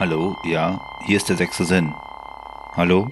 [0.00, 1.92] Hallo, ja, hier ist der sechste Sinn.
[2.74, 3.10] Hallo?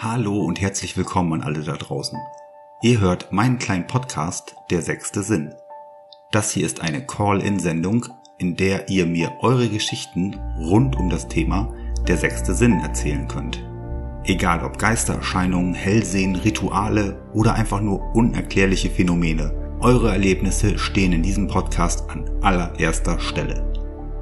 [0.00, 2.18] Hallo und herzlich willkommen an alle da draußen.
[2.80, 5.54] Ihr hört meinen kleinen Podcast Der sechste Sinn.
[6.30, 8.06] Das hier ist eine Call-in-Sendung,
[8.38, 11.74] in der ihr mir eure Geschichten rund um das Thema
[12.12, 13.64] Der sechste Sinn erzählen könnt.
[14.24, 21.48] Egal ob Geistererscheinungen, Hellsehen, Rituale oder einfach nur unerklärliche Phänomene, eure Erlebnisse stehen in diesem
[21.48, 23.64] Podcast an allererster Stelle.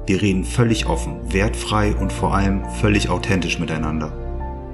[0.05, 4.13] Wir reden völlig offen, wertfrei und vor allem völlig authentisch miteinander.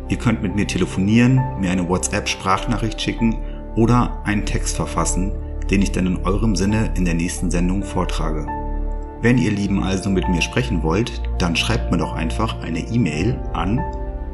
[0.09, 3.39] Ihr könnt mit mir telefonieren, mir eine WhatsApp-Sprachnachricht schicken
[3.75, 5.31] oder einen Text verfassen,
[5.71, 8.45] den ich dann in eurem Sinne in der nächsten Sendung vortrage.
[9.21, 13.39] Wenn ihr Lieben also mit mir sprechen wollt, dann schreibt mir doch einfach eine E-Mail
[13.53, 13.81] an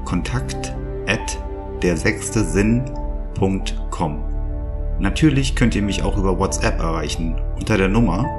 [0.06, 0.73] kontakt
[1.08, 1.39] at
[1.81, 4.23] der sechste Sinn.com.
[5.00, 8.30] Natürlich könnt ihr mich auch über WhatsApp erreichen unter der Nummer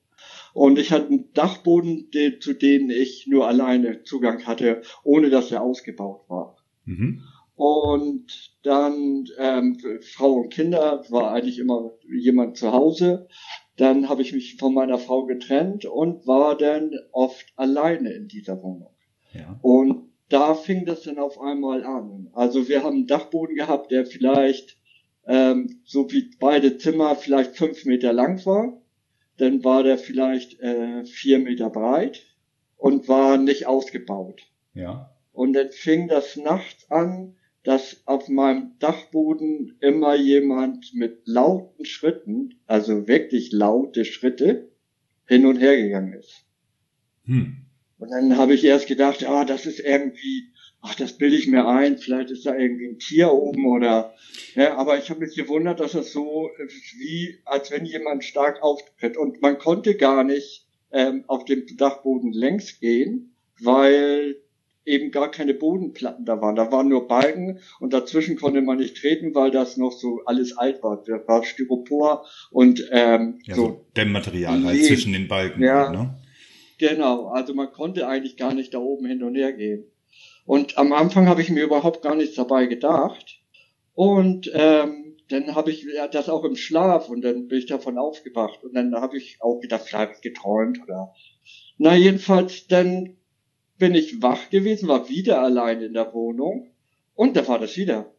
[0.54, 5.52] Und ich hatte einen Dachboden, den, zu dem ich nur alleine Zugang hatte, ohne dass
[5.52, 6.58] er ausgebaut war.
[6.86, 7.24] Mhm.
[7.60, 9.78] Und dann ähm,
[10.14, 13.28] Frau und Kinder war eigentlich immer jemand zu Hause.
[13.76, 18.64] Dann habe ich mich von meiner Frau getrennt und war dann oft alleine in dieser
[18.64, 18.96] Wohnung.
[19.34, 19.60] Ja.
[19.62, 22.30] Und da fing das dann auf einmal an.
[22.32, 24.78] Also wir haben einen Dachboden gehabt, der vielleicht
[25.28, 28.82] ähm, so wie beide Zimmer vielleicht fünf Meter lang war.
[29.36, 32.22] Dann war der vielleicht äh, vier Meter breit
[32.78, 34.44] und war nicht ausgebaut.
[34.74, 35.14] Ja.
[35.34, 42.56] Und dann fing das nachts an, dass auf meinem Dachboden immer jemand mit lauten Schritten,
[42.66, 44.70] also wirklich laute Schritte,
[45.28, 46.46] hin und her gegangen ist.
[47.26, 47.58] Hm.
[48.00, 50.50] Und dann habe ich erst gedacht, ah, das ist irgendwie,
[50.82, 54.16] ach, das bilde ich mir ein, vielleicht ist da irgendwie ein Tier oben oder,
[54.56, 56.50] ja, aber ich habe mich gewundert, dass das so
[56.98, 59.18] wie, als wenn jemand stark auftritt.
[59.18, 64.38] Und man konnte gar nicht ähm, auf dem Dachboden längs gehen, weil
[64.86, 66.56] eben gar keine Bodenplatten da waren.
[66.56, 70.58] Da waren nur Balken und dazwischen konnte man nicht treten, weil das noch so alles
[70.58, 71.04] alt war.
[71.06, 73.62] Da war Styropor und ähm, Ja, so.
[73.62, 75.62] so Dämmmaterial halt zwischen den Balken.
[75.62, 75.92] Ja.
[75.92, 76.20] Ne?
[76.80, 79.86] Genau, also man konnte eigentlich gar nicht da oben hin und her gehen.
[80.46, 83.40] Und am Anfang habe ich mir überhaupt gar nichts dabei gedacht.
[83.94, 87.98] Und ähm, dann habe ich ja, das auch im Schlaf und dann bin ich davon
[87.98, 88.64] aufgewacht.
[88.64, 91.14] Und dann habe ich auch gedacht, vielleicht habe ich geträumt oder.
[91.78, 93.18] Na, jedenfalls, dann
[93.80, 96.70] bin ich wach gewesen, war wieder allein in der Wohnung
[97.16, 98.14] und da war das wieder.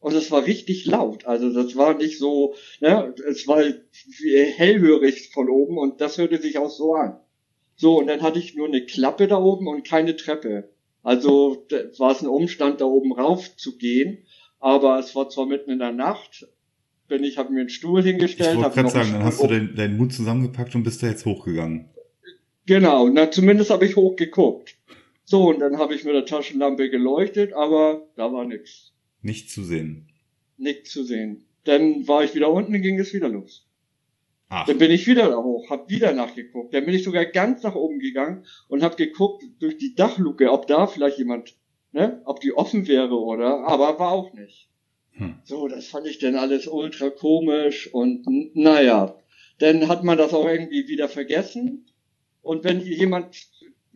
[0.00, 1.26] Und es war richtig laut.
[1.26, 3.62] Also das war nicht so, ne, es war
[4.56, 7.18] hellhörig von oben und das hörte sich auch so an.
[7.76, 10.70] So, und dann hatte ich nur eine Klappe da oben und keine Treppe.
[11.02, 11.66] Also
[11.98, 14.24] war es ein Umstand, da oben rauf zu gehen,
[14.58, 16.48] aber es war zwar mitten in der Nacht,
[17.06, 19.46] bin ich, habe mir einen Stuhl Ich hingestellt, wollte habe gerade sagen, dann hast du
[19.46, 21.90] deinen deinen Mut zusammengepackt und bist da jetzt hochgegangen.
[22.66, 24.75] Genau, na zumindest habe ich hochgeguckt.
[25.28, 28.92] So, und dann habe ich mit der Taschenlampe geleuchtet, aber da war nix.
[29.22, 30.08] Nicht zu sehen.
[30.56, 31.46] Nichts zu sehen.
[31.64, 33.66] Dann war ich wieder unten, ging es wieder los.
[34.48, 34.66] Ach.
[34.66, 36.72] Dann bin ich wieder da hoch, hab wieder nachgeguckt.
[36.72, 40.68] Dann bin ich sogar ganz nach oben gegangen und hab geguckt durch die Dachluke, ob
[40.68, 41.56] da vielleicht jemand,
[41.90, 44.68] ne, ob die offen wäre oder, aber war auch nicht.
[45.10, 45.40] Hm.
[45.42, 48.24] So, das fand ich dann alles ultra komisch und
[48.54, 49.18] naja,
[49.58, 51.86] dann hat man das auch irgendwie wieder vergessen.
[52.42, 53.34] Und wenn jemand,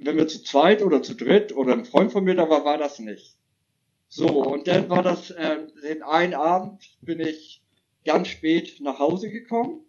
[0.03, 2.79] wenn wir zu zweit oder zu dritt oder ein Freund von mir da war, war
[2.79, 3.37] das nicht.
[4.09, 7.63] So, und dann war das, äh, den einen Abend bin ich
[8.05, 9.85] ganz spät nach Hause gekommen.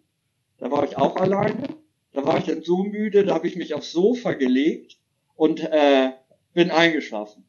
[0.58, 1.68] Da war ich auch alleine.
[2.12, 4.98] Da war ich dann so müde, da habe ich mich aufs Sofa gelegt
[5.34, 6.10] und äh,
[6.52, 7.44] bin eingeschlafen.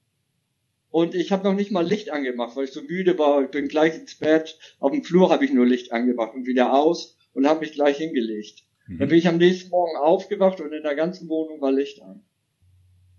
[0.89, 3.43] Und ich habe noch nicht mal Licht angemacht, weil ich so müde war.
[3.43, 4.57] Ich bin gleich ins Bett.
[4.79, 7.97] Auf dem Flur habe ich nur Licht angemacht und wieder aus und habe mich gleich
[7.97, 8.63] hingelegt.
[8.87, 8.99] Mhm.
[8.99, 12.23] Dann bin ich am nächsten Morgen aufgewacht und in der ganzen Wohnung war Licht an.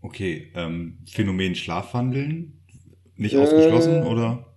[0.05, 2.61] Okay, ähm, Phänomen Schlafwandeln
[3.17, 4.55] nicht äh, ausgeschlossen oder?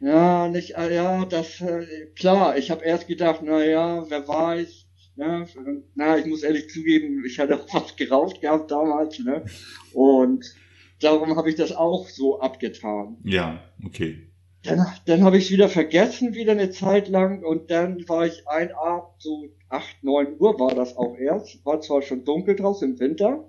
[0.00, 2.56] Ja, nicht, äh, ja, das äh, klar.
[2.56, 4.86] Ich habe erst gedacht, na ja, wer weiß.
[5.16, 5.44] Ja,
[5.94, 9.44] na, ich muss ehrlich zugeben, ich hatte auch was geraucht gehabt damals, ne?
[9.92, 10.46] Und
[11.00, 13.18] darum habe ich das auch so abgetan.
[13.22, 14.30] Ja, okay.
[14.62, 17.44] Dann, dann habe ich es wieder vergessen, wieder eine Zeit lang.
[17.44, 21.62] Und dann war ich ein Abend, so acht neun Uhr war das auch erst.
[21.66, 23.46] War zwar schon dunkel draußen im Winter.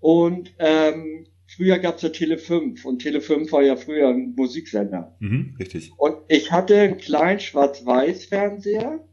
[0.00, 5.16] Und ähm, früher gab's ja Tele 5 und Tele 5 war ja früher ein Musiksender.
[5.20, 5.92] Mhm, richtig.
[5.96, 9.04] Und ich hatte einen kleinen Schwarz-Weiß-Fernseher,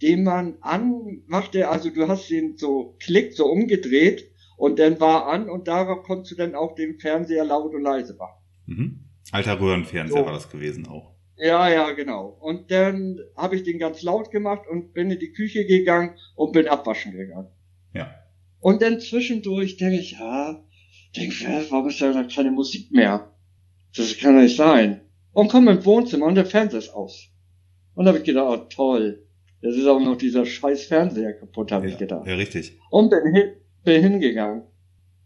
[0.00, 5.48] den man anmachte, also du hast den so klickt, so umgedreht und dann war an
[5.48, 8.42] und darauf konntest du dann auch den Fernseher laut und leise machen.
[8.66, 9.00] Mhm.
[9.30, 10.26] Alter Röhrenfernseher so.
[10.26, 11.12] war das gewesen auch.
[11.36, 12.36] Ja, ja, genau.
[12.40, 16.52] Und dann habe ich den ganz laut gemacht und bin in die Küche gegangen und
[16.52, 17.48] bin abwaschen gegangen.
[17.94, 18.14] Ja.
[18.62, 20.64] Und dann zwischendurch denke ich, ja,
[21.16, 23.34] denke, warum ist da keine Musik mehr?
[23.96, 25.00] Das kann doch nicht sein.
[25.32, 27.28] Und komme im Wohnzimmer und der Fernseher ist aus.
[27.94, 29.26] Und da habe ich gedacht, oh toll,
[29.62, 32.24] jetzt ist auch noch dieser scheiß Fernseher kaputt, habe ja, ich gedacht.
[32.24, 32.78] Ja, richtig.
[32.90, 34.62] Und bin hin, bin hingegangen.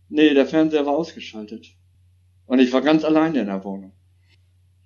[0.09, 1.67] Nee, der Fernseher war ausgeschaltet.
[2.47, 3.93] Und ich war ganz alleine in der Wohnung.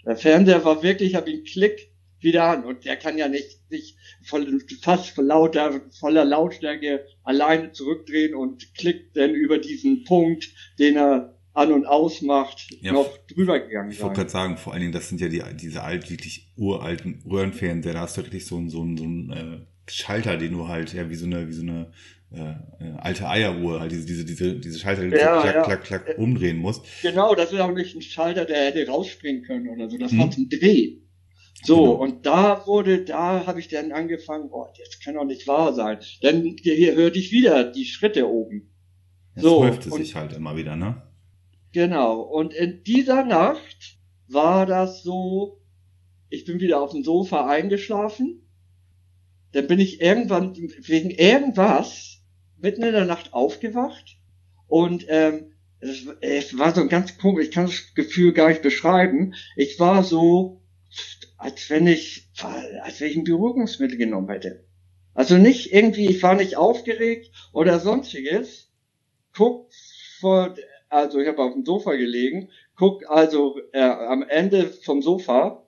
[0.05, 1.89] Der Fernseher war wirklich, hab ihn Klick
[2.20, 2.64] wieder an.
[2.64, 8.75] Und der kann ja nicht sich voll, fast voll lauter, voller Lautstärke alleine zurückdrehen und
[8.75, 13.90] klickt dann über diesen Punkt, den er an und aus macht, ja, noch drüber gegangen
[13.90, 17.22] Ich wollte gerade sagen, vor allen Dingen, das sind ja die, diese alt, wirklich uralten
[17.28, 20.69] Röhrenfernseher, da hast du wirklich so einen, so einen, so einen äh, Schalter, den du
[20.69, 21.93] halt, ja, wie so eine, wie so eine
[22.32, 25.62] äh, äh, alte Eieruhr, halt diese, diese, diese, diese Schalter, die ja, du klack, ja.
[25.62, 26.84] klack, klack, klack umdrehen musst.
[27.02, 29.99] Genau, das ist auch nicht ein Schalter, der hätte rausspringen können oder so.
[29.99, 30.19] Das hm.
[30.20, 31.10] war zum Drehen.
[31.62, 35.75] So, und da wurde, da habe ich dann angefangen, oh, das kann doch nicht wahr
[35.75, 35.99] sein.
[36.23, 38.71] Dann hier hörte ich wieder die Schritte oben.
[39.35, 41.03] Jetzt so, häufte sich halt immer wieder, ne?
[41.73, 42.21] Genau.
[42.21, 43.99] Und in dieser Nacht
[44.29, 45.61] war das so,
[46.29, 48.47] ich bin wieder auf dem Sofa eingeschlafen.
[49.53, 52.23] Dann bin ich irgendwann, wegen irgendwas,
[52.57, 54.19] mitten in der Nacht aufgewacht
[54.67, 58.62] und ähm, es, es war so ein ganz komisch, ich kann das Gefühl gar nicht
[58.62, 59.35] beschreiben.
[59.57, 60.62] Ich war so,
[61.40, 62.28] als wenn ich,
[62.82, 64.62] als wenn ich ein Beruhigungsmittel genommen hätte.
[65.14, 68.70] Also nicht irgendwie, ich war nicht aufgeregt oder sonstiges.
[69.34, 69.70] Guck
[70.20, 70.54] vor,
[70.90, 75.66] also ich habe auf dem Sofa gelegen, guck also äh, am Ende vom Sofa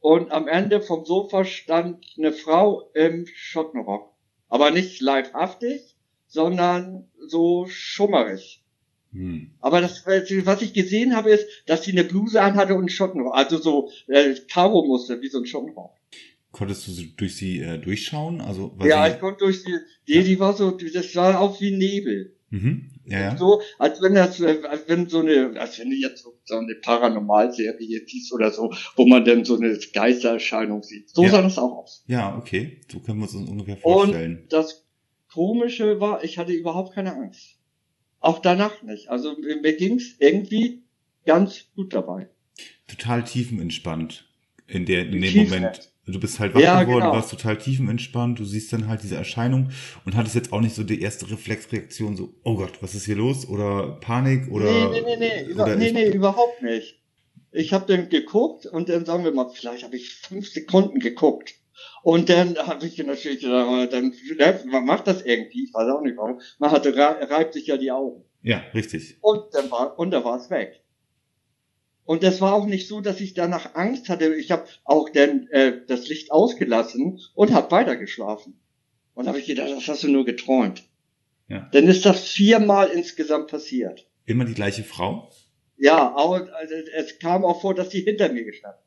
[0.00, 4.12] und am Ende vom Sofa stand eine Frau im Schottenrock.
[4.48, 5.96] Aber nicht leibhaftig,
[6.26, 8.62] sondern so schummerig.
[9.16, 9.50] Hm.
[9.60, 13.34] Aber das, was ich gesehen habe, ist, dass sie eine Bluse anhatte und einen Schottenrock,
[13.34, 15.92] also so äh, Karo-Muster, wie so ein Schottenrock.
[16.52, 18.40] Konntest du durch sie äh, durchschauen?
[18.40, 19.74] Also, ja, ich konnte durch sie,
[20.06, 20.22] die, ja.
[20.22, 22.36] die war so, das sah auch wie Nebel.
[22.50, 22.90] Mhm.
[23.06, 23.36] Ja, ja.
[23.36, 26.74] So, als wenn das, als wenn so eine, als wenn du jetzt so, so eine
[26.74, 31.10] Paranormalserie siehst oder so, wo man dann so eine Geistererscheinung sieht.
[31.10, 31.30] So ja.
[31.30, 32.04] sah das auch aus.
[32.06, 32.80] Ja, okay.
[32.90, 34.42] So können wir uns das ungefähr vorstellen.
[34.42, 34.86] Und das
[35.32, 37.55] Komische war, ich hatte überhaupt keine Angst.
[38.20, 39.08] Auch danach nicht.
[39.08, 40.82] Also mir ging's irgendwie
[41.24, 42.28] ganz gut dabei.
[42.88, 44.28] Total tiefenentspannt
[44.66, 45.92] in der in dem Moment.
[46.08, 47.14] Du bist halt wach ja, geworden, genau.
[47.14, 49.70] warst total tiefenentspannt, du siehst dann halt diese Erscheinung
[50.04, 53.16] und hattest jetzt auch nicht so die erste Reflexreaktion, so, oh Gott, was ist hier
[53.16, 53.48] los?
[53.48, 54.66] Oder Panik oder.
[54.66, 57.00] Nee, nee, nee, nee, über, nee, nee, überhaupt nicht.
[57.50, 61.54] Ich habe dann geguckt und dann sagen wir mal, vielleicht habe ich fünf Sekunden geguckt.
[62.02, 64.14] Und dann habe ich natürlich gedacht, dann
[64.66, 66.40] man macht das irgendwie, ich weiß auch nicht warum.
[66.58, 68.24] Man hatte, reibt sich ja die Augen.
[68.42, 69.18] Ja, richtig.
[69.20, 70.82] Und dann war, und da war es weg.
[72.04, 74.32] Und das war auch nicht so, dass ich danach Angst hatte.
[74.36, 78.60] Ich habe auch dann äh, das Licht ausgelassen und habe weitergeschlafen.
[79.14, 80.84] Und habe ich gedacht, das hast du nur geträumt.
[81.48, 81.68] Ja.
[81.72, 84.06] Dann ist das viermal insgesamt passiert.
[84.26, 85.32] Immer die gleiche Frau?
[85.76, 88.85] Ja, aber also, es kam auch vor, dass sie hinter mir gestanden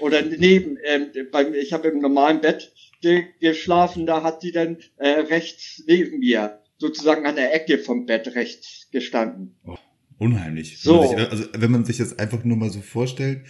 [0.00, 4.78] oder neben, ähm, beim, ich habe im normalen Bett ge geschlafen, da hat sie dann
[4.96, 9.56] äh, rechts neben mir, sozusagen an der Ecke vom Bett rechts gestanden.
[9.64, 9.76] Oh,
[10.18, 10.80] unheimlich.
[10.80, 11.00] So.
[11.00, 13.44] Wenn man sich, also wenn man sich das einfach nur mal so vorstellt,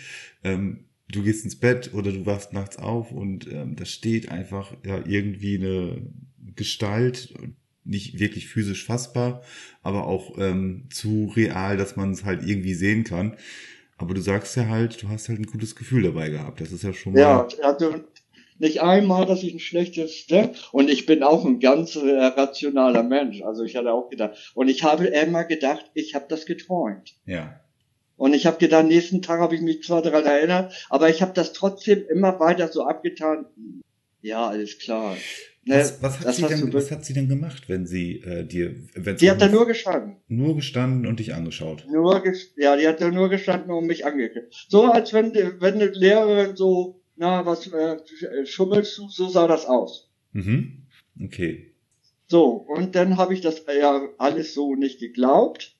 [0.44, 4.74] ähm, du gehst ins Bett oder du wachst nachts auf und ähm, da steht einfach
[4.84, 6.02] ja irgendwie eine
[6.56, 7.34] Gestalt,
[7.84, 9.42] nicht wirklich physisch fassbar,
[9.82, 13.36] aber auch ähm, zu real, dass man es halt irgendwie sehen kann.
[14.00, 16.62] Aber du sagst ja halt, du hast halt ein gutes Gefühl dabei gehabt.
[16.62, 17.20] Das ist ja schon mal.
[17.20, 17.96] Ja, also
[18.58, 20.52] nicht einmal, dass ich ein schlechtes, ne?
[20.72, 23.42] Und ich bin auch ein ganz äh, rationaler Mensch.
[23.42, 24.52] Also ich hatte auch gedacht.
[24.54, 27.12] Und ich habe immer gedacht, ich habe das geträumt.
[27.26, 27.60] Ja.
[28.16, 31.32] Und ich habe gedacht, nächsten Tag habe ich mich zwar daran erinnert, aber ich habe
[31.34, 33.46] das trotzdem immer weiter so abgetan.
[34.22, 35.16] Ja, alles klar.
[35.64, 38.74] Ne, Was, was, hat sie denn, was hat sie denn gemacht, wenn sie äh, dir,
[38.94, 40.16] wenn Die hat da nur gestanden.
[40.26, 41.84] nur gestanden und dich angeschaut?
[41.90, 42.22] Nur
[42.56, 44.66] ja, die hat da nur gestanden und mich angeguckt.
[44.68, 47.98] So als wenn, wenn eine Lehrerin so, na, was äh,
[48.46, 50.10] schummelst du, so sah das aus.
[50.32, 50.86] Mhm.
[51.22, 51.74] Okay.
[52.28, 55.76] So, und dann habe ich das ja alles so nicht geglaubt,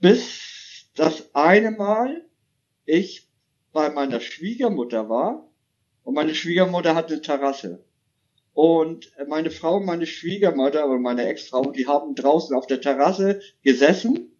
[0.00, 2.24] bis das eine Mal
[2.84, 3.28] ich
[3.72, 5.50] bei meiner Schwiegermutter war
[6.06, 7.84] und meine Schwiegermutter hat eine Terrasse.
[8.52, 14.30] Und meine Frau, meine Schwiegermutter oder meine Ex-Frau, die haben draußen auf der Terrasse gesessen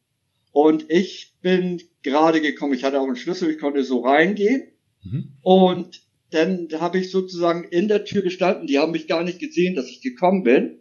[0.53, 2.73] und ich bin gerade gekommen.
[2.73, 4.69] Ich hatte auch einen Schlüssel, ich konnte so reingehen
[5.03, 5.33] Mhm.
[5.43, 8.67] und dann habe ich sozusagen in der Tür gestanden.
[8.69, 10.79] Die haben mich gar nicht gesehen, dass ich gekommen bin.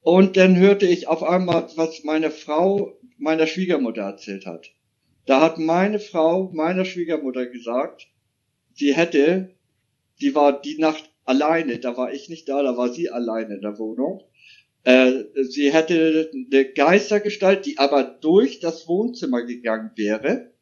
[0.00, 4.70] Und dann hörte ich auf einmal, was meine Frau meiner Schwiegermutter erzählt hat.
[5.26, 8.08] Da hat meine Frau meiner Schwiegermutter gesagt,
[8.74, 9.54] sie hätte,
[10.20, 13.60] die war die Nacht alleine, da war ich nicht da, da war sie alleine in
[13.60, 14.22] der Wohnung.
[14.84, 20.52] Äh, sie hätte eine Geistergestalt, die aber durch das Wohnzimmer gegangen wäre.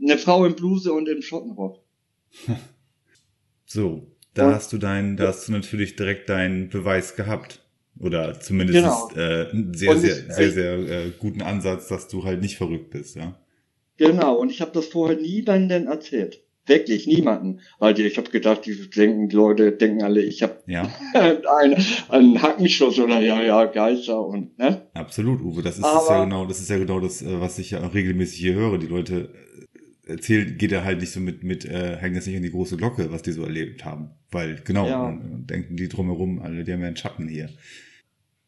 [0.00, 1.80] Eine Frau in Bluse und im Schottenrock.
[3.64, 7.60] So, da Und- hast du deinen, da hast du natürlich direkt deinen Beweis gehabt.
[8.00, 9.10] Oder zumindest Genau.
[9.16, 12.90] äh, einen sehr, sehr, ich- sehr, sehr äh, guten Ansatz, dass du halt nicht verrückt
[12.90, 13.38] bist, ja.
[13.98, 16.42] Genau, und ich habe das vorher niemandem erzählt.
[16.66, 17.60] Wirklich, niemanden.
[17.80, 20.88] Weil die, ich habe gedacht, die denken, die Leute denken alle, ich habe Ja,
[21.60, 24.82] einen, einen Hackenschuss oder ja, ja, Geister und, ne?
[24.94, 25.62] absolut, Uwe.
[25.62, 27.82] Das ist, Aber- ist ja genau, das ist ja genau das, äh, was ich ja
[27.82, 28.78] auch regelmäßig hier höre.
[28.78, 29.30] Die Leute
[30.06, 32.50] äh, erzählen, geht er halt nicht so mit, mit, äh, hängen jetzt nicht an die
[32.52, 34.10] große Glocke, was die so erlebt haben.
[34.30, 35.18] Weil, genau, Ja.
[35.20, 37.48] denken die drumherum, alle, die haben ja einen Schatten hier.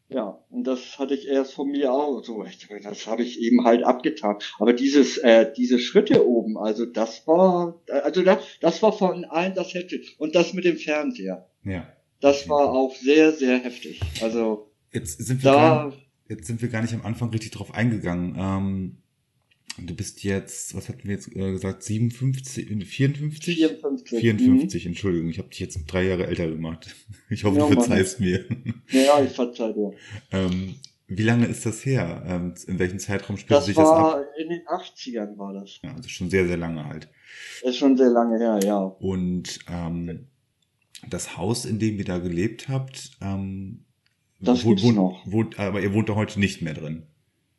[0.07, 2.45] Ja, und das hatte ich erst von mir auch so.
[2.83, 4.37] Das habe ich eben halt abgetan.
[4.59, 9.55] Aber dieses, äh, diese Schritte oben, also das war, also das, das war von allen
[9.55, 10.15] das heftig.
[10.19, 11.87] Und das mit dem Fernseher, Ja.
[12.21, 13.99] das war auch sehr, sehr heftig.
[14.21, 15.97] Also Jetzt sind wir gar, da,
[16.29, 18.35] jetzt sind wir gar nicht am Anfang richtig drauf eingegangen.
[18.37, 18.97] Ähm,
[19.77, 23.55] du bist jetzt, was hatten wir jetzt äh, gesagt, 57, 54?
[23.55, 24.19] 54.
[24.19, 26.95] 54, Entschuldigung, ich habe dich jetzt drei Jahre älter gemacht.
[27.29, 27.83] Ich hoffe, Ja, du Mann.
[27.83, 28.45] verzeihst mir.
[28.49, 28.81] Mhm.
[28.89, 29.91] Ja, ich verzeih dir.
[30.31, 30.75] ähm,
[31.07, 32.23] wie lange ist das her?
[32.27, 34.23] Ähm, in welchem Zeitraum spielt Das sich das ab?
[34.41, 35.79] in den 80ern war das.
[35.83, 37.07] Ja, also schon sehr, sehr lange halt.
[37.63, 38.79] Ist schon sehr lange her, ja.
[38.79, 40.27] Und ähm,
[41.09, 43.85] das Haus, in dem ihr da gelebt habt, ähm,
[44.39, 45.21] Das wo- gibt's wo- noch.
[45.25, 47.03] Wohnt, aber ihr wohnt da heute nicht mehr drin.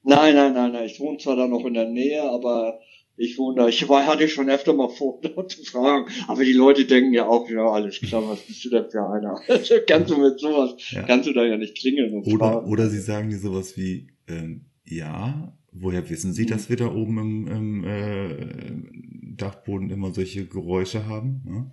[0.08, 0.86] Nein, nein, nein, nein.
[0.86, 2.78] Ich wohne zwar da noch in der Nähe, aber
[3.16, 3.68] ich wohne da.
[3.68, 6.06] Ich war, hatte schon öfter mal vor, dort zu fragen.
[6.28, 9.40] Aber die Leute denken ja auch, ja, alles klar, was bist du denn für einer?
[9.88, 11.02] kannst du mit sowas, Ja.
[11.02, 12.70] kannst du da ja nicht klingeln und Oder, fragen.
[12.70, 17.18] oder sie sagen dir sowas wie, ähm, ja, woher wissen sie, dass wir da oben
[17.18, 21.42] im, im äh, Dachboden immer solche Geräusche haben?
[21.48, 21.66] Ja?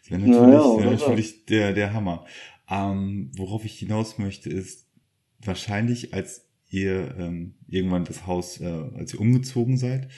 [0.00, 2.24] Das wäre natürlich, ja, wär natürlich der, der Hammer.
[2.68, 4.88] Ähm, worauf ich hinaus möchte, ist
[5.40, 10.08] wahrscheinlich, als ihr ähm, irgendwann das Haus, äh, als ihr umgezogen seid,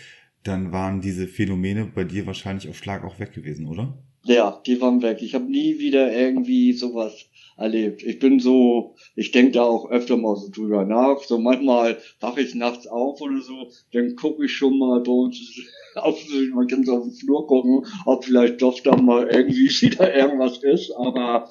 [0.44, 3.98] dann waren diese Phänomene bei dir wahrscheinlich auf Schlag auch weg gewesen, oder?
[4.24, 5.18] Ja, die waren weg.
[5.22, 8.02] Ich habe nie wieder irgendwie sowas erlebt.
[8.02, 11.22] Ich bin so, ich denke da auch öfter mal so drüber nach.
[11.22, 15.38] So manchmal wache ich nachts auf oder so, dann gucke ich schon mal bei uns
[15.96, 16.22] auf,
[16.54, 20.62] man kann so auf den Flur gucken, ob vielleicht doch da mal irgendwie wieder irgendwas
[20.62, 20.92] ist.
[20.92, 21.50] Aber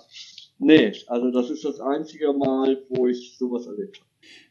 [0.60, 4.07] nee, also das ist das einzige Mal, wo ich sowas erlebt habe.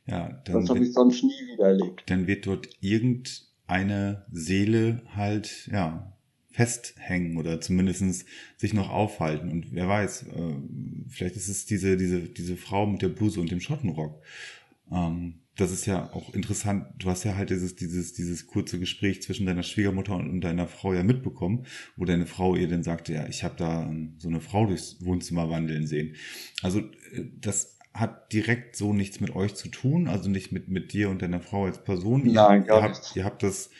[0.06, 2.04] Ja, dann Das habe wird- ich sonst nie wieder erlebt.
[2.06, 6.12] dann wird dort irgendeine Seele halt, ja,
[6.50, 8.24] festhängen oder zumindestens
[8.56, 9.50] sich noch aufhalten.
[9.50, 10.54] Und wer weiß, äh,
[11.08, 14.22] vielleicht ist es diese, diese, diese Frau mit der Bluse und dem Schottenrock.
[14.90, 16.86] Ähm, das ist ja auch interessant.
[16.98, 20.66] Du hast ja halt dieses, dieses, dieses kurze Gespräch zwischen deiner Schwiegermutter und, und deiner
[20.66, 24.28] Frau ja mitbekommen, wo deine Frau ihr dann sagte, ja, ich habe da ähm, so
[24.28, 26.14] eine Frau durchs Wohnzimmer wandeln sehen.
[26.62, 30.92] Also äh, das hat direkt so nichts mit euch zu tun, also nicht mit, mit
[30.92, 32.22] dir und deiner Frau als Person.
[32.32, 33.16] Nein, ihr, gar habt, nichts.
[33.16, 33.70] ihr habt das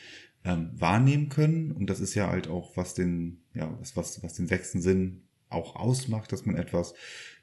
[0.43, 1.71] ähm, wahrnehmen können.
[1.71, 5.23] Und das ist ja halt auch, was den, ja, was, was, was den sechsten Sinn
[5.49, 6.93] auch ausmacht, dass man etwas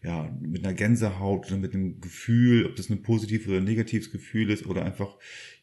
[0.02, 4.11] ja mit einer Gänsehaut oder mit einem Gefühl, ob das ein positives oder ein negatives
[4.11, 5.16] Gefühl ist oder einfach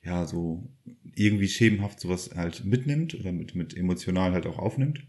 [0.03, 0.67] ja so
[1.15, 5.05] irgendwie schemenhaft sowas halt mitnimmt oder mit mit emotional halt auch aufnimmt.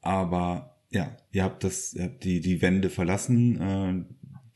[0.00, 3.60] Aber ja, ihr habt das, ihr habt die die Wände verlassen.
[3.60, 4.04] Äh,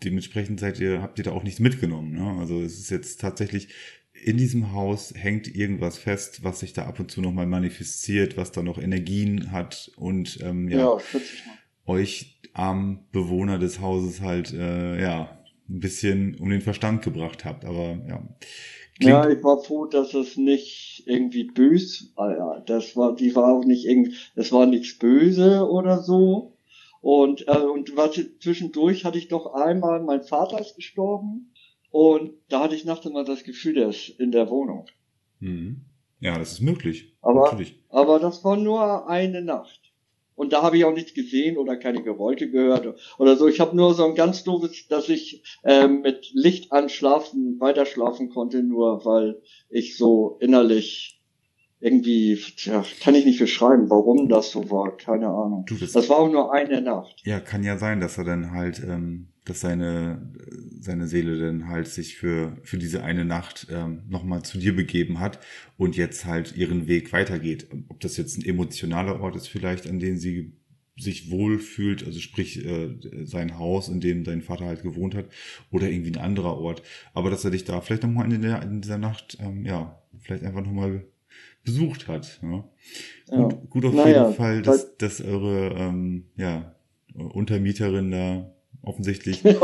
[0.05, 2.13] dementsprechend seid ihr habt ihr da auch nichts mitgenommen.
[2.13, 2.41] Ne?
[2.41, 3.69] Also es ist jetzt tatsächlich
[4.13, 8.53] in diesem Haus hängt irgendwas fest, was sich da ab und zu nochmal manifestiert, was
[8.53, 10.99] da noch Energien hat und ähm, ja, ja
[11.87, 15.39] euch armen Bewohner des Hauses halt äh, ja
[15.69, 17.65] ein bisschen um den Verstand gebracht habt.
[17.65, 18.23] Aber ja.
[18.99, 22.63] Klingt ja, ich war froh, dass es nicht irgendwie bös war.
[22.67, 26.50] Das war, die war auch nicht irgendwie, es war nichts böse oder so.
[27.01, 31.53] Und, äh, und was zwischendurch hatte ich doch einmal, mein Vater ist gestorben
[31.91, 34.87] und da hatte ich nachts immer das Gefühl, der ist in der Wohnung.
[35.41, 35.83] Mhm.
[36.21, 37.17] Ja, das ist möglich.
[37.23, 37.79] Aber, Natürlich.
[37.89, 39.81] aber das war nur eine Nacht.
[40.35, 43.47] Und da habe ich auch nichts gesehen oder keine Geräusche gehört oder so.
[43.47, 48.31] Ich habe nur so ein ganz doofes, dass ich äh, mit Licht anschlafen, weiter schlafen
[48.31, 51.20] konnte, nur weil ich so innerlich
[51.81, 55.65] irgendwie, ja, kann ich nicht beschreiben, warum das so war, keine Ahnung.
[55.67, 57.23] Du, das, das war auch nur eine Nacht.
[57.25, 60.33] Ja, kann ja sein, dass er dann halt ähm, dass seine,
[60.79, 65.19] seine Seele dann halt sich für, für diese eine Nacht ähm, nochmal zu dir begeben
[65.19, 65.41] hat
[65.77, 67.67] und jetzt halt ihren Weg weitergeht.
[67.89, 70.53] Ob das jetzt ein emotionaler Ort ist vielleicht, an dem sie
[70.97, 72.95] sich wohlfühlt, also sprich äh,
[73.25, 75.27] sein Haus, in dem dein Vater halt gewohnt hat,
[75.71, 76.83] oder irgendwie ein anderer Ort.
[77.15, 80.45] Aber dass er dich da vielleicht nochmal in, der, in dieser Nacht, ähm, ja, vielleicht
[80.45, 81.07] einfach nochmal
[81.65, 82.41] besucht hat.
[82.43, 82.69] Ja.
[83.31, 83.37] ja.
[83.43, 86.75] Gut, gut auf naja, jeden Fall, dass, dass eure ähm, ja,
[87.15, 89.43] Untermieterin da offensichtlich.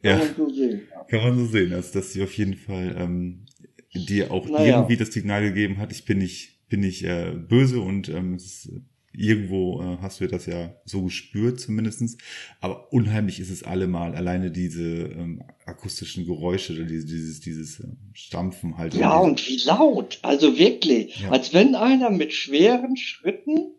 [0.00, 0.82] Ja, kann ja, man so sehen.
[1.08, 3.46] Kann man so sehen, also dass sie auf jeden Fall ähm,
[3.92, 4.76] dir auch naja.
[4.76, 8.44] irgendwie das Signal gegeben hat, ich bin nicht, bin nicht äh, böse und ähm, es
[8.44, 8.72] ist,
[9.12, 12.18] irgendwo äh, hast du das ja so gespürt zumindestens.
[12.60, 18.78] Aber unheimlich ist es allemal, alleine diese ähm, akustischen Geräusche, dieses, dieses, dieses äh, Stampfen
[18.78, 18.94] halt.
[18.94, 21.30] Ja, und wie laut, also wirklich, ja.
[21.30, 23.72] als wenn einer mit schweren Schritten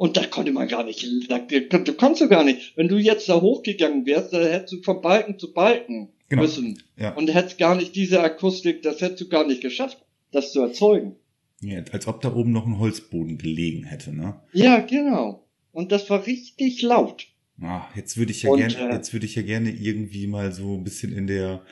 [0.00, 2.74] und da konnte man gar nicht, da, du kannst du gar nicht.
[2.74, 6.40] Wenn du jetzt da hochgegangen wärst, da hättest du von Balken zu Balken genau.
[6.40, 6.82] müssen.
[6.96, 7.14] Ja.
[7.14, 9.98] Und hättest gar nicht diese Akustik, das hättest du gar nicht geschafft,
[10.32, 11.16] das zu erzeugen.
[11.60, 14.40] Ja, als ob da oben noch ein Holzboden gelegen hätte, ne?
[14.52, 15.46] Ja, genau.
[15.72, 17.26] Und das war richtig laut.
[17.60, 20.74] Ah, jetzt würde ich ja gerne, äh, jetzt würde ich ja gerne irgendwie mal so
[20.74, 21.62] ein bisschen in der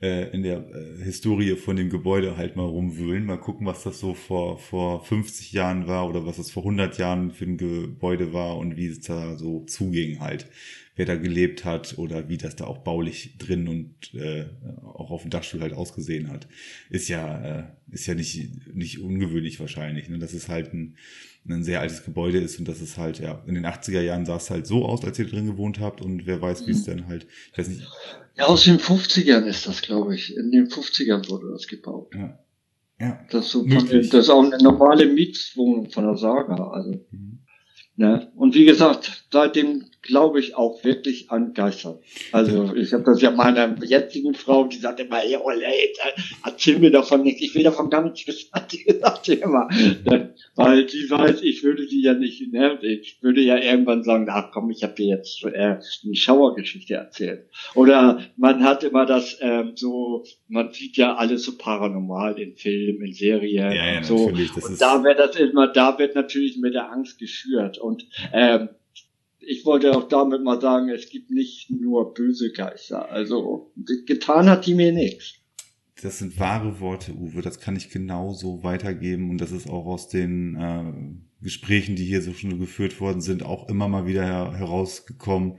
[0.00, 3.98] äh, in der äh, Historie von dem Gebäude halt mal rumwühlen, mal gucken, was das
[3.98, 8.32] so vor, vor 50 Jahren war oder was das vor 100 Jahren für ein Gebäude
[8.32, 10.48] war und wie es da so zuging halt,
[10.98, 14.46] wer da gelebt hat oder wie das da auch baulich drin und äh,
[14.84, 16.48] auch auf dem Dachstuhl halt ausgesehen hat.
[16.90, 20.08] Ist ja, äh, ist ja nicht, nicht ungewöhnlich wahrscheinlich.
[20.08, 20.18] Ne?
[20.18, 20.96] Das ist halt ein,
[21.48, 24.36] ein sehr altes Gebäude ist und das ist halt, ja, in den 80er Jahren sah
[24.36, 26.90] es halt so aus, als ihr drin gewohnt habt und wer weiß, wie es mhm.
[26.90, 27.86] dann halt, ich weiß nicht.
[28.36, 30.36] Ja, aus den 50ern ist das, glaube ich.
[30.36, 32.12] In den 50ern wurde das gebaut.
[32.16, 32.38] Ja.
[33.00, 33.24] Ja.
[33.30, 37.06] Das, ist so von, das ist auch eine normale Mietswohnung von der Saga, also.
[37.12, 37.38] Mhm.
[37.94, 38.32] Ne?
[38.34, 42.00] Und wie gesagt, seitdem glaube ich auch wirklich an Geister.
[42.32, 45.92] Also ich habe das ja meiner jetzigen Frau, die sagt immer, ey, oh, ey,
[46.44, 49.68] erzähl mir davon nichts, ich will davon gar nichts wissen, die sagt immer.
[50.56, 52.78] Weil die weiß, ich würde die ja nicht, ne?
[52.80, 57.44] ich würde ja irgendwann sagen, ach komm, ich habe dir jetzt äh, eine Schauergeschichte erzählt.
[57.74, 63.04] Oder man hat immer das ähm, so, man sieht ja alles so paranormal in Filmen,
[63.04, 64.16] in Serien ja, ja, und so.
[64.16, 67.76] Und da wird das immer, da wird natürlich mit der Angst geschürt.
[67.76, 68.70] Und ähm,
[69.48, 73.10] ich wollte auch damit mal sagen, es gibt nicht nur böse Geister.
[73.10, 73.72] Also
[74.06, 75.36] getan hat die mir nichts.
[76.02, 77.40] Das sind wahre Worte, Uwe.
[77.40, 79.30] Das kann ich genauso weitergeben.
[79.30, 80.92] Und das ist auch aus den äh,
[81.40, 84.24] Gesprächen, die hier so schon geführt worden sind, auch immer mal wieder
[84.56, 85.58] herausgekommen,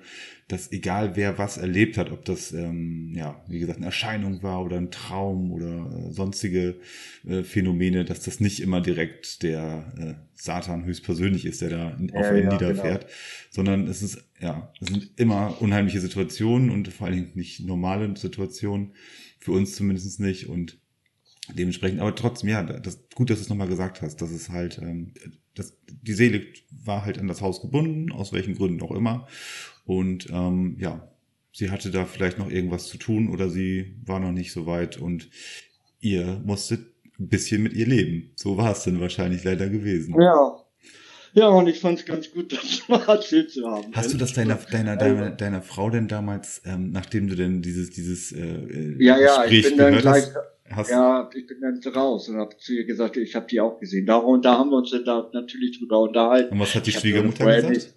[0.49, 4.65] dass egal wer was erlebt hat, ob das, ähm, ja, wie gesagt, eine Erscheinung war
[4.65, 6.79] oder ein Traum oder äh, sonstige
[7.25, 12.13] äh, Phänomene, dass das nicht immer direkt der äh, Satan höchstpersönlich ist, der da ja,
[12.13, 13.13] auf einen ja, niederfährt, genau.
[13.51, 18.17] sondern es ist, ja, es sind immer unheimliche Situationen und vor allen Dingen nicht normale
[18.17, 18.93] Situationen,
[19.37, 20.79] für uns zumindest nicht und
[21.53, 24.79] dementsprechend, aber trotzdem, ja, das, gut, dass du es nochmal gesagt hast, dass es halt,
[24.81, 25.13] ähm,
[25.59, 26.45] das, die Seele
[26.83, 29.27] war halt an das Haus gebunden, aus welchen Gründen auch immer
[29.85, 31.09] und ähm, ja,
[31.51, 34.97] sie hatte da vielleicht noch irgendwas zu tun oder sie war noch nicht so weit
[34.97, 35.29] und
[35.99, 36.87] ihr musstet
[37.19, 38.31] ein bisschen mit ihr leben.
[38.35, 40.19] So war es dann wahrscheinlich leider gewesen.
[40.19, 40.55] Ja.
[41.33, 43.91] Ja, und ich fand es ganz gut, das mal erzählt zu haben.
[43.93, 47.91] Hast du das deiner, deiner, deiner, deiner Frau denn damals, ähm, nachdem du denn dieses,
[47.91, 50.35] dieses äh, Ja, ja, Gespräch ich bin dann gleich, hast,
[50.75, 53.79] hast Ja, ich bin dann raus und habe zu ihr gesagt, ich habe die auch
[53.79, 54.05] gesehen.
[54.05, 56.53] Darum, da haben wir uns dann da natürlich drüber unterhalten.
[56.53, 57.69] und was hat die Schwiegermutter gesagt?
[57.73, 57.93] nicht-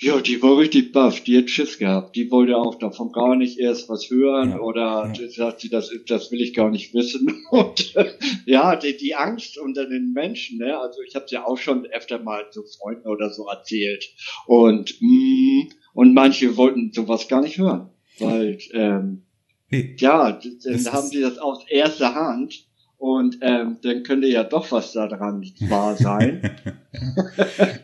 [0.00, 2.16] Ja, die war richtig baff, die hat Schiss gehabt.
[2.16, 5.28] Die wollte auch davon gar nicht erst was hören Ja, oder ja.
[5.28, 7.44] sagt sie, das, das will ich gar nicht wissen.
[7.50, 8.10] Und äh,
[8.46, 10.78] ja, die, die Angst unter den Menschen, ne?
[10.78, 14.04] also ich habe ja auch schon öfter mal so Freunden oder so erzählt.
[14.46, 17.90] Und, mm, und manche wollten sowas gar nicht hören.
[18.18, 19.22] Weil, ähm,
[19.70, 22.66] Nee, ja, dann haben die das aus erster Hand
[22.98, 26.50] und ähm, dann könnte ja doch was daran wahr sein.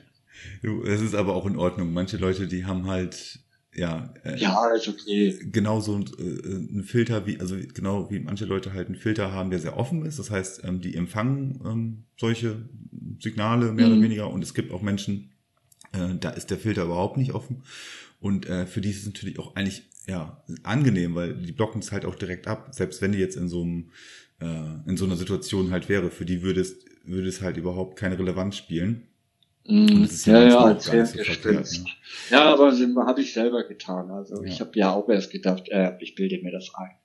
[0.87, 1.93] es ist aber auch in Ordnung.
[1.93, 3.39] Manche Leute, die haben halt,
[3.75, 5.39] ja, äh, ja, ist okay.
[5.53, 9.51] genauso ein, äh, ein Filter wie, also genau wie manche Leute halt einen Filter haben,
[9.51, 10.19] der sehr offen ist.
[10.19, 12.69] Das heißt, ähm, die empfangen ähm, solche
[13.21, 13.93] Signale mehr Mhm.
[13.93, 15.33] oder weniger und es gibt auch Menschen,
[15.93, 17.63] äh, da ist der Filter überhaupt nicht offen.
[18.21, 21.93] Und äh, für die ist es natürlich auch eigentlich ja angenehm, weil die blocken es
[21.93, 22.69] halt auch direkt ab.
[22.73, 23.91] Selbst wenn die jetzt in so einem
[24.41, 27.97] äh, in so einer Situation halt wäre, für die würde es würde es halt überhaupt
[27.97, 29.09] keine Relevanz spielen.
[29.69, 31.45] Und das ist ja, ja, ja, als so verkehrt.
[31.45, 31.85] Ne?
[32.31, 34.11] Ja, aber habe ich selber getan.
[34.11, 34.49] Also Ja.
[34.49, 36.97] ich habe ja auch erst gedacht, äh, ich bilde mir das ein.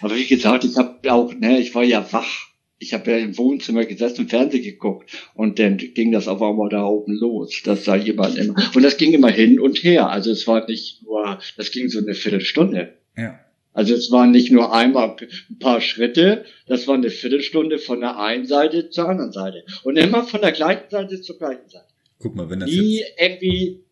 [0.00, 2.47] Aber wie gesagt, ich habe auch, ne, ich war ja wach.
[2.78, 6.68] Ich habe ja im Wohnzimmer gesessen und Fernsehen geguckt und dann ging das auf einmal
[6.68, 7.60] da oben los.
[7.64, 8.54] Das sah jemand immer.
[8.74, 10.10] Und das ging immer hin und her.
[10.10, 12.94] Also es war nicht nur, das ging so eine Viertelstunde.
[13.16, 13.40] Ja.
[13.72, 18.18] Also es waren nicht nur einmal ein paar Schritte, das war eine Viertelstunde von der
[18.18, 19.64] einen Seite zur anderen Seite.
[19.84, 21.86] Und immer von der gleichen Seite zur gleichen Seite.
[22.18, 23.84] Guck mal, wenn das Nie jetzt, irgendwie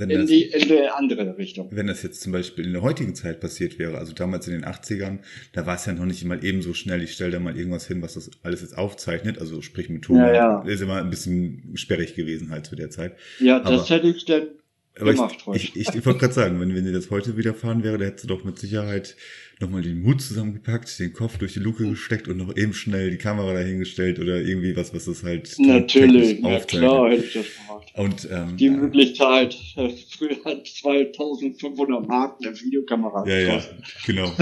[0.00, 1.68] wenn in das, die, in die andere Richtung.
[1.70, 4.64] wenn das jetzt zum Beispiel in der heutigen Zeit passiert wäre, also damals in den
[4.64, 5.18] 80ern,
[5.52, 7.86] da war es ja noch nicht mal eben so schnell, ich stelle da mal irgendwas
[7.86, 10.62] hin, was das alles jetzt aufzeichnet, also sprich mit Ton, Ja, ja.
[10.62, 13.14] ist immer ein bisschen sperrig gewesen halt zu der Zeit.
[13.38, 14.48] Ja, das Aber- hätte ich dann
[14.94, 15.56] gemacht ich, heute.
[15.58, 18.24] ich, ich, ich wollte gerade sagen, wenn, wenn dir das heute widerfahren wäre, da hättest
[18.24, 19.16] du doch mit Sicherheit
[19.60, 23.18] nochmal den Mut zusammengepackt, den Kopf durch die Luke gesteckt und noch eben schnell die
[23.18, 27.92] Kamera dahingestellt oder irgendwie was, was das halt Natürlich, na klar hätte ich das gemacht.
[27.94, 33.64] Und ähm, Die Möglichkeit, äh, früher hat 2500 Mark eine Videokamera ja, ja,
[34.06, 34.32] genau,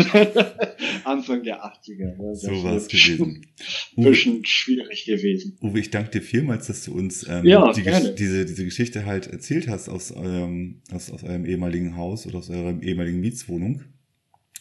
[1.04, 1.98] Anfang der 80er.
[1.98, 3.46] Ja, das so war es gewesen.
[3.96, 5.58] Ein bisschen schwierig gewesen.
[5.60, 9.26] Uwe, ich danke dir vielmals, dass du uns ähm, Ja, die, diese, diese Geschichte halt
[9.26, 13.82] erzählt hast aus eurem, aus, aus eurem ehemaligen Haus oder aus eurer ehemaligen Mietswohnung.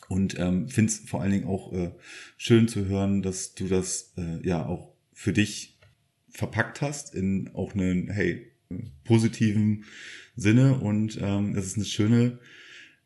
[0.09, 1.91] Und ähm, finde es vor allen Dingen auch äh,
[2.37, 5.77] schön zu hören, dass du das äh, ja auch für dich
[6.29, 8.51] verpackt hast in auch einen, hey,
[9.03, 9.85] positiven
[10.35, 10.79] Sinne.
[10.79, 12.39] Und ähm, es ist eine schöne,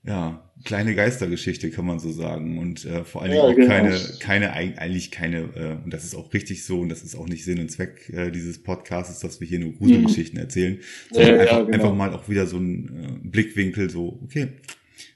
[0.03, 2.57] ja, kleine Geistergeschichte, kann man so sagen.
[2.57, 3.67] Und äh, vor allen Dingen Ja, auch genau.
[3.67, 7.15] keine, keine, eig- eigentlich keine, äh, und das ist auch richtig so, und das ist
[7.15, 10.79] auch nicht Sinn und Zweck äh, dieses Podcasts, dass wir hier nur Gruselgeschichten erzählen,
[11.11, 11.39] sondern Mhm.
[11.39, 11.73] Ja, ja, einfach, genau.
[11.73, 14.47] einfach mal auch wieder so ein äh, Blickwinkel, so, okay,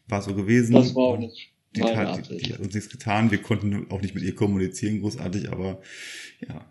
[0.08, 0.74] war so gewesen.
[0.74, 3.32] Das war auch nicht die, meine tat, die, die hat uns nichts getan.
[3.32, 5.82] Wir konnten auch nicht mit ihr kommunizieren, großartig, aber
[6.48, 6.66] ja.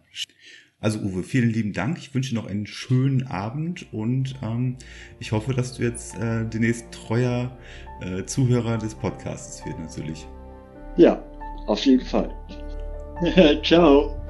[0.81, 1.97] Also Uwe, vielen lieben Dank.
[1.97, 4.77] Ich wünsche dir noch einen schönen Abend und ähm,
[5.19, 7.57] ich hoffe, dass du jetzt äh, demnächst treuer
[8.03, 10.27] äh, Zuhörer des Podcasts wird natürlich.
[10.97, 11.25] Ja,
[11.67, 12.31] auf jeden Fall.
[13.63, 14.24] Ciao.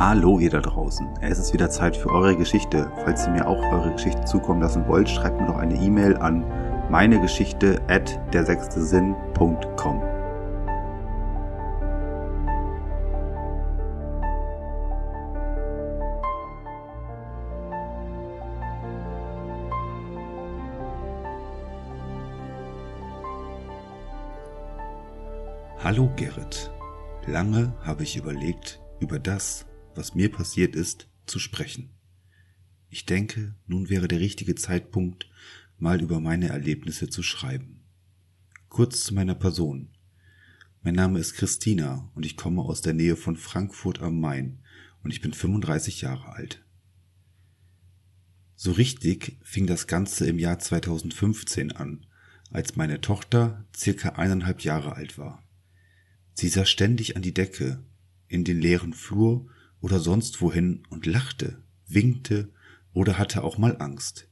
[0.00, 1.06] Hallo ihr da draußen.
[1.20, 2.90] Es ist wieder Zeit für eure Geschichte.
[3.04, 6.42] Falls ihr mir auch eure Geschichte zukommen lassen wollt, schreibt mir doch eine E-Mail an
[6.90, 10.02] meinegeschichte at dersechstesinn.com.
[25.84, 26.70] Hallo Gerrit.
[27.26, 31.90] Lange habe ich überlegt, über das, was mir passiert ist, zu sprechen.
[32.88, 35.28] Ich denke, nun wäre der richtige Zeitpunkt,
[35.78, 37.82] mal über meine Erlebnisse zu schreiben.
[38.68, 39.88] Kurz zu meiner Person.
[40.82, 44.60] Mein Name ist Christina und ich komme aus der Nähe von Frankfurt am Main
[45.02, 46.64] und ich bin 35 Jahre alt.
[48.56, 52.06] So richtig fing das Ganze im Jahr 2015 an,
[52.50, 55.42] als meine Tochter circa eineinhalb Jahre alt war.
[56.34, 57.82] Sie sah ständig an die Decke,
[58.28, 59.48] in den leeren Flur
[59.80, 62.52] oder sonst wohin und lachte, winkte
[62.92, 64.28] oder hatte auch mal Angst.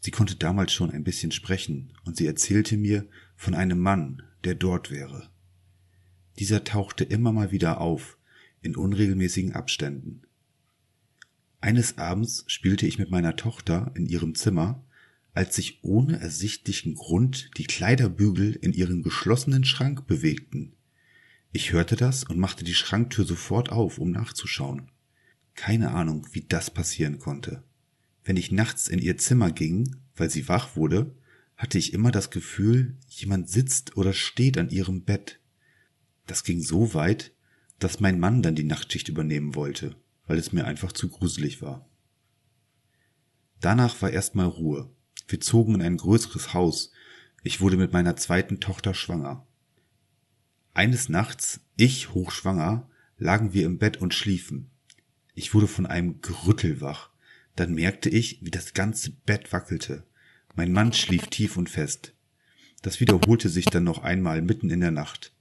[0.00, 4.54] Sie konnte damals schon ein bisschen sprechen und sie erzählte mir von einem Mann, der
[4.54, 5.30] dort wäre.
[6.38, 8.16] Dieser tauchte immer mal wieder auf,
[8.62, 10.22] in unregelmäßigen Abständen.
[11.60, 14.84] Eines Abends spielte ich mit meiner Tochter in ihrem Zimmer,
[15.34, 20.74] als sich ohne ersichtlichen Grund die Kleiderbügel in ihrem geschlossenen Schrank bewegten.
[21.50, 24.90] Ich hörte das und machte die Schranktür sofort auf, um nachzuschauen.
[25.54, 27.64] Keine Ahnung, wie das passieren konnte.
[28.22, 31.14] Wenn ich nachts in ihr Zimmer ging, weil sie wach wurde,
[31.56, 35.40] hatte ich immer das Gefühl, jemand sitzt oder steht an ihrem Bett.
[36.26, 37.32] Das ging so weit,
[37.78, 41.88] dass mein Mann dann die Nachtschicht übernehmen wollte, weil es mir einfach zu gruselig war.
[43.60, 44.90] Danach war erstmal Ruhe.
[45.26, 46.92] Wir zogen in ein größeres Haus.
[47.42, 49.47] Ich wurde mit meiner zweiten Tochter schwanger.
[50.78, 52.88] Eines Nachts, ich hochschwanger,
[53.18, 54.70] lagen wir im Bett und schliefen.
[55.34, 57.10] Ich wurde von einem Gerüttel wach.
[57.56, 60.04] Dann merkte ich, wie das ganze Bett wackelte.
[60.54, 62.14] Mein Mann schlief tief und fest.
[62.80, 65.32] Das wiederholte sich dann noch einmal mitten in der Nacht.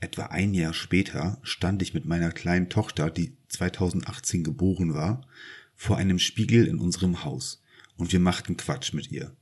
[0.00, 5.26] Etwa ein Jahr später stand ich mit meiner kleinen Tochter, die 2018 geboren war,
[5.76, 7.62] vor einem Spiegel in unserem Haus
[7.96, 9.34] und wir machten Quatsch mit ihr.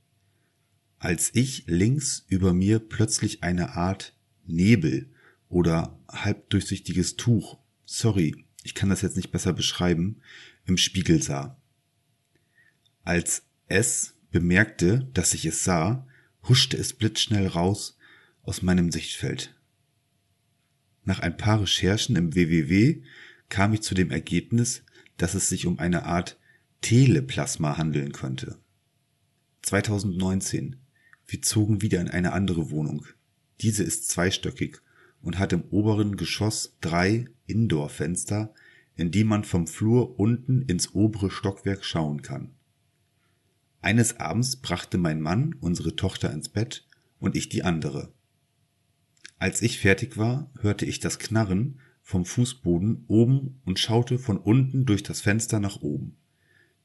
[0.99, 4.13] Als ich links über mir plötzlich eine Art
[4.45, 5.11] Nebel
[5.49, 10.21] oder halbdurchsichtiges Tuch, sorry, ich kann das jetzt nicht besser beschreiben,
[10.65, 11.57] im Spiegel sah.
[13.03, 16.05] Als es bemerkte, dass ich es sah,
[16.43, 17.97] huschte es blitzschnell raus
[18.43, 19.55] aus meinem Sichtfeld.
[21.03, 23.01] Nach ein paar Recherchen im WWW
[23.49, 24.83] kam ich zu dem Ergebnis,
[25.15, 26.37] dass es sich um eine Art
[26.81, 28.57] Teleplasma handeln könnte.
[29.61, 30.75] 2019.
[31.25, 33.05] Wir zogen wieder in eine andere Wohnung.
[33.61, 34.81] Diese ist zweistöckig
[35.27, 38.53] und hat im oberen Geschoss drei Indoor-Fenster,
[38.95, 42.51] in die man vom Flur unten ins obere Stockwerk schauen kann.
[43.81, 46.87] Eines Abends brachte mein Mann unsere Tochter ins Bett
[47.19, 48.13] und ich die andere.
[49.37, 54.85] Als ich fertig war, hörte ich das Knarren vom Fußboden oben und schaute von unten
[54.85, 56.15] durch das Fenster nach oben.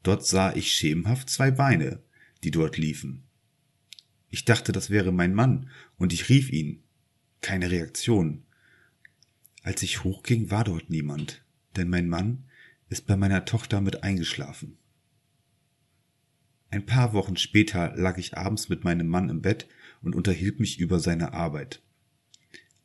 [0.02, 2.00] Dort sah ich schemenhaft zwei Beine,
[2.42, 3.22] die dort liefen.
[4.30, 6.82] Ich dachte, das wäre mein Mann, und ich rief ihn.
[7.42, 8.44] Keine Reaktion.
[9.62, 11.44] Als ich hochging, war dort niemand,
[11.76, 12.44] denn mein Mann
[12.88, 14.78] ist bei meiner Tochter mit eingeschlafen.
[16.70, 19.68] Ein paar Wochen später lag ich abends mit meinem Mann im Bett
[20.00, 21.82] und unterhielt mich über seine Arbeit.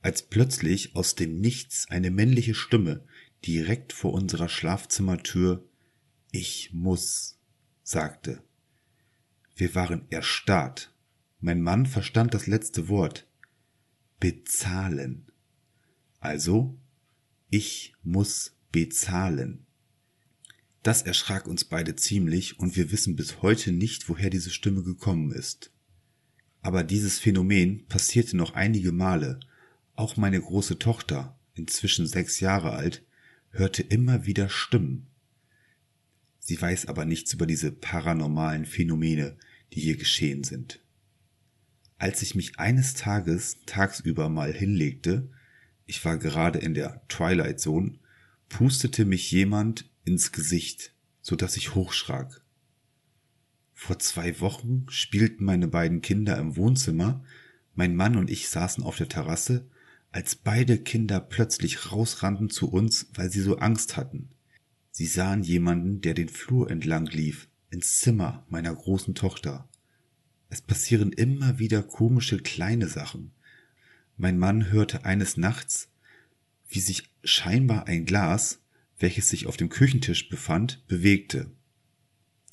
[0.02, 3.06] Als plötzlich aus dem Nichts eine männliche Stimme
[3.46, 5.70] direkt vor unserer Schlafzimmertür
[6.32, 7.40] Ich muss
[7.84, 8.44] sagte.
[9.56, 10.94] Wir waren erstarrt.
[11.40, 13.27] Mein Mann verstand das letzte Wort.
[14.20, 15.28] Bezahlen.
[16.20, 16.78] Also,
[17.50, 19.66] ich muss bezahlen.
[20.84, 25.32] Das erschrak uns beide ziemlich und wir wissen bis heute nicht, woher diese Stimme gekommen
[25.32, 25.72] ist.
[26.62, 29.40] Aber dieses Phänomen passierte noch einige Male.
[29.96, 33.04] Auch meine große Tochter, inzwischen sechs Jahre alt,
[33.52, 35.08] hörte immer wieder Stimmen.
[36.40, 39.38] Sie weiß aber nichts über diese paranormalen Phänomene,
[39.74, 40.80] die hier geschehen sind.
[41.98, 45.30] Als ich mich eines Tages tagsüber mal hinlegte,
[45.86, 47.98] ich war gerade in der Twilight Zone,
[48.50, 52.42] pustete mich jemand ins Gesicht, so dass ich hochschrak.
[53.74, 57.24] Vor zwei Wochen spielten meine beiden Kinder im Wohnzimmer,
[57.74, 59.68] mein Mann und ich saßen auf der Terrasse,
[60.12, 64.30] als beide Kinder plötzlich rausrannten zu uns, weil sie so Angst hatten.
[64.92, 69.70] Sie sahen jemanden, der den Flur entlang lief, ins Zimmer meiner großen Tochter.
[70.50, 73.32] Es passieren immer wieder komische kleine Sachen.
[74.18, 75.90] Mein Mann hörte eines Nachts,
[76.70, 78.60] wie sich scheinbar ein Glas
[79.00, 81.52] welches sich auf dem Küchentisch befand, bewegte.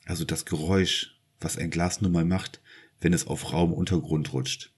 [0.05, 2.61] Also das Geräusch, was ein Glas nun mal macht,
[3.01, 4.73] wenn es auf rauem Untergrund rutscht.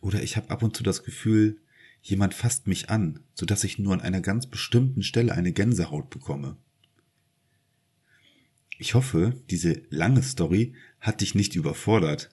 [0.00, 1.60] Oder ich habe ab und zu das Gefühl,
[2.02, 6.10] jemand fasst mich an, so dass ich nur an einer ganz bestimmten Stelle eine Gänsehaut
[6.10, 6.56] bekomme.
[8.78, 12.30] Ich hoffe, diese lange Story hat dich nicht überfordert.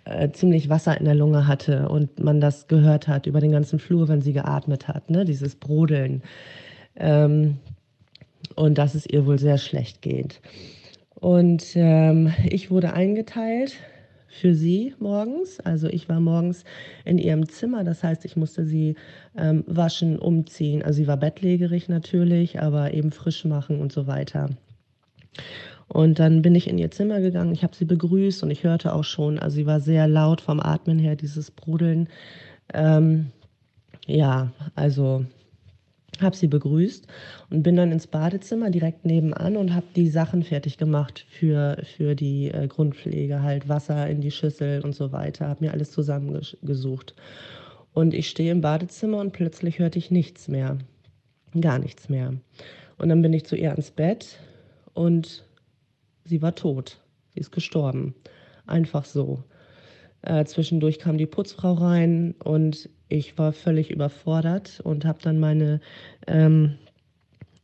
[0.05, 3.79] äh, ziemlich Wasser in der Lunge hatte und man das gehört hat über den ganzen
[3.79, 5.25] Flur, wenn sie geatmet hat, ne?
[5.25, 6.23] dieses Brodeln.
[6.97, 7.59] Ähm,
[8.57, 10.41] und dass es ihr wohl sehr schlecht geht.
[11.15, 13.77] Und ähm, ich wurde eingeteilt
[14.29, 15.61] für sie morgens.
[15.61, 16.65] Also ich war morgens
[17.05, 18.97] in ihrem Zimmer, das heißt, ich musste sie
[19.37, 20.83] ähm, waschen, umziehen.
[20.83, 24.51] Also sie war bettlägerig natürlich, aber eben frisch machen und so weiter.
[25.93, 28.95] Und dann bin ich in ihr Zimmer gegangen, ich habe sie begrüßt und ich hörte
[28.95, 32.09] auch schon, also sie war sehr laut vom Atmen her, dieses Brodeln.
[32.73, 33.33] Ähm,
[34.07, 35.25] ja, also
[36.21, 37.09] habe sie begrüßt
[37.51, 42.15] und bin dann ins Badezimmer direkt nebenan und habe die Sachen fertig gemacht für, für
[42.15, 47.17] die äh, Grundpflege, halt Wasser in die Schüssel und so weiter, habe mir alles zusammengesucht.
[47.95, 50.79] Und ich stehe im Badezimmer und plötzlich hörte ich nichts mehr,
[51.61, 52.35] gar nichts mehr.
[52.97, 54.39] Und dann bin ich zu ihr ans Bett
[54.95, 55.45] und
[56.25, 57.01] sie war tot.
[57.35, 58.15] Sie ist gestorben.
[58.67, 59.45] Einfach so.
[60.23, 65.81] Äh, zwischendurch kam die Putzfrau rein und ich war völlig überfordert und habe dann meine
[66.27, 66.77] ähm,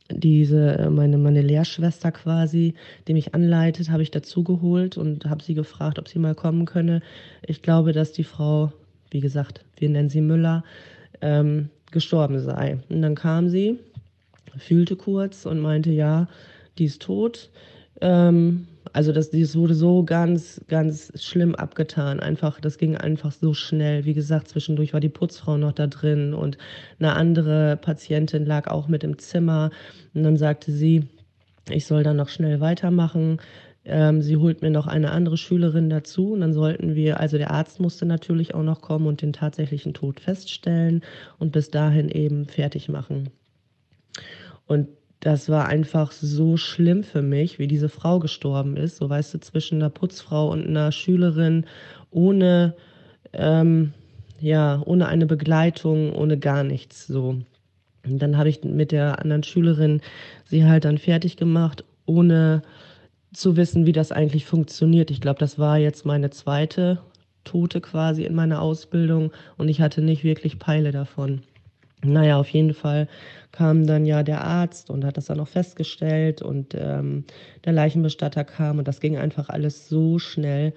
[0.09, 2.73] diese äh, meine meine Lehrschwester quasi,
[3.07, 7.01] die mich anleitet, habe ich dazugeholt und habe sie gefragt, ob sie mal kommen könne.
[7.45, 8.71] Ich glaube, dass die Frau,
[9.11, 10.63] wie gesagt, wir nennen sie Müller,
[11.21, 12.79] ähm, gestorben sei.
[12.89, 13.79] Und dann kam sie,
[14.57, 16.27] fühlte kurz und meinte, ja,
[16.77, 17.49] die ist tot.
[18.01, 22.19] Ähm, also das, das wurde so ganz, ganz schlimm abgetan.
[22.19, 24.05] Einfach, das ging einfach so schnell.
[24.05, 26.57] Wie gesagt, zwischendurch war die Putzfrau noch da drin und
[26.99, 29.71] eine andere Patientin lag auch mit im Zimmer.
[30.13, 31.07] Und dann sagte sie,
[31.69, 33.39] ich soll dann noch schnell weitermachen.
[33.85, 37.51] Ähm, sie holt mir noch eine andere Schülerin dazu und dann sollten wir, also der
[37.51, 41.03] Arzt musste natürlich auch noch kommen und den tatsächlichen Tod feststellen
[41.39, 43.29] und bis dahin eben fertig machen.
[44.65, 48.97] Und das war einfach so schlimm für mich, wie diese Frau gestorben ist.
[48.97, 51.65] So weißt du, zwischen einer Putzfrau und einer Schülerin
[52.11, 52.75] ohne,
[53.33, 53.93] ähm,
[54.39, 57.07] ja, ohne eine Begleitung, ohne gar nichts.
[57.07, 57.41] So.
[58.05, 60.01] Und dann habe ich mit der anderen Schülerin
[60.45, 62.61] sie halt dann fertig gemacht, ohne
[63.33, 65.11] zu wissen, wie das eigentlich funktioniert.
[65.11, 66.99] Ich glaube, das war jetzt meine zweite
[67.43, 71.41] Tote quasi in meiner Ausbildung und ich hatte nicht wirklich Peile davon.
[72.03, 73.07] Naja, auf jeden Fall
[73.51, 77.25] kam dann ja der Arzt und hat das dann auch festgestellt und ähm,
[77.65, 80.73] der Leichenbestatter kam und das ging einfach alles so schnell.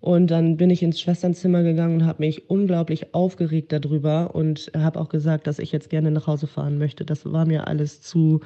[0.00, 4.98] Und dann bin ich ins Schwesternzimmer gegangen und habe mich unglaublich aufgeregt darüber und habe
[4.98, 7.04] auch gesagt, dass ich jetzt gerne nach Hause fahren möchte.
[7.04, 8.40] Das war mir alles zu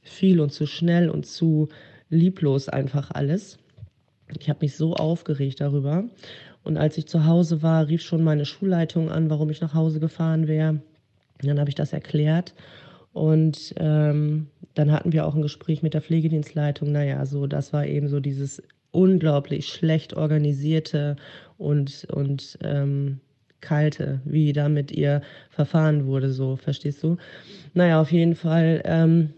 [0.00, 1.68] viel und zu schnell und zu
[2.08, 3.58] lieblos einfach alles.
[4.40, 6.04] Ich habe mich so aufgeregt darüber.
[6.64, 10.00] Und als ich zu Hause war, rief schon meine Schulleitung an, warum ich nach Hause
[10.00, 10.80] gefahren wäre.
[11.42, 12.54] Dann habe ich das erklärt
[13.12, 16.92] und ähm, dann hatten wir auch ein Gespräch mit der Pflegedienstleitung.
[16.92, 21.16] Naja, so das war eben so dieses unglaublich schlecht organisierte
[21.58, 23.20] und, und ähm,
[23.60, 27.16] kalte, wie da mit ihr verfahren wurde, so, verstehst du?
[27.74, 29.30] Naja, auf jeden Fall ähm,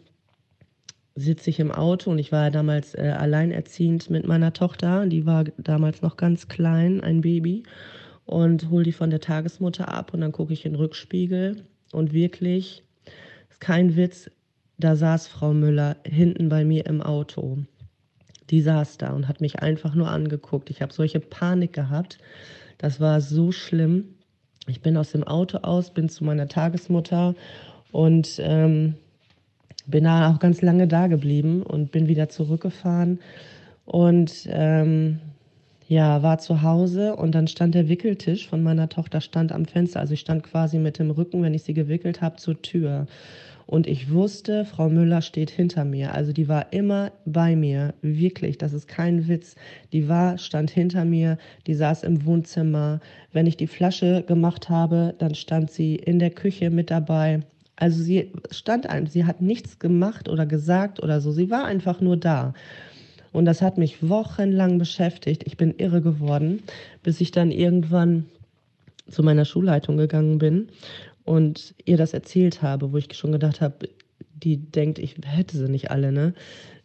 [1.15, 5.27] sitze ich im Auto und ich war ja damals äh, alleinerziehend mit meiner Tochter, die
[5.27, 7.65] war damals noch ganz klein, ein Baby,
[8.25, 11.65] und hole die von der Tagesmutter ab und dann gucke ich in den Rückspiegel
[11.95, 12.83] und wirklich,
[13.51, 14.31] ist kein Witz,
[14.79, 17.59] da saß Frau Müller hinten bei mir im Auto.
[18.51, 20.69] Die saß da und hat mich einfach nur angeguckt.
[20.71, 22.19] Ich habe solche Panik gehabt.
[22.79, 24.17] Das war so schlimm.
[24.67, 27.35] Ich bin aus dem Auto aus, bin zu meiner Tagesmutter
[27.93, 28.95] und ähm,
[29.87, 33.21] bin da auch ganz lange da geblieben und bin wieder zurückgefahren.
[33.85, 35.21] Und ähm,
[35.87, 40.01] ja, war zu Hause und dann stand der Wickeltisch von meiner Tochter stand am Fenster.
[40.01, 43.07] Also ich stand quasi mit dem Rücken, wenn ich sie gewickelt habe, zur Tür.
[43.67, 46.15] Und ich wusste, Frau Müller steht hinter mir.
[46.15, 47.95] Also die war immer bei mir.
[48.03, 49.57] Wirklich, das ist kein Witz.
[49.93, 53.01] Die war, stand hinter mir, die saß im Wohnzimmer.
[53.33, 57.41] Wenn ich die Flasche gemacht habe, dann stand sie in der Küche mit dabei.
[57.77, 61.33] Also sie stand ein, sie hat nichts gemacht oder gesagt oder so.
[61.33, 62.55] Sie war einfach nur da.
[63.35, 65.43] Und das hat mich wochenlang beschäftigt.
[65.45, 66.63] Ich bin irre geworden,
[67.03, 68.27] bis ich dann irgendwann
[69.11, 70.69] zu meiner Schulleitung gegangen bin
[71.25, 73.89] und ihr das erzählt habe, wo ich schon gedacht habe,
[74.35, 76.33] die denkt, ich hätte sie nicht alle, ne?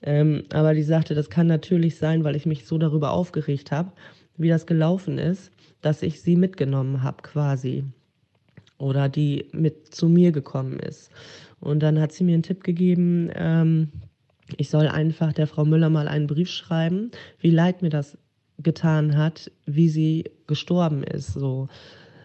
[0.01, 3.91] Ähm, aber die sagte, das kann natürlich sein, weil ich mich so darüber aufgeregt habe,
[4.35, 7.83] wie das gelaufen ist, dass ich sie mitgenommen habe quasi
[8.79, 11.11] oder die mit zu mir gekommen ist.
[11.59, 13.89] Und dann hat sie mir einen Tipp gegeben, ähm,
[14.57, 18.17] ich soll einfach der Frau Müller mal einen Brief schreiben, wie leid mir das
[18.57, 21.33] getan hat, wie sie gestorben ist.
[21.33, 21.67] So.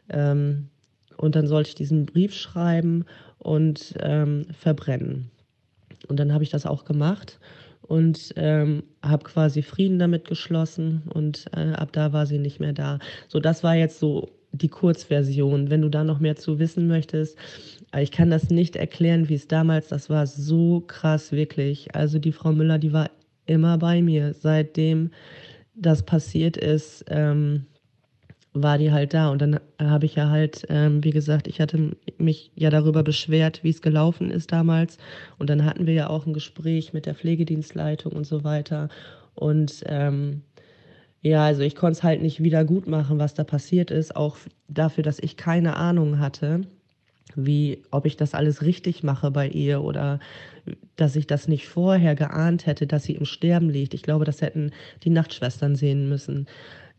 [0.08, 0.68] Ähm,
[1.16, 3.04] und dann sollte ich diesen Brief schreiben
[3.38, 5.30] und ähm, verbrennen.
[6.08, 7.38] Und dann habe ich das auch gemacht
[7.82, 12.72] und ähm, habe quasi Frieden damit geschlossen und äh, ab da war sie nicht mehr
[12.72, 12.98] da.
[13.28, 15.70] So, das war jetzt so die Kurzversion.
[15.70, 17.36] Wenn du da noch mehr zu wissen möchtest,
[18.00, 21.94] ich kann das nicht erklären, wie es damals, das war so krass, wirklich.
[21.94, 23.10] Also die Frau Müller, die war
[23.46, 24.34] immer bei mir.
[24.34, 25.10] Seitdem
[25.74, 27.66] das passiert ist, ähm,
[28.52, 29.30] war die halt da.
[29.30, 33.64] Und dann habe ich ja halt, ähm, wie gesagt, ich hatte mich ja darüber beschwert,
[33.64, 34.98] wie es gelaufen ist damals.
[35.38, 38.88] Und dann hatten wir ja auch ein Gespräch mit der Pflegedienstleitung und so weiter.
[39.34, 40.42] Und ähm,
[41.24, 44.36] ja, also ich konnte es halt nicht wieder gut machen, was da passiert ist, auch
[44.68, 46.60] dafür, dass ich keine Ahnung hatte,
[47.34, 50.20] wie, ob ich das alles richtig mache bei ihr oder
[50.96, 53.94] dass ich das nicht vorher geahnt hätte, dass sie im Sterben liegt.
[53.94, 54.70] Ich glaube, das hätten
[55.02, 56.46] die Nachtschwestern sehen müssen.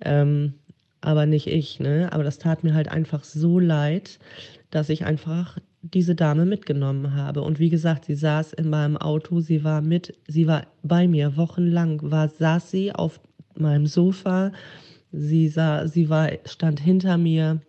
[0.02, 0.56] Ähm,
[1.02, 2.10] aber nicht ich, ne?
[2.12, 4.18] Aber das tat mir halt einfach so leid,
[4.72, 7.44] dass ich einfach diese Dame mitgenommen habe.
[7.44, 11.38] Und wie gesagt, sie saß in meinem Auto, sie war mit, sie war bei mir
[11.38, 13.20] wochenlang, war, saß sie auf
[13.60, 14.51] meinem Sofa.
[15.12, 17.62] Sie sah, sie war, stand hinter mir.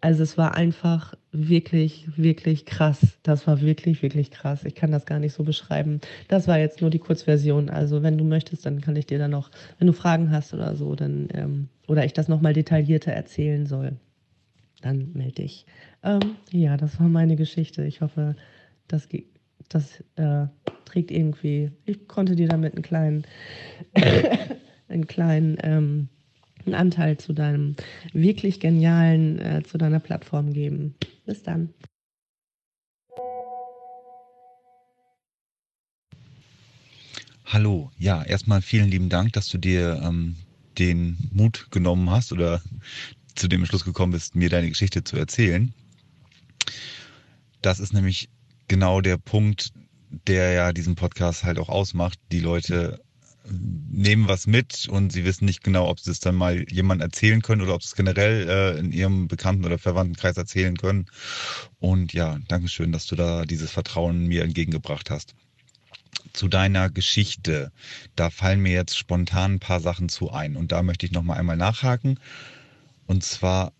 [0.00, 3.18] Also es war einfach wirklich, wirklich krass.
[3.22, 4.64] Das war wirklich, wirklich krass.
[4.64, 6.00] Ich kann das gar nicht so beschreiben.
[6.28, 7.68] Das war jetzt nur die Kurzversion.
[7.70, 10.76] Also wenn du möchtest, dann kann ich dir dann noch, wenn du Fragen hast oder
[10.76, 13.92] so, dann ähm, oder ich das nochmal detaillierter erzählen soll,
[14.80, 15.66] dann melde dich.
[16.02, 17.84] Ähm, ja, das war meine Geschichte.
[17.84, 18.36] Ich hoffe,
[18.88, 19.08] das,
[19.68, 20.46] das äh,
[20.84, 21.72] trägt irgendwie.
[21.84, 23.24] Ich konnte dir damit einen kleinen
[24.88, 26.08] einen kleinen ähm,
[26.66, 27.76] einen Anteil zu deinem
[28.12, 30.94] wirklich genialen, äh, zu deiner Plattform geben.
[31.26, 31.70] Bis dann.
[37.44, 40.36] Hallo, ja, erstmal vielen lieben Dank, dass du dir ähm,
[40.78, 42.62] den Mut genommen hast oder
[43.34, 45.72] zu dem Schluss gekommen bist, mir deine Geschichte zu erzählen.
[47.62, 48.28] Das ist nämlich
[48.68, 49.72] genau der Punkt,
[50.26, 53.03] der ja diesen Podcast halt auch ausmacht, die Leute
[53.46, 57.42] nehmen was mit und sie wissen nicht genau, ob sie es dann mal jemand erzählen
[57.42, 61.06] können oder ob sie es generell äh, in ihrem Bekannten- oder Verwandtenkreis erzählen können.
[61.78, 65.34] Und ja, Dankeschön, dass du da dieses Vertrauen mir entgegengebracht hast.
[66.32, 67.70] Zu deiner Geschichte,
[68.16, 71.38] da fallen mir jetzt spontan ein paar Sachen zu ein und da möchte ich nochmal
[71.38, 72.18] einmal nachhaken.
[73.06, 73.72] Und zwar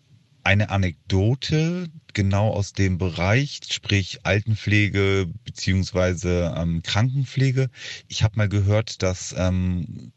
[0.45, 7.69] eine Anekdote genau aus dem Bereich, sprich Altenpflege beziehungsweise ähm, Krankenpflege.
[8.07, 10.11] Ich habe mal gehört, dass ähm,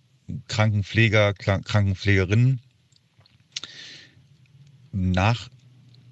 [0.47, 2.61] Krankenpfleger, Krankenpflegerinnen
[4.93, 5.49] nach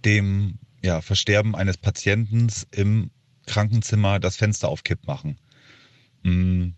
[0.05, 3.11] dem ja, Versterben eines Patienten im
[3.45, 5.39] Krankenzimmer das Fenster auf Kipp machen.
[6.25, 6.75] Hm,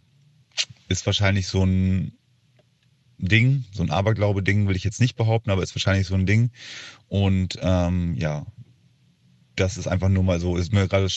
[0.88, 2.17] ist wahrscheinlich so ein
[3.18, 6.50] Ding, so ein Aberglaube-Ding will ich jetzt nicht behaupten, aber ist wahrscheinlich so ein Ding.
[7.08, 8.46] Und ähm, ja,
[9.56, 11.08] das ist einfach nur mal so, ist mir gerade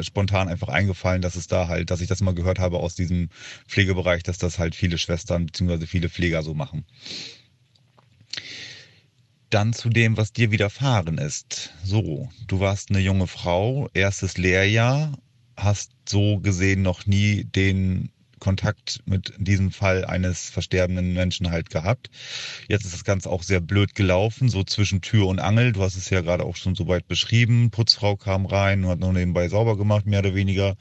[0.00, 3.28] spontan einfach eingefallen, dass es da halt, dass ich das mal gehört habe aus diesem
[3.68, 5.86] Pflegebereich, dass das halt viele Schwestern bzw.
[5.86, 6.84] viele Pfleger so machen.
[9.50, 11.74] Dann zu dem, was dir widerfahren ist.
[11.84, 15.12] So, du warst eine junge Frau, erstes Lehrjahr,
[15.56, 18.10] hast so gesehen noch nie den
[18.42, 22.10] Kontakt mit diesem Fall eines versterbenden Menschen halt gehabt.
[22.66, 25.70] Jetzt ist das Ganze auch sehr blöd gelaufen, so zwischen Tür und Angel.
[25.70, 27.70] Du hast es ja gerade auch schon so weit beschrieben.
[27.70, 30.74] Putzfrau kam rein und hat noch nebenbei sauber gemacht, mehr oder weniger.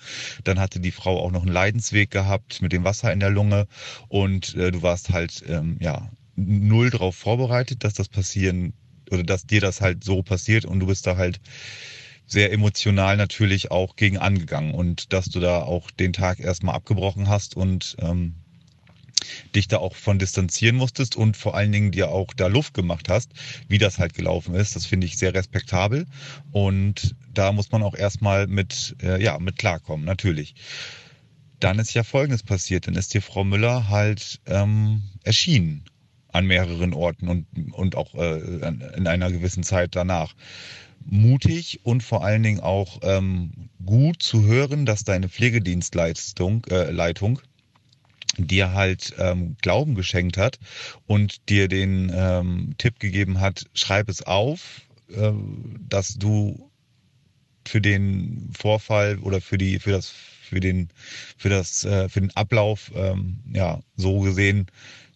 [0.44, 3.68] Dann hatte die Frau auch noch einen Leidensweg gehabt mit dem Wasser in der Lunge
[4.08, 8.74] und äh, du warst halt, ähm, ja, null darauf vorbereitet, dass das passieren
[9.12, 11.40] oder dass dir das halt so passiert und du bist da halt
[12.26, 17.28] sehr emotional natürlich auch gegen angegangen und dass du da auch den Tag erstmal abgebrochen
[17.28, 18.36] hast und ähm,
[19.56, 23.10] dich da auch von distanzieren musstest und vor allen Dingen dir auch da Luft gemacht
[23.10, 23.32] hast,
[23.68, 24.76] wie das halt gelaufen ist.
[24.76, 26.08] Das finde ich sehr respektabel
[26.52, 30.56] und da muss man auch erstmal mit, äh, ja, mit klarkommen, natürlich.
[31.60, 35.86] Dann ist ja Folgendes passiert, dann ist dir Frau Müller halt ähm, erschienen
[36.30, 40.34] an mehreren Orten und, und auch äh, in einer gewissen Zeit danach
[41.06, 47.42] mutig und vor allen Dingen auch ähm, gut zu hören, dass deine Pflegedienstleistung äh, Leitung
[48.38, 50.60] dir halt ähm, Glauben geschenkt hat
[51.06, 55.32] und dir den ähm, Tipp gegeben hat, schreib es auf, äh,
[55.90, 56.72] dass du
[57.68, 60.90] für den Vorfall oder für die für das für den
[61.38, 64.68] für das äh, für den Ablauf ähm, ja so gesehen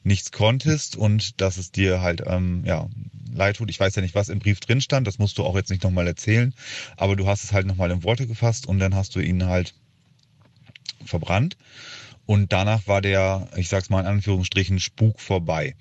[0.03, 2.87] nichts konntest und dass es dir halt ähm, ja
[3.35, 3.69] leid tut.
[3.69, 5.83] Ich weiß ja nicht, was im Brief drin stand, das musst du auch jetzt nicht
[5.83, 6.53] nochmal erzählen,
[6.97, 9.73] aber du hast es halt nochmal in Worte gefasst und dann hast du ihn halt
[11.05, 11.57] verbrannt.
[12.25, 15.75] Und danach war der, ich sag's mal in Anführungsstrichen, Spuk vorbei.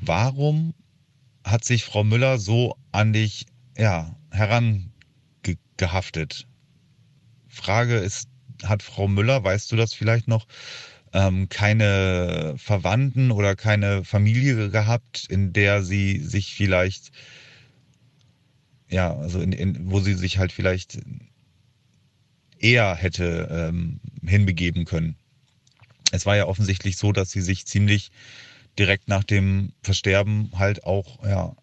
[0.00, 0.74] Warum
[1.42, 3.46] hat sich Frau Müller so an dich
[3.76, 6.46] ja, herangehaftet?
[7.48, 8.28] Frage ist,
[8.62, 10.46] hat Frau Müller, weißt du das vielleicht noch,
[11.14, 17.12] ähm, keine Verwandten oder keine Familie gehabt, in der sie sich vielleicht,
[18.90, 20.98] ja, also in, in, wo sie sich halt vielleicht
[22.58, 25.16] eher hätte ähm, hinbegeben können.
[26.10, 28.10] Es war ja offensichtlich so, dass sie sich ziemlich
[28.78, 31.54] direkt nach dem Versterben halt auch ja,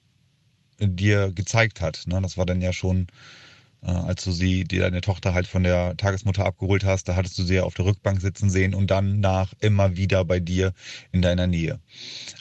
[0.79, 2.03] dir gezeigt hat.
[2.05, 2.21] Ne?
[2.21, 3.07] Das war dann ja schon
[3.87, 7.43] als du sie, die deine Tochter halt von der Tagesmutter abgeholt hast, da hattest du
[7.43, 10.73] sie ja auf der Rückbank sitzen sehen und dann nach immer wieder bei dir
[11.11, 11.79] in deiner Nähe.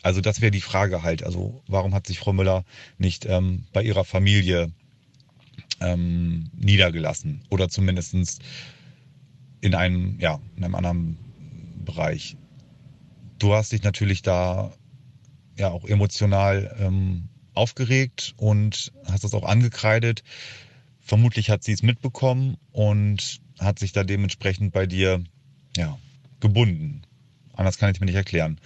[0.03, 1.23] Also das wäre die Frage halt.
[1.23, 2.65] Also warum hat sich Frau Müller
[2.99, 4.71] nicht ähm, bei ihrer Familie
[5.81, 8.39] ähm, niedergelassen oder zumindestens
[9.61, 11.19] in einem, ja, in einem anderen
[11.85, 12.37] Bereich.
[13.39, 14.73] Du hast dich natürlich da
[15.59, 20.23] ja auch emotional ähm, aufgeregt und hast das auch angekreidet.
[21.01, 25.23] Vermutlich hat sie es mitbekommen und hat sich da dementsprechend bei dir
[25.77, 25.99] ja,
[26.41, 27.03] gebunden.
[27.55, 28.61] Anders kann ich mir nicht erklären.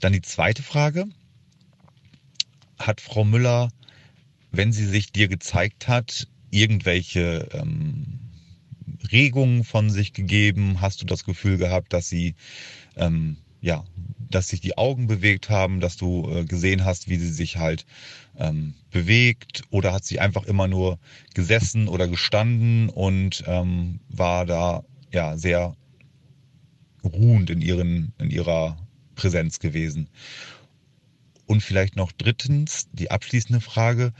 [0.00, 1.06] Dann die zweite Frage.
[2.78, 3.70] Hat Frau Müller,
[4.52, 8.20] wenn sie sich dir gezeigt hat, irgendwelche ähm,
[9.10, 10.80] Regungen von sich gegeben?
[10.80, 12.36] Hast du das Gefühl gehabt, dass sie
[12.96, 13.84] ähm, ja,
[14.30, 17.86] dass sich die Augen bewegt haben, dass du äh, gesehen hast, wie sie sich halt
[18.38, 20.98] ähm, bewegt oder hat sie einfach immer nur
[21.34, 25.76] gesessen oder gestanden und ähm, war da ja sehr
[27.04, 28.78] ruhend in ihren in ihrer
[29.14, 30.08] Präsenz gewesen.
[31.46, 34.12] Und vielleicht noch drittens die abschließende Frage,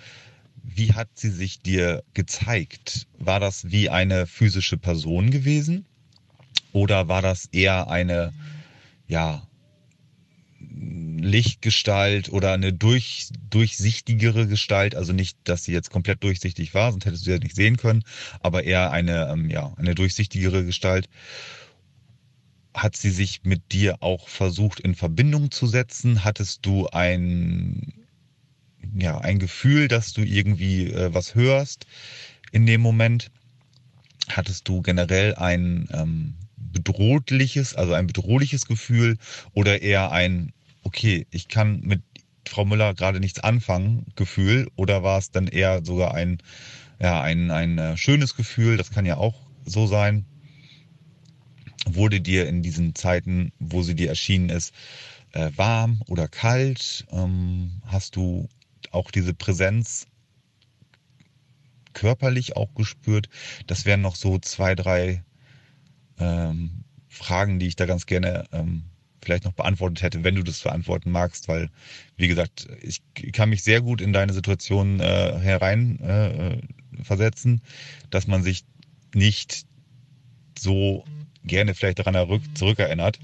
[0.63, 3.07] wie hat sie sich dir gezeigt?
[3.19, 5.87] War das wie eine physische Person gewesen
[6.73, 8.33] oder war das eher eine
[9.07, 9.47] ja
[11.19, 14.95] Lichtgestalt oder eine durch, durchsichtigere Gestalt.
[14.95, 17.77] Also nicht, dass sie jetzt komplett durchsichtig war, sonst hättest du sie ja nicht sehen
[17.77, 18.03] können,
[18.41, 21.09] aber eher eine, ähm, ja, eine durchsichtigere Gestalt.
[22.75, 26.25] Hat sie sich mit dir auch versucht in Verbindung zu setzen?
[26.25, 27.93] Hattest du ein,
[28.95, 31.87] ja, ein Gefühl, dass du irgendwie äh, was hörst
[32.53, 33.31] in dem Moment?
[34.29, 39.17] Hattest du generell ein ähm, bedrohliches, also ein bedrohliches Gefühl
[39.55, 40.53] oder eher ein
[40.89, 42.03] okay, ich kann mit
[42.47, 46.39] Frau Müller gerade nichts anfangen, Gefühl, oder war es dann eher sogar ein,
[46.99, 49.35] ja, ein, ein äh, schönes Gefühl, das kann ja auch
[49.67, 50.25] so sein.
[51.85, 54.73] Wurde dir in diesen Zeiten, wo sie dir erschienen ist,
[55.33, 57.07] äh, warm oder kalt?
[57.13, 58.49] Ähm, hast du
[58.91, 60.07] auch diese Präsenz
[61.93, 63.29] körperlich auch gespürt?
[63.67, 65.23] Das wären noch so zwei, drei
[66.19, 68.85] ähm, Fragen, die ich da ganz gerne ähm,
[69.23, 71.71] vielleicht noch beantwortet hätte, wenn du das beantworten magst, weil,
[72.17, 73.03] wie gesagt, ich
[73.33, 76.59] kann mich sehr gut in deine Situation äh, herein äh,
[77.03, 77.63] versetzen,
[78.11, 78.65] dass man sich
[79.15, 79.67] nicht
[80.59, 81.05] so
[81.45, 83.19] gerne vielleicht daran zurückerinnert.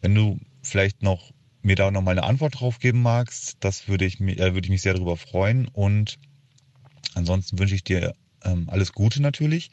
[0.00, 1.32] Wenn du vielleicht noch
[1.62, 4.70] mir da noch mal eine Antwort drauf geben magst, das würde ich, äh, würde ich
[4.70, 5.66] mich sehr darüber freuen.
[5.68, 6.18] Und
[7.14, 8.14] ansonsten wünsche ich dir
[8.46, 9.70] ähm, alles Gute natürlich.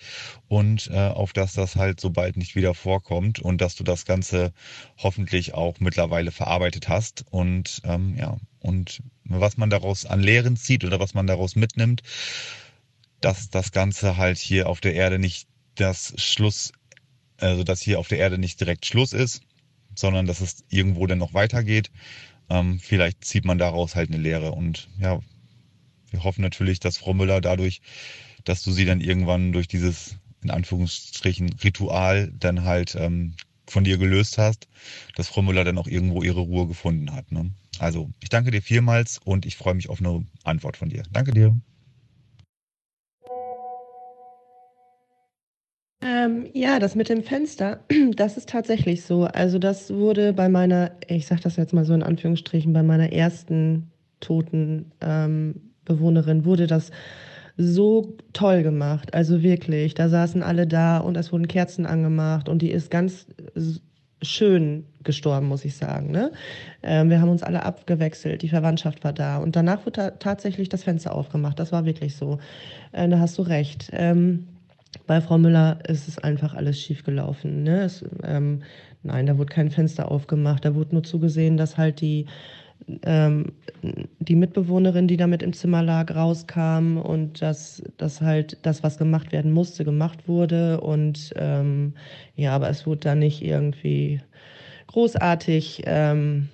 [0.47, 4.05] Und äh, auf dass das halt so bald nicht wieder vorkommt und dass du das
[4.05, 4.53] Ganze
[4.97, 7.25] hoffentlich auch mittlerweile verarbeitet hast.
[7.29, 12.01] Und ähm, ja, und was man daraus an Lehren zieht oder was man daraus mitnimmt,
[13.21, 16.73] dass das Ganze halt hier auf der Erde nicht das Schluss,
[17.37, 19.41] also dass hier auf der Erde nicht direkt Schluss ist,
[19.95, 21.91] sondern dass es irgendwo dann noch weitergeht.
[22.49, 24.51] Ähm, vielleicht zieht man daraus halt eine Lehre.
[24.51, 25.19] Und ja,
[26.09, 27.81] wir hoffen natürlich, dass Frau Müller dadurch
[28.45, 33.33] dass du sie dann irgendwann durch dieses, in Anführungsstrichen, Ritual dann halt ähm,
[33.67, 34.67] von dir gelöst hast,
[35.15, 37.31] dass Frau Müller dann auch irgendwo ihre Ruhe gefunden hat.
[37.31, 37.51] Ne?
[37.79, 41.03] Also, ich danke dir vielmals und ich freue mich auf eine Antwort von dir.
[41.11, 41.57] Danke dir.
[46.01, 47.79] Ähm, ja, das mit dem Fenster,
[48.15, 49.23] das ist tatsächlich so.
[49.23, 53.13] Also das wurde bei meiner, ich sage das jetzt mal so in Anführungsstrichen, bei meiner
[53.13, 53.89] ersten
[54.19, 56.91] toten ähm, Bewohnerin wurde das
[57.57, 59.13] so toll gemacht.
[59.13, 63.27] Also wirklich, da saßen alle da und es wurden Kerzen angemacht und die ist ganz
[64.21, 66.11] schön gestorben, muss ich sagen.
[66.11, 66.31] Ne?
[66.81, 70.83] Ähm, wir haben uns alle abgewechselt, die Verwandtschaft war da und danach wurde tatsächlich das
[70.83, 71.59] Fenster aufgemacht.
[71.59, 72.39] Das war wirklich so.
[72.91, 73.89] Äh, da hast du recht.
[73.91, 74.47] Ähm,
[75.07, 77.63] bei Frau Müller ist es einfach alles schief gelaufen.
[77.63, 77.89] Ne?
[78.23, 78.63] Ähm,
[79.01, 82.27] nein, da wurde kein Fenster aufgemacht, da wurde nur zugesehen, dass halt die,
[83.03, 83.51] ähm,
[84.19, 88.97] die Mitbewohnerin, die da mit im Zimmer lag, rauskam und dass, dass halt das, was
[88.97, 90.81] gemacht werden musste, gemacht wurde.
[90.81, 91.93] Und ähm,
[92.35, 94.21] ja, aber es wurde da nicht irgendwie
[94.87, 96.49] großartig ähm,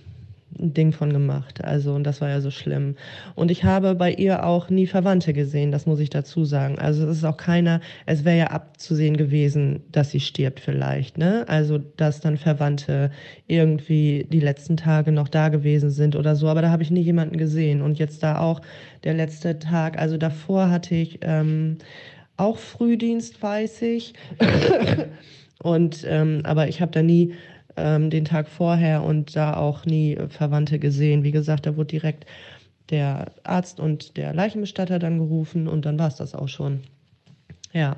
[0.58, 1.64] ein Ding von gemacht.
[1.64, 2.96] Also, und das war ja so schlimm.
[3.36, 6.80] Und ich habe bei ihr auch nie Verwandte gesehen, das muss ich dazu sagen.
[6.80, 11.46] Also, es ist auch keiner, es wäre ja abzusehen gewesen, dass sie stirbt vielleicht, ne?
[11.48, 13.12] Also, dass dann Verwandte
[13.48, 16.48] irgendwie die letzten Tage noch da gewesen sind oder so.
[16.48, 17.82] Aber da habe ich nie jemanden gesehen.
[17.82, 18.62] Und jetzt da auch
[19.04, 21.78] der letzte Tag, also davor hatte ich ähm,
[22.38, 24.14] auch Frühdienst, weiß ich.
[25.64, 27.34] und, ähm, aber ich habe da nie
[27.80, 31.24] ähm, den Tag vorher und da auch nie Verwandte gesehen.
[31.24, 32.26] Wie gesagt, da wurde direkt
[32.90, 36.82] der Arzt und der Leichenbestatter dann gerufen und dann war es das auch schon.
[37.74, 37.98] Ja.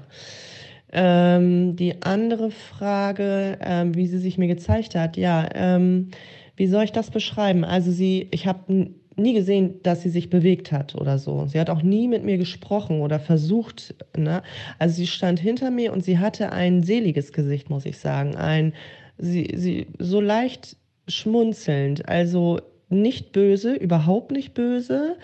[0.93, 6.11] Ähm, die andere Frage, ähm, wie sie sich mir gezeigt hat, ja, ähm,
[6.57, 7.63] wie soll ich das beschreiben?
[7.63, 11.45] Also sie, ich habe nie gesehen, dass sie sich bewegt hat oder so.
[11.47, 13.95] Sie hat auch nie mit mir gesprochen oder versucht.
[14.17, 14.41] Ne?
[14.79, 18.35] Also sie stand hinter mir und sie hatte ein seliges Gesicht, muss ich sagen.
[18.35, 18.73] Ein
[19.21, 20.75] sie, sie so leicht
[21.07, 22.59] schmunzelnd, also
[22.89, 25.17] nicht böse, überhaupt nicht böse.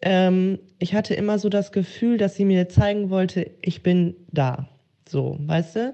[0.00, 4.68] Ähm, ich hatte immer so das Gefühl, dass sie mir zeigen wollte, ich bin da.
[5.08, 5.92] So, weißt du?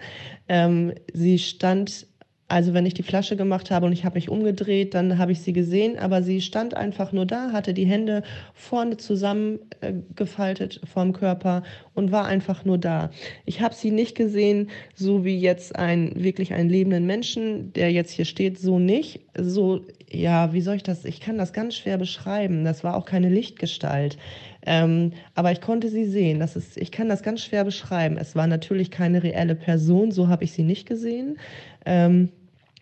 [0.49, 2.07] Ähm, sie stand
[2.51, 5.41] also wenn ich die Flasche gemacht habe und ich habe mich umgedreht, dann habe ich
[5.41, 8.25] sie gesehen, aber sie stand einfach nur da, hatte die Hände
[8.55, 11.63] vorne zusammengefaltet äh, vorm Körper
[11.95, 13.11] und war einfach nur da.
[13.45, 18.11] Ich habe sie nicht gesehen, so wie jetzt ein wirklich einen lebenden Menschen, der jetzt
[18.11, 19.21] hier steht, so nicht.
[19.39, 21.05] So, ja, wie soll ich das?
[21.05, 22.65] Ich kann das ganz schwer beschreiben.
[22.65, 24.19] Das war auch keine Lichtgestalt.
[24.67, 26.41] Ähm, aber ich konnte sie sehen.
[26.41, 28.19] Das ist, ich kann das ganz schwer beschreiben.
[28.19, 31.39] Es war natürlich keine reelle Person, so habe ich sie nicht gesehen.
[31.87, 32.31] Ähm,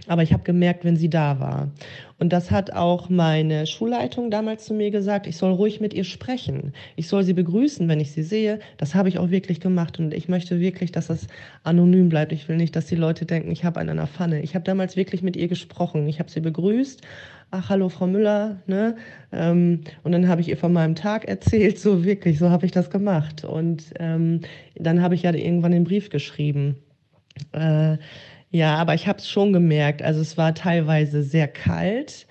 [0.06, 1.68] aber ich habe gemerkt, wenn sie da war.
[2.18, 6.04] Und das hat auch meine Schulleitung damals zu mir gesagt, ich soll ruhig mit ihr
[6.04, 6.72] sprechen.
[6.96, 8.60] Ich soll sie begrüßen, wenn ich sie sehe.
[8.76, 9.98] Das habe ich auch wirklich gemacht.
[9.98, 11.26] Und ich möchte wirklich, dass das
[11.64, 12.32] anonym bleibt.
[12.32, 14.40] Ich will nicht, dass die Leute denken, ich habe einen an der Pfanne.
[14.42, 16.08] Ich habe damals wirklich mit ihr gesprochen.
[16.08, 17.02] Ich habe sie begrüßt.
[17.50, 18.62] Ach, hallo, Frau Müller.
[18.66, 18.96] Ne?
[19.32, 21.78] Ähm, und dann habe ich ihr von meinem Tag erzählt.
[21.78, 23.44] So wirklich, so habe ich das gemacht.
[23.44, 24.40] Und ähm,
[24.74, 26.76] dann habe ich ja irgendwann den Brief geschrieben.
[27.52, 27.98] Äh,
[28.50, 30.02] ja, aber ich habe es schon gemerkt.
[30.02, 32.26] Also es war teilweise sehr kalt.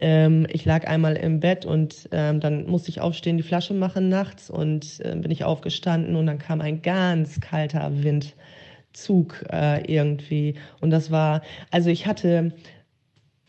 [0.00, 4.08] Ähm, ich lag einmal im Bett und ähm, dann musste ich aufstehen, die Flasche machen
[4.08, 10.56] nachts und äh, bin ich aufgestanden und dann kam ein ganz kalter Windzug äh, irgendwie.
[10.80, 12.52] Und das war, also ich hatte,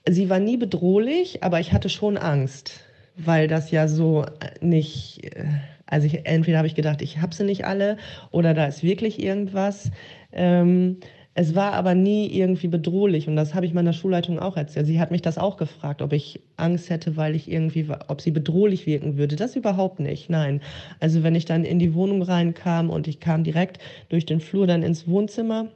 [0.08, 2.82] sie war nie bedrohlich, aber ich hatte schon Angst,
[3.18, 4.26] weil das ja so
[4.62, 5.46] nicht, äh,
[5.88, 7.98] also ich, entweder habe ich gedacht, ich habe sie nicht alle
[8.32, 9.92] oder da ist wirklich irgendwas.
[10.32, 11.00] Ähm,
[11.36, 14.86] es war aber nie irgendwie bedrohlich und das habe ich meiner Schulleitung auch erzählt.
[14.86, 18.30] Sie hat mich das auch gefragt, ob ich Angst hätte, weil ich irgendwie, ob sie
[18.30, 19.36] bedrohlich wirken würde.
[19.36, 20.62] Das überhaupt nicht, nein.
[21.00, 23.80] Also wenn ich dann in die Wohnung reinkam und ich kam direkt
[24.10, 25.70] durch den Flur dann ins Wohnzimmer,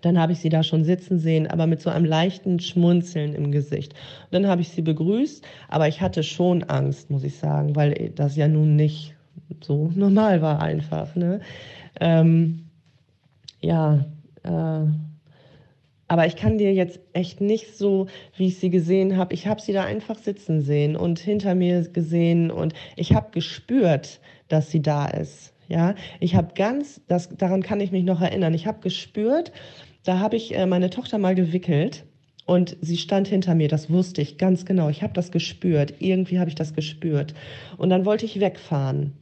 [0.00, 3.52] dann habe ich sie da schon sitzen sehen, aber mit so einem leichten Schmunzeln im
[3.52, 3.94] Gesicht.
[4.30, 8.34] dann habe ich sie begrüßt, aber ich hatte schon Angst, muss ich sagen, weil das
[8.36, 9.14] ja nun nicht
[9.60, 11.14] so normal war einfach.
[11.16, 11.40] Ne?
[12.00, 12.64] Ähm,
[13.60, 14.06] ja,
[14.42, 14.86] äh,
[16.10, 19.32] aber ich kann dir jetzt echt nicht so, wie ich sie gesehen habe.
[19.32, 24.18] Ich habe sie da einfach sitzen sehen und hinter mir gesehen und ich habe gespürt,
[24.48, 25.54] dass sie da ist.
[25.68, 28.54] Ja, ich habe ganz, das, daran kann ich mich noch erinnern.
[28.54, 29.52] Ich habe gespürt,
[30.02, 32.04] da habe ich äh, meine Tochter mal gewickelt
[32.44, 33.68] und sie stand hinter mir.
[33.68, 34.88] Das wusste ich ganz genau.
[34.88, 35.94] Ich habe das gespürt.
[36.00, 37.34] Irgendwie habe ich das gespürt.
[37.76, 39.12] Und dann wollte ich wegfahren.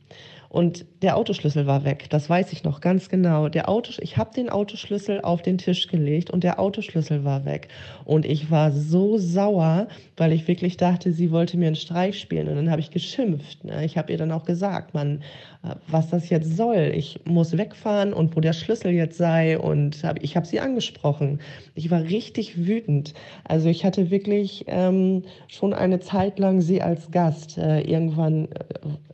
[0.48, 3.48] Und der Autoschlüssel war weg, das weiß ich noch ganz genau.
[3.48, 7.68] Der Auto, ich habe den Autoschlüssel auf den Tisch gelegt und der Autoschlüssel war weg.
[8.04, 9.86] Und ich war so sauer,
[10.16, 12.48] weil ich wirklich dachte, sie wollte mir einen Streich spielen.
[12.48, 13.64] Und dann habe ich geschimpft.
[13.64, 13.84] Ne?
[13.84, 15.22] Ich habe ihr dann auch gesagt, man,
[15.62, 16.92] äh, was das jetzt soll.
[16.94, 19.56] Ich muss wegfahren und wo der Schlüssel jetzt sei.
[19.56, 21.38] Und hab, ich habe sie angesprochen.
[21.74, 23.14] Ich war richtig wütend.
[23.44, 27.56] Also ich hatte wirklich ähm, schon eine Zeit lang sie als Gast.
[27.56, 28.48] Äh, irgendwann,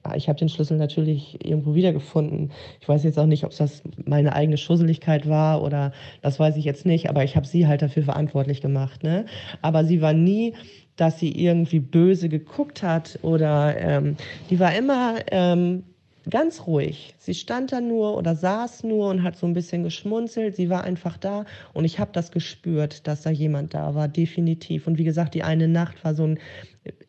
[0.06, 2.52] äh, ich habe den Schlüssel natürlich irgendwo wiedergefunden.
[2.80, 6.64] Ich weiß jetzt auch nicht, ob das meine eigene Schusseligkeit war oder das weiß ich
[6.64, 7.08] jetzt nicht.
[7.08, 9.02] Aber ich habe sie halt dafür verantwortlich gemacht.
[9.02, 9.26] Ne?
[9.62, 10.54] Aber sie war nie
[10.96, 14.16] dass sie irgendwie böse geguckt hat oder ähm,
[14.50, 15.82] die war immer ähm,
[16.30, 17.14] ganz ruhig.
[17.18, 20.56] Sie stand da nur oder saß nur und hat so ein bisschen geschmunzelt.
[20.56, 24.86] Sie war einfach da und ich habe das gespürt, dass da jemand da war, definitiv.
[24.86, 26.38] Und wie gesagt, die eine Nacht war so ein,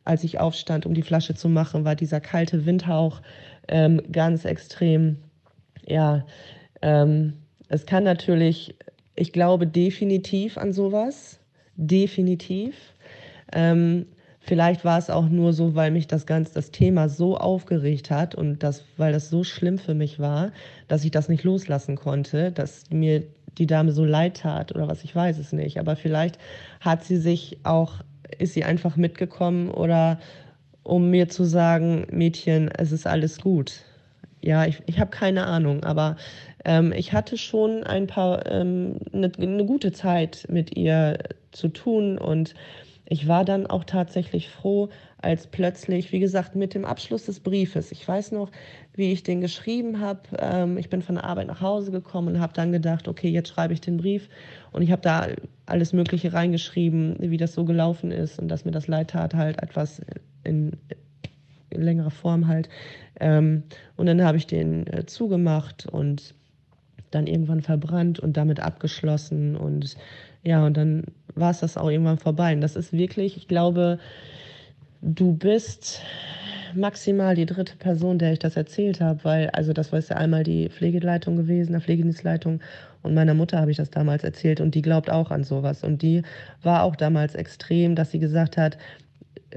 [0.04, 3.22] als ich aufstand, um die Flasche zu machen, war dieser kalte Windhauch
[3.68, 5.18] ähm, ganz extrem,
[5.86, 6.26] ja,
[6.82, 7.34] ähm,
[7.68, 8.76] es kann natürlich,
[9.16, 11.40] ich glaube definitiv an sowas,
[11.76, 12.76] definitiv.
[13.52, 14.06] Ähm,
[14.40, 18.36] vielleicht war es auch nur so, weil mich das ganze das Thema so aufgeregt hat
[18.36, 20.52] und das, weil das so schlimm für mich war,
[20.88, 23.24] dass ich das nicht loslassen konnte, dass mir
[23.58, 25.80] die Dame so leid tat oder was, ich weiß es nicht.
[25.80, 26.38] Aber vielleicht
[26.82, 27.96] hat sie sich auch,
[28.38, 30.20] ist sie einfach mitgekommen oder
[30.86, 33.82] um mir zu sagen, Mädchen, es ist alles gut.
[34.42, 36.16] Ja, ich, ich habe keine Ahnung, aber
[36.64, 41.18] ähm, ich hatte schon ein paar, ähm, eine, eine gute Zeit mit ihr
[41.52, 42.54] zu tun und
[43.08, 47.92] ich war dann auch tatsächlich froh, als plötzlich, wie gesagt, mit dem Abschluss des Briefes,
[47.92, 48.52] ich weiß noch,
[48.96, 50.22] wie ich den geschrieben habe.
[50.40, 53.50] Ähm, ich bin von der Arbeit nach Hause gekommen und habe dann gedacht, okay, jetzt
[53.50, 54.30] schreibe ich den Brief.
[54.72, 55.28] Und ich habe da
[55.66, 59.62] alles Mögliche reingeschrieben, wie das so gelaufen ist und dass mir das leid tat, halt
[59.62, 60.02] etwas
[60.44, 60.72] in,
[61.70, 62.70] in längerer Form halt.
[63.20, 63.64] Ähm,
[63.98, 66.34] und dann habe ich den äh, zugemacht und
[67.12, 69.56] dann irgendwann verbrannt und damit abgeschlossen.
[69.56, 69.96] Und
[70.44, 72.54] ja, und dann war es das auch irgendwann vorbei.
[72.54, 74.00] Und das ist wirklich, ich glaube,
[75.02, 76.02] du bist
[76.76, 80.44] maximal die dritte Person, der ich das erzählt habe, weil, also das war ja einmal
[80.44, 82.62] die Pflegeleitung gewesen, der Pflegedienstleitung
[83.02, 86.02] und meiner Mutter habe ich das damals erzählt und die glaubt auch an sowas und
[86.02, 86.24] die
[86.64, 88.78] war auch damals extrem, dass sie gesagt hat,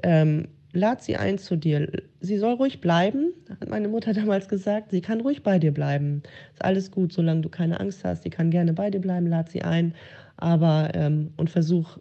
[0.02, 1.90] ähm, lad sie ein zu dir.
[2.20, 4.90] Sie soll ruhig bleiben, hat meine Mutter damals gesagt.
[4.90, 6.22] Sie kann ruhig bei dir bleiben.
[6.52, 8.22] Ist alles gut, solange du keine Angst hast.
[8.22, 9.94] Sie kann gerne bei dir bleiben, lad sie ein.
[10.36, 11.98] Aber ähm, und versuch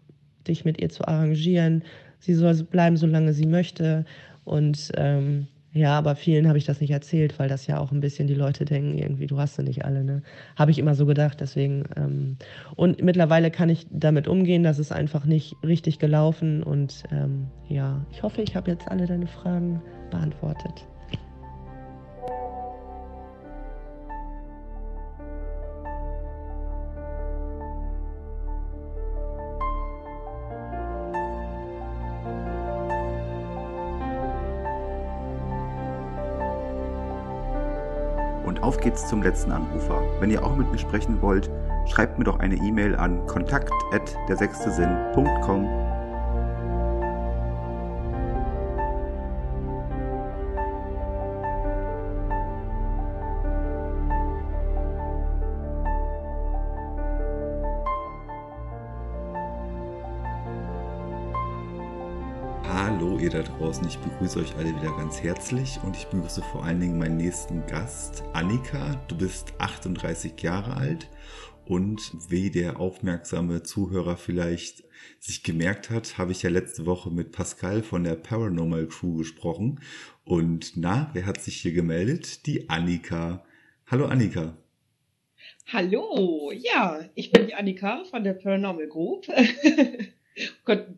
[0.48, 1.84] dich mit ihr zu arrangieren.
[2.20, 4.06] Sie soll bleiben, solange sie möchte.
[4.48, 8.00] Und ähm, ja, aber vielen habe ich das nicht erzählt, weil das ja auch ein
[8.00, 10.06] bisschen die Leute denken, irgendwie, du hast sie nicht alle.
[10.06, 10.24] Ne?
[10.56, 11.84] Habe ich immer so gedacht, deswegen.
[11.98, 12.38] Ähm,
[12.78, 16.64] und mittlerweile kann ich damit umgehen, das ist einfach nicht richtig gelaufen.
[16.64, 20.88] Und ähm, ja, ich hoffe, ich habe jetzt alle deine Fragen beantwortet.
[38.64, 40.02] Auf geht's zum letzten Anrufer.
[40.20, 41.50] Wenn ihr auch mit mir sprechen wollt,
[41.86, 45.87] schreibt mir doch eine E-Mail an kontakt@dersechstesinn.com
[63.68, 63.86] draußen.
[63.86, 67.66] Ich begrüße euch alle wieder ganz herzlich und ich begrüße vor allen Dingen meinen nächsten
[67.66, 68.96] Gast, Annika.
[69.10, 71.10] Du bist 38 Jahre alt
[71.66, 74.86] und wie der aufmerksame Zuhörer vielleicht
[75.20, 79.82] sich gemerkt hat, habe ich ja letzte Woche mit Pascal von der Paranormal Crew gesprochen.
[80.24, 82.46] Und na, wer hat sich hier gemeldet?
[82.46, 83.44] Die Annika.
[83.86, 84.56] Hallo Annika.
[85.74, 89.28] Hallo, ja, ich bin die Annika von der Paranormal Group.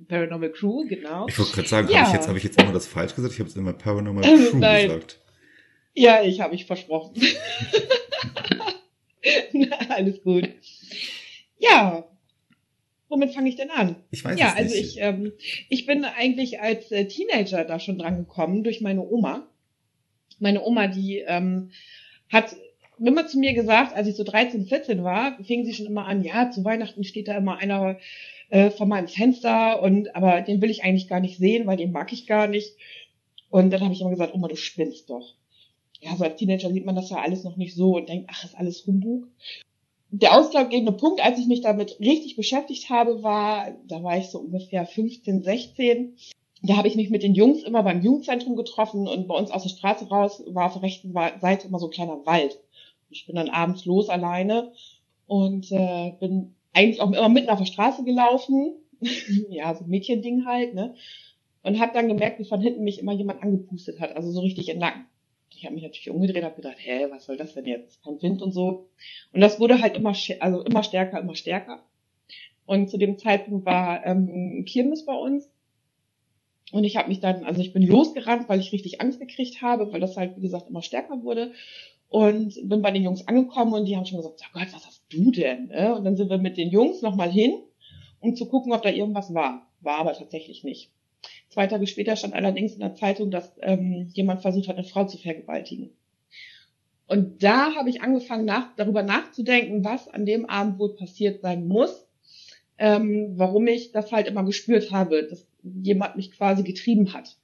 [0.07, 1.27] Paranormal Crew, genau.
[1.27, 1.99] Ich wollte gerade sagen, ja.
[1.99, 3.33] habe ich, jetzt, hab ich jetzt immer das falsch gesagt?
[3.33, 4.87] Ich habe es immer Paranormal Crew Nein.
[4.87, 5.19] gesagt.
[5.93, 7.13] Ja, ich habe mich versprochen.
[9.89, 10.49] Alles gut.
[11.57, 12.05] Ja,
[13.09, 13.95] womit fange ich denn an?
[14.11, 14.73] Ich weiß ja, es nicht.
[14.73, 15.33] also ich, ähm,
[15.69, 19.47] ich bin eigentlich als äh, Teenager da schon dran gekommen durch meine Oma.
[20.39, 21.71] Meine Oma, die ähm,
[22.29, 22.55] hat
[22.97, 26.23] immer zu mir gesagt, als ich so 13, 14 war, fing sie schon immer an,
[26.23, 27.97] ja, zu Weihnachten steht da immer einer
[28.49, 31.91] äh, vor meinem Fenster und aber den will ich eigentlich gar nicht sehen, weil den
[31.91, 32.75] mag ich gar nicht.
[33.49, 35.35] Und dann habe ich immer gesagt, Oma, du spinnst doch.
[36.01, 38.43] Ja, so als Teenager sieht man das ja alles noch nicht so und denkt, ach,
[38.43, 39.27] ist alles Humbug.
[40.11, 44.39] Der ausschlaggebende Punkt, als ich mich damit richtig beschäftigt habe, war, da war ich so
[44.39, 46.15] ungefähr 15, 16.
[46.63, 49.63] Da habe ich mich mit den Jungs immer beim Jugendzentrum getroffen und bei uns aus
[49.63, 52.59] der Straße raus war auf der rechten Seite immer so ein kleiner Wald.
[53.09, 54.71] Ich bin dann abends los alleine
[55.27, 58.73] und äh, bin eigentlich auch immer mitten auf der Straße gelaufen.
[59.49, 60.95] ja, so ein Mädchending halt, ne?
[61.63, 64.73] Und habe dann gemerkt, wie von hinten mich immer jemand angepustet hat, also so richtig
[64.75, 65.05] Nacken.
[65.55, 68.01] Ich habe mich natürlich umgedreht, habe gedacht, hä, was soll das denn jetzt?
[68.03, 68.87] Kein Wind und so.
[69.33, 71.83] Und das wurde halt immer, also immer stärker, immer stärker.
[72.65, 75.49] Und zu dem Zeitpunkt war ähm, Kirmes bei uns.
[76.71, 79.91] Und ich habe mich dann, also ich bin losgerannt, weil ich richtig Angst gekriegt habe,
[79.91, 81.51] weil das halt, wie gesagt, immer stärker wurde.
[82.09, 85.03] Und bin bei den Jungs angekommen und die haben schon gesagt, oh Gott, was hast
[85.09, 85.67] du denn?
[85.67, 85.95] Ne?
[85.95, 87.53] Und dann sind wir mit den Jungs nochmal hin,
[88.19, 89.67] um zu gucken, ob da irgendwas war.
[89.81, 90.91] War aber tatsächlich nicht.
[91.49, 95.05] Zwei Tage später stand allerdings in der Zeitung, dass ähm, jemand versucht hat, eine Frau
[95.05, 95.91] zu vergewaltigen.
[97.05, 101.67] Und da habe ich angefangen, nach, darüber nachzudenken, was an dem Abend wohl passiert sein
[101.67, 102.07] muss,
[102.77, 107.37] ähm, warum ich das halt immer gespürt habe, dass jemand mich quasi getrieben hat.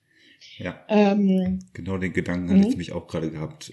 [0.57, 0.79] Ja.
[0.87, 2.77] Ähm, genau den Gedanken hatte ich mhm.
[2.77, 3.71] mich auch gerade gehabt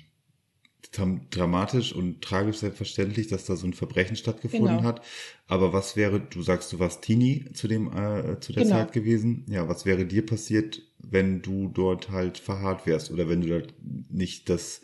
[0.92, 4.82] dramatisch und tragisch selbstverständlich, dass da so ein Verbrechen stattgefunden Genau.
[4.82, 5.02] hat.
[5.46, 8.76] Aber was wäre, du sagst, du warst Teenie zu dem äh, zu der Genau.
[8.76, 9.46] Zeit gewesen.
[9.48, 13.66] Ja, was wäre dir passiert, wenn du dort halt verharrt wärst oder wenn du da
[14.10, 14.82] nicht das,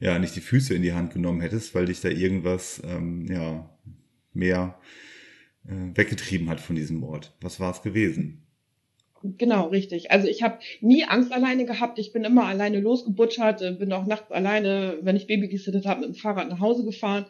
[0.00, 3.70] ja, nicht die Füße in die Hand genommen hättest, weil dich da irgendwas, ähm, ja,
[4.34, 4.78] mehr
[5.64, 7.36] äh, weggetrieben hat von diesem Ort.
[7.40, 8.45] Was war es gewesen?
[9.22, 10.10] Genau, richtig.
[10.10, 11.98] Also ich habe nie Angst alleine gehabt.
[11.98, 16.00] Ich bin immer alleine losgebutschert, äh, bin auch nachts alleine, wenn ich Baby gesittet habe,
[16.00, 17.26] mit dem Fahrrad nach Hause gefahren.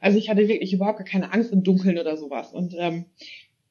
[0.00, 2.52] Also ich hatte wirklich überhaupt gar keine Angst im Dunkeln oder sowas.
[2.52, 3.06] Und ähm,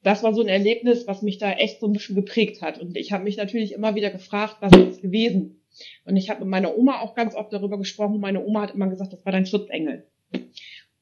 [0.02, 2.80] das war so ein Erlebnis, was mich da echt so ein bisschen geprägt hat.
[2.80, 5.60] Und ich habe mich natürlich immer wieder gefragt, was ist es gewesen?
[6.04, 8.20] Und ich habe mit meiner Oma auch ganz oft darüber gesprochen.
[8.20, 10.06] Meine Oma hat immer gesagt, das war dein Schutzengel.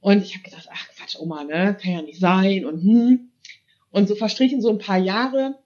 [0.00, 3.30] Und ich habe gedacht, ach Quatsch, Oma, ne, kann ja nicht sein und hm.
[3.90, 5.58] Und so verstrichen so ein paar Jahre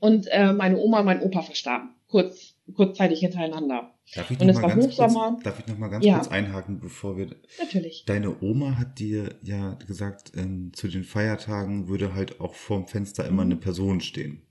[0.00, 3.90] und äh, meine Oma und mein Opa verstarben, kurz, kurzzeitig hintereinander.
[4.14, 5.30] Darf ich Und noch es mal war ganz Hochsommer.
[5.32, 6.14] kurz, darf ich noch mal ganz Ja.
[6.18, 8.04] kurz einhaken, bevor wir Natürlich.
[8.06, 13.26] Deine Oma hat dir ja gesagt, ähm, zu den Feiertagen würde halt auch vorm Fenster
[13.26, 13.52] immer Mhm.
[13.52, 14.42] eine Person stehen.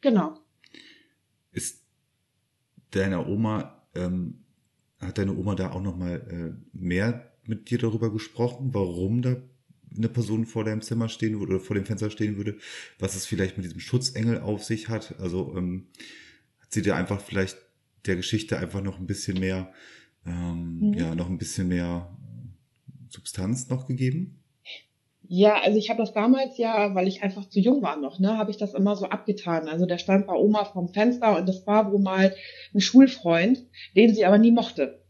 [0.00, 0.38] Genau.
[1.50, 1.82] Ist
[2.92, 4.44] deiner Oma, ähm,
[5.00, 9.36] hat deine Oma da auch noch mal äh, mehr mit dir darüber gesprochen, warum da
[9.98, 12.56] eine Person vor deinem Zimmer stehen würde oder vor dem Fenster stehen würde,
[12.98, 15.14] was es vielleicht mit diesem Schutzengel auf sich hat?
[15.18, 15.86] Also ähm,
[16.60, 17.58] hat sie dir einfach vielleicht
[18.06, 19.72] der Geschichte einfach noch ein bisschen mehr,
[20.26, 20.94] ähm, Mhm.
[20.94, 22.16] ja, noch ein bisschen mehr
[23.08, 24.40] Substanz noch gegeben?
[25.28, 28.38] Ja, also ich habe das damals ja, weil ich einfach zu jung war noch, ne,
[28.38, 29.66] habe ich das immer so abgetan.
[29.66, 32.34] Also der stand bei Oma vorm Fenster und das war wohl mal
[32.72, 33.64] ein Schulfreund,
[33.96, 35.02] den sie aber nie mochte.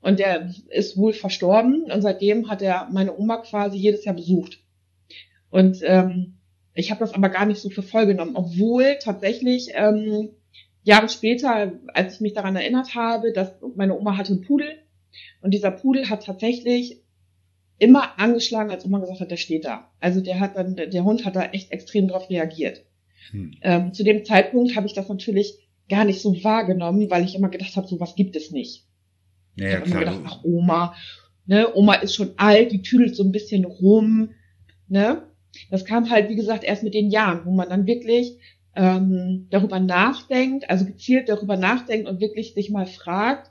[0.00, 4.60] Und der ist wohl verstorben und seitdem hat er meine Oma quasi jedes Jahr besucht.
[5.50, 6.38] Und ähm,
[6.74, 10.30] ich habe das aber gar nicht so für voll genommen, obwohl tatsächlich ähm,
[10.84, 14.78] Jahre später, als ich mich daran erinnert habe, dass meine Oma hatte einen Pudel
[15.42, 17.02] und dieser Pudel hat tatsächlich
[17.78, 19.90] immer angeschlagen, als Oma gesagt hat, der steht da.
[20.00, 22.84] Also der hat dann, der Hund hat da echt extrem drauf reagiert.
[23.30, 23.54] Hm.
[23.62, 25.58] Ähm, zu dem Zeitpunkt habe ich das natürlich
[25.88, 28.87] gar nicht so wahrgenommen, weil ich immer gedacht habe, sowas gibt es nicht.
[29.58, 30.94] Ja, ich habe immer gedacht, ach Oma,
[31.46, 34.30] ne, Oma ist schon alt, die tüdelt so ein bisschen rum,
[34.88, 35.22] ne.
[35.70, 38.38] Das kam halt, wie gesagt, erst mit den Jahren, wo man dann wirklich
[38.76, 43.50] ähm, darüber nachdenkt, also gezielt darüber nachdenkt und wirklich sich mal fragt,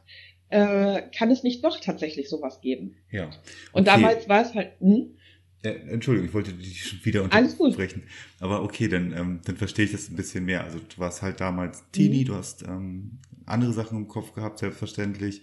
[0.50, 2.96] äh, kann es nicht doch tatsächlich sowas geben?
[3.12, 3.26] ja.
[3.74, 4.00] Und Okay.
[4.02, 5.18] damals war es halt, hm?
[5.66, 7.72] Ja, Entschuldigung, ich wollte dich schon wieder Alles gut.
[7.72, 8.04] unterbrechen.
[8.40, 10.64] Aber okay, dann, ähm, dann verstehe ich das ein bisschen mehr.
[10.64, 12.26] Also du warst halt damals Teenie, Mhm.
[12.28, 15.42] du hast ähm, andere Sachen im Kopf gehabt, selbstverständlich.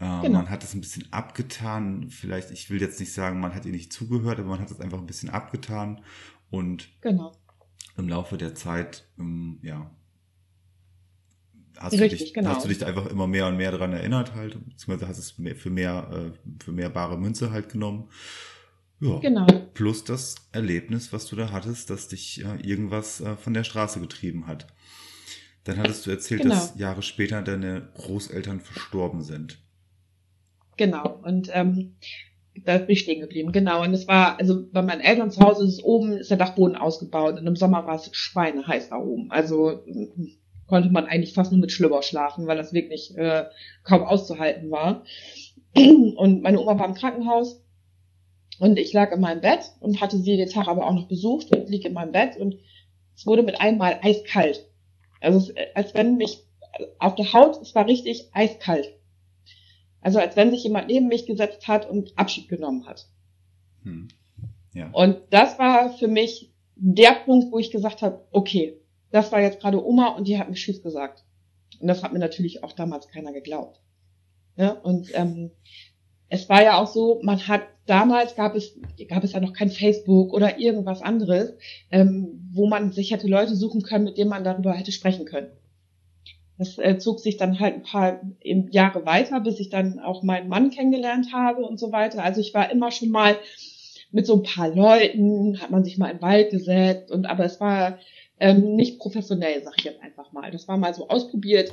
[0.00, 0.38] Ähm, Genau.
[0.38, 2.10] Man hat es ein bisschen abgetan.
[2.10, 4.80] Vielleicht, ich will jetzt nicht sagen, man hat ihr nicht zugehört, aber man hat es
[4.80, 6.02] einfach ein bisschen abgetan.
[6.50, 7.32] Und genau.
[7.96, 9.90] im Laufe der Zeit, ähm, ja,
[11.78, 12.50] hast, Richtig, du dich, genau.
[12.50, 15.56] hast du dich einfach immer mehr und mehr daran erinnert halt, beziehungsweise hast es mehr,
[15.56, 18.08] für mehr, äh, für mehr bare Münze halt genommen.
[19.00, 19.18] Ja.
[19.18, 19.46] Genau.
[19.74, 24.00] Plus das Erlebnis, was du da hattest, dass dich äh, irgendwas äh, von der Straße
[24.00, 24.66] getrieben hat.
[25.64, 26.54] Dann hattest du erzählt, Genau.
[26.54, 29.58] dass Jahre später deine Großeltern verstorben sind.
[30.76, 31.20] Genau.
[31.22, 31.96] Und ähm,
[32.64, 33.52] da bin ich stehen geblieben.
[33.52, 33.82] Genau.
[33.82, 36.76] Und es war, also bei meinen Eltern zu Hause ist es oben, ist der Dachboden
[36.76, 39.30] ausgebaut und im Sommer war es schweineheiß da oben.
[39.30, 40.28] Also mm,
[40.66, 43.44] konnte man eigentlich fast nur mit Schlüpper schlafen, weil das wirklich äh,
[43.82, 45.04] kaum auszuhalten war.
[45.74, 47.60] Und meine Oma war im Krankenhaus
[48.60, 51.54] und ich lag in meinem Bett und hatte sie den Tag aber auch noch besucht
[51.54, 52.54] und lieg in meinem Bett und
[53.16, 54.68] es wurde mit einmal eiskalt.
[55.20, 56.44] Also es, als wenn mich
[56.98, 58.94] auf der Haut, es war richtig eiskalt.
[60.04, 63.08] Also als wenn sich jemand neben mich gesetzt hat und Abschied genommen hat.
[63.82, 64.08] Hm.
[64.74, 64.90] Ja.
[64.92, 68.78] Und das war für mich der Punkt, wo ich gesagt habe, okay,
[69.10, 71.24] das war jetzt gerade Oma und die hat mir Tschüss gesagt.
[71.80, 73.80] Und das hat mir natürlich auch damals keiner geglaubt.
[74.56, 75.50] Ja, und ähm,
[76.28, 78.76] es war ja auch so, man hat damals gab es
[79.08, 81.54] gab es ja noch kein Facebook oder irgendwas anderes,
[81.90, 85.48] ähm, wo man sich hätte Leute suchen können, mit denen man darüber hätte sprechen können.
[86.56, 90.48] Das äh, zog sich dann halt ein paar Jahre weiter, bis ich dann auch meinen
[90.48, 92.22] Mann kennengelernt habe und so weiter.
[92.22, 93.36] Also ich war immer schon mal
[94.12, 97.60] mit so ein paar Leuten, hat man sich mal im Wald gesetzt und aber es
[97.60, 97.98] war
[98.38, 100.52] ähm, nicht professionell, sag ich jetzt einfach mal.
[100.52, 101.72] Das war mal so ausprobiert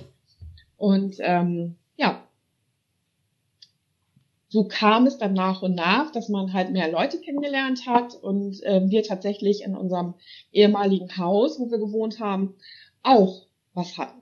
[0.77, 2.23] und ähm, ja,
[4.49, 8.61] so kam es dann nach und nach, dass man halt mehr Leute kennengelernt hat und
[8.63, 10.15] äh, wir tatsächlich in unserem
[10.51, 12.55] ehemaligen Haus, wo wir gewohnt haben,
[13.03, 14.20] auch was hatten.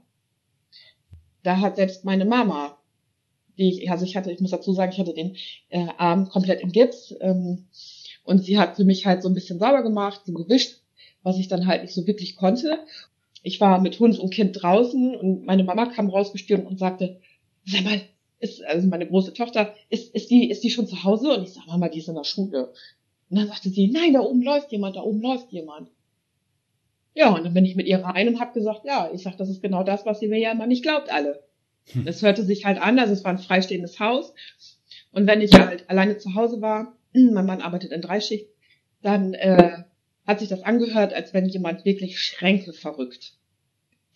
[1.44, 2.78] Da hat selbst meine Mama,
[3.58, 5.36] die ich, also ich hatte, ich muss dazu sagen, ich hatte den
[5.70, 7.68] äh, Arm komplett im Gips ähm,
[8.24, 10.82] und sie hat für mich halt so ein bisschen sauber gemacht, so gewischt,
[11.24, 12.80] was ich dann halt nicht so wirklich konnte.
[13.44, 17.20] Ich war mit Hund und Kind draußen und meine Mama kam rausgestürmt und sagte,
[17.66, 18.02] sag mal,
[18.40, 21.38] ist, also meine große Tochter, ist, ist die, ist die schon zu Hause?
[21.38, 22.74] Und ich sage, Mama, die ist in der Schule.
[23.30, 25.90] Und dann sagte sie, nein, da oben läuft jemand, da oben läuft jemand.
[27.14, 29.50] Ja, und dann bin ich mit ihr rein und habe gesagt, ja, ich sag, das
[29.50, 31.44] ist genau das, was sie mir ja immer nicht glaubt, alle.
[31.92, 32.06] Hm.
[32.06, 34.34] Das hörte sich halt an, also es war ein freistehendes Haus.
[35.12, 38.48] Und wenn ich halt alleine zu Hause war, mein Mann arbeitet in Dreischicht,
[39.02, 39.84] dann äh,
[40.28, 43.34] hat sich das angehört, als wenn jemand wirklich Schränke verrückt.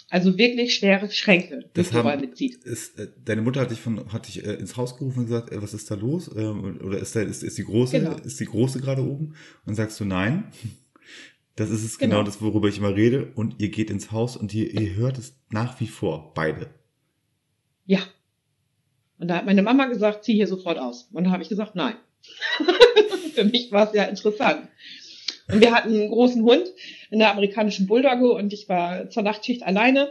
[0.09, 2.63] Also wirklich schwere Schränke das haben, mitzieht.
[2.63, 5.51] Ist, äh, deine Mutter hat dich von hat dich äh, ins Haus gerufen und gesagt,
[5.51, 6.29] äh, was ist da los?
[6.35, 8.15] Ähm, oder ist da ist, ist die große genau.
[8.17, 9.33] ist die große gerade oben?
[9.65, 10.51] Und sagst du nein?
[11.55, 12.15] Das ist es genau.
[12.15, 13.31] genau das, worüber ich immer rede.
[13.35, 16.69] Und ihr geht ins Haus und ihr, ihr hört es nach wie vor beide.
[17.85, 17.99] Ja.
[19.19, 21.09] Und da hat meine Mama gesagt, zieh hier sofort aus.
[21.11, 21.95] Und da habe ich gesagt, nein.
[23.35, 24.67] Für mich war es ja interessant.
[25.51, 26.65] Und wir hatten einen großen Hund
[27.11, 30.09] in der amerikanischen Bulldogge und ich war zur Nachtschicht alleine.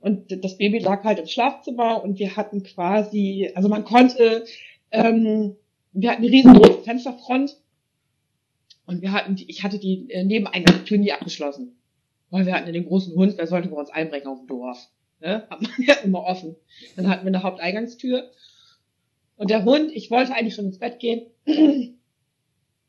[0.00, 4.44] Und das Baby lag halt im Schlafzimmer und wir hatten quasi, also man konnte,
[4.92, 5.56] ähm,
[5.92, 7.56] wir hatten eine riesengroße Fensterfront
[8.88, 11.76] und wir hatten, ich hatte die äh, Nebeneingangstür nie abgeschlossen.
[12.30, 14.88] Weil wir hatten den großen Hund, wer sollte bei uns einbrechen auf dem Dorf?
[15.20, 15.46] Ne?
[15.48, 16.56] Hat man ja immer offen.
[16.96, 18.30] Dann hatten wir eine Haupteingangstür.
[19.36, 21.26] Und der Hund, ich wollte eigentlich schon ins Bett gehen,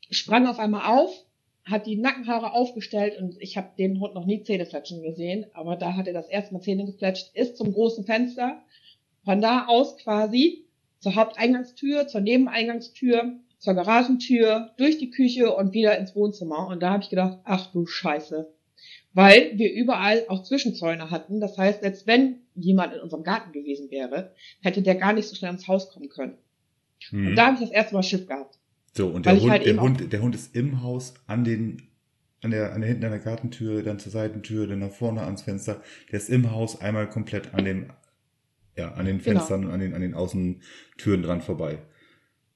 [0.09, 1.25] sprang auf einmal auf
[1.65, 5.75] hat die Nackenhaare aufgestellt und ich habe den Hund noch nie Zähne fletschen gesehen, aber
[5.75, 8.61] da hat er das erste Mal Zähne gefletscht, ist zum großen Fenster,
[9.23, 10.65] von da aus quasi
[10.99, 16.67] zur Haupteingangstür, zur Nebeneingangstür, zur Garagentür, durch die Küche und wieder ins Wohnzimmer.
[16.67, 18.51] Und da habe ich gedacht, ach du Scheiße.
[19.13, 21.41] Weil wir überall auch Zwischenzäune hatten.
[21.41, 25.35] Das heißt, selbst wenn jemand in unserem Garten gewesen wäre, hätte der gar nicht so
[25.35, 26.37] schnell ins Haus kommen können.
[27.09, 27.27] Hm.
[27.27, 28.57] Und da habe ich das erste Mal Schiff gehabt.
[28.95, 31.89] So, und der Hund, halt der, Hund, der Hund ist im Haus an den,
[32.41, 35.41] an der, an der hinten an der Gartentür, dann zur Seitentür, dann nach vorne ans
[35.41, 35.81] Fenster.
[36.11, 37.91] Der ist im Haus einmal komplett an den,
[38.77, 39.39] ja, an den genau.
[39.39, 39.73] Fenstern, genau.
[39.73, 41.79] an den, an den Außentüren dran vorbei.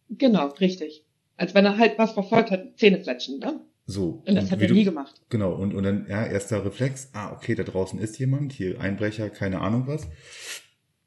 [0.09, 1.05] Genau, richtig.
[1.37, 3.61] Als wenn er halt was verfolgt hat, Zähne fletschen, ne?
[3.85, 4.23] So.
[4.25, 5.21] Und das hat er nie gemacht.
[5.29, 9.29] Genau, und, und dann, ja, erster Reflex, ah, okay, da draußen ist jemand, hier Einbrecher,
[9.29, 10.07] keine Ahnung was.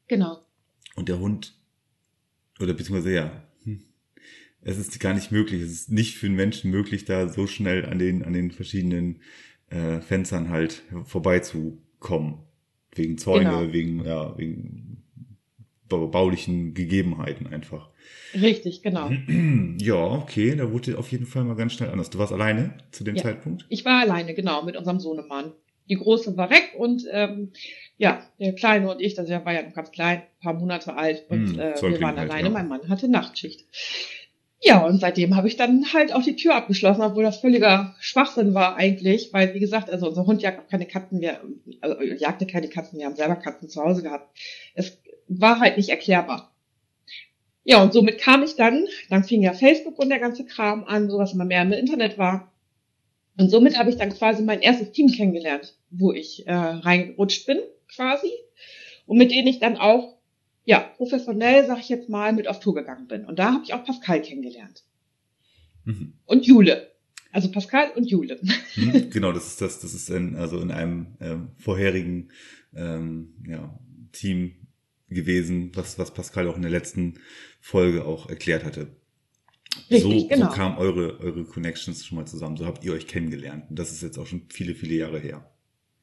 [0.09, 0.41] Genau.
[0.95, 1.55] Und der Hund,
[2.61, 3.47] oder beziehungsweise ja,
[4.67, 5.63] es ist gar nicht möglich.
[5.63, 9.21] Es ist nicht für einen Menschen möglich, da so schnell an den, an den verschiedenen
[9.71, 12.39] äh, Fenstern halt vorbeizukommen.
[12.93, 13.73] Wegen Zäune, genau.
[13.73, 14.96] wegen, ja, wegen
[15.89, 17.91] baulichen Gegebenheiten einfach.
[18.35, 19.11] Richtig, genau.
[19.79, 22.11] Ja, okay, da wurde auf jeden Fall mal ganz schnell anders.
[22.11, 23.67] Du warst alleine zu dem ja, Zeitpunkt?
[23.69, 25.53] Ich war alleine, genau, mit unserem Sohnemann.
[25.89, 27.53] Die Große war weg und ähm,
[27.97, 31.53] ja, der Kleine und ich, das war ja noch ganz klein, paar Monate alt und
[31.53, 32.49] hm, äh, wir waren alleine.
[32.49, 32.53] Ja.
[32.53, 33.65] Mein Mann hatte Nachtschicht.
[34.61, 38.55] Ja, und seitdem habe ich dann halt auch die Tür abgeschlossen, obwohl das völliger Schwachsinn
[38.55, 41.41] war eigentlich, weil wie gesagt, also unser Hund jagt auch keine Katzen, wir
[41.83, 44.37] also jagte keine Katzen, wir haben selber Katzen zu Hause gehabt.
[44.75, 44.99] Es
[45.29, 46.53] war halt nicht erklärbar.
[47.65, 51.11] Ja, und somit kam ich dann, dann fing ja Facebook und der ganze Kram an,
[51.11, 52.53] so was immer mehr im Internet war.
[53.39, 57.59] Und somit habe ich dann quasi mein erstes Team kennengelernt, wo ich äh, reingerutscht bin,
[57.95, 58.31] quasi.
[59.05, 60.17] Und mit denen ich dann auch
[60.67, 63.25] ja, professionell, sag ich jetzt mal, mit auf Tour gegangen bin.
[63.25, 64.83] Und da habe ich auch Pascal kennengelernt.
[65.85, 66.15] Mhm.
[66.27, 66.91] Und Jule.
[67.31, 68.39] Also Pascal und Jule.
[68.75, 72.31] Mhm, genau, das ist das, das ist in, also in einem ähm, vorherigen
[72.75, 73.79] ähm, ja,
[74.13, 74.66] Team
[75.09, 77.21] gewesen, was, was Pascal auch in der letzten
[77.61, 78.89] Folge auch erklärt hatte.
[79.91, 80.47] Richtig, so, genau.
[80.47, 82.57] so kamen eure, eure Connections schon mal zusammen.
[82.57, 83.65] So habt ihr euch kennengelernt.
[83.69, 85.51] Und das ist jetzt auch schon viele, viele Jahre her.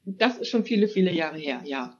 [0.05, 1.99] Das ist schon viele, viele Jahre her, ja.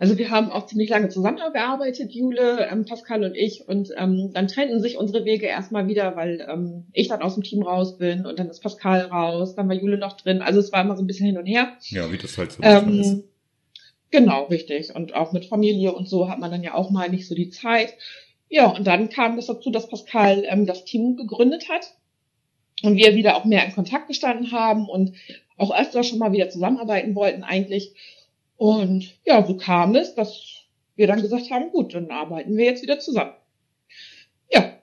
[0.00, 3.68] Also wir haben auch ziemlich lange zusammengearbeitet, Jule, ähm, Pascal und ich.
[3.68, 7.42] Und ähm, dann trennten sich unsere Wege erstmal wieder, weil ähm, ich dann aus dem
[7.42, 10.40] Team raus bin und dann ist Pascal raus, dann war Jule noch drin.
[10.40, 11.74] Also es war immer so ein bisschen hin und her.
[11.90, 13.24] Ja, wie das halt so ähm, ist.
[14.10, 14.94] Genau, richtig.
[14.94, 17.50] Und auch mit Familie und so hat man dann ja auch mal nicht so die
[17.50, 17.94] Zeit.
[18.48, 21.94] Ja, und dann kam es dazu, dass Pascal ähm, das Team gegründet hat
[22.82, 25.12] und wir wieder auch mehr in Kontakt gestanden haben und
[25.56, 27.94] auch öfter schon mal wieder zusammenarbeiten wollten eigentlich.
[28.56, 30.64] Und ja, so kam es, dass
[30.96, 33.32] wir dann gesagt haben, gut, dann arbeiten wir jetzt wieder zusammen.
[34.50, 34.78] Ja,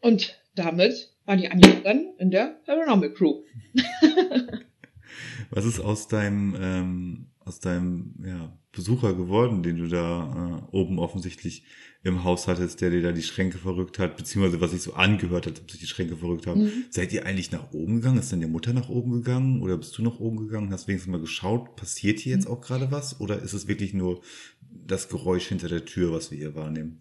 [0.00, 3.42] und damit war die Anja dann in der Paranormal Crew.
[5.50, 11.00] Was ist aus deinem, ähm, aus deinem ja, Besucher geworden, den du da äh, oben
[11.00, 11.64] offensichtlich
[12.04, 15.48] im Haus hattest, der dir da die Schränke verrückt hat, beziehungsweise was sich so angehört
[15.48, 16.62] hat, ob sich die Schränke verrückt haben.
[16.62, 16.84] Mhm.
[16.90, 18.20] Seid ihr eigentlich nach oben gegangen?
[18.20, 20.72] Ist deine Mutter nach oben gegangen oder bist du nach oben gegangen?
[20.72, 22.54] Hast wenigstens mal geschaut, passiert hier jetzt mhm.
[22.54, 23.20] auch gerade was?
[23.20, 24.22] Oder ist es wirklich nur
[24.70, 27.00] das Geräusch hinter der Tür, was wir hier wahrnehmen?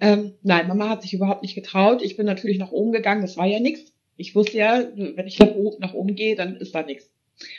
[0.00, 2.02] Ähm, nein, Mama hat sich überhaupt nicht getraut.
[2.02, 3.92] Ich bin natürlich nach oben gegangen, das war ja nichts.
[4.16, 7.13] Ich wusste ja, wenn ich nach oben, nach oben gehe, dann ist da nichts.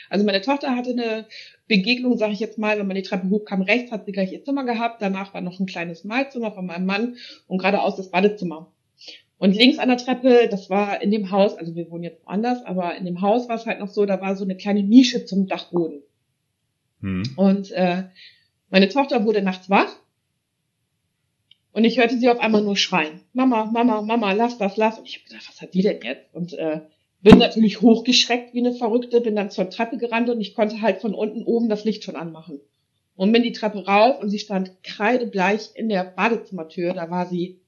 [0.08, 1.26] Also meine Tochter hatte eine
[1.68, 4.44] Begegnung, sage ich jetzt mal, wenn man die Treppe hochkam, rechts hat sie gleich ihr
[4.44, 7.16] Zimmer gehabt, danach war noch ein kleines Mahlzimmer von meinem Mann
[7.46, 8.72] und geradeaus das Badezimmer.
[9.38, 12.64] Und links an der Treppe, das war in dem Haus, also wir wohnen jetzt woanders,
[12.64, 15.26] aber in dem Haus war es halt noch so, da war so eine kleine Nische
[15.26, 16.02] zum Dachboden.
[17.00, 17.22] Hm.
[17.36, 18.04] Und äh,
[18.70, 19.94] meine Tochter wurde nachts wach
[21.72, 23.20] und ich hörte sie auf einmal nur schreien.
[23.34, 24.98] Mama, Mama, Mama, lass das, lass.
[24.98, 26.34] Und ich habe gedacht, was hat die denn jetzt?
[26.34, 26.80] Und äh,
[27.26, 31.00] bin natürlich hochgeschreckt wie eine Verrückte, bin dann zur Treppe gerannt und ich konnte halt
[31.00, 32.60] von unten oben das Licht schon anmachen.
[33.16, 36.92] Und bin die Treppe rauf und sie stand kreidebleich in der Badezimmertür.
[36.92, 37.58] Da war sie,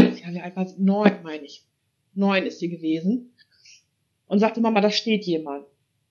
[0.00, 0.76] ja, wie alt war sie?
[0.78, 1.64] Neun, meine ich.
[2.14, 3.34] Neun ist sie gewesen.
[4.26, 5.66] Und sagte, Mama, da steht jemand.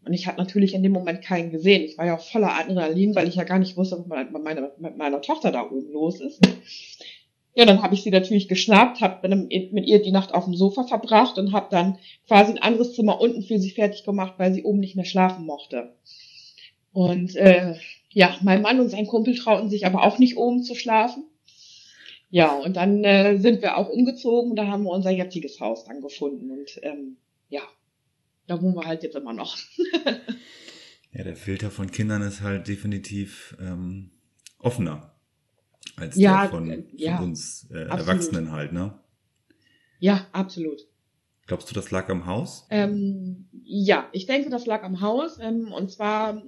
[0.06, 1.82] Und ich hatte natürlich in dem Moment keinen gesehen.
[1.82, 4.72] Ich war ja auch voller Adrenalin, weil ich ja gar nicht wusste, was mit meiner,
[4.78, 6.48] mit meiner Tochter da oben los ist.
[7.58, 10.84] Ja, dann habe ich sie natürlich geschnappt, habe mit ihr die Nacht auf dem Sofa
[10.84, 11.98] verbracht und habe dann
[12.28, 15.44] quasi ein anderes Zimmer unten für sie fertig gemacht, weil sie oben nicht mehr schlafen
[15.44, 15.96] mochte.
[16.94, 17.74] Und äh,
[18.12, 21.24] ja, mein Mann und sein Kumpel trauten sich aber auch nicht oben zu schlafen.
[22.30, 26.02] Ja, und dann äh, sind wir auch umgezogen da haben wir unser jetziges Haus dann
[26.02, 26.52] gefunden.
[26.52, 27.18] Und ähm,
[27.50, 27.64] ja,
[28.46, 29.58] da wohnen wir halt jetzt immer noch.
[31.12, 34.12] ja, der Filter von Kindern ist halt definitiv ähm,
[34.60, 35.17] offener
[35.98, 38.94] als ja, der von, von ja, uns äh, Erwachsenen halt, ne?
[40.00, 40.88] Ja, absolut.
[41.48, 42.68] Glaubst du, das lag am Haus?
[42.70, 45.40] Ähm, ja, ich denke, das lag am Haus.
[45.42, 46.44] Ähm, und zwar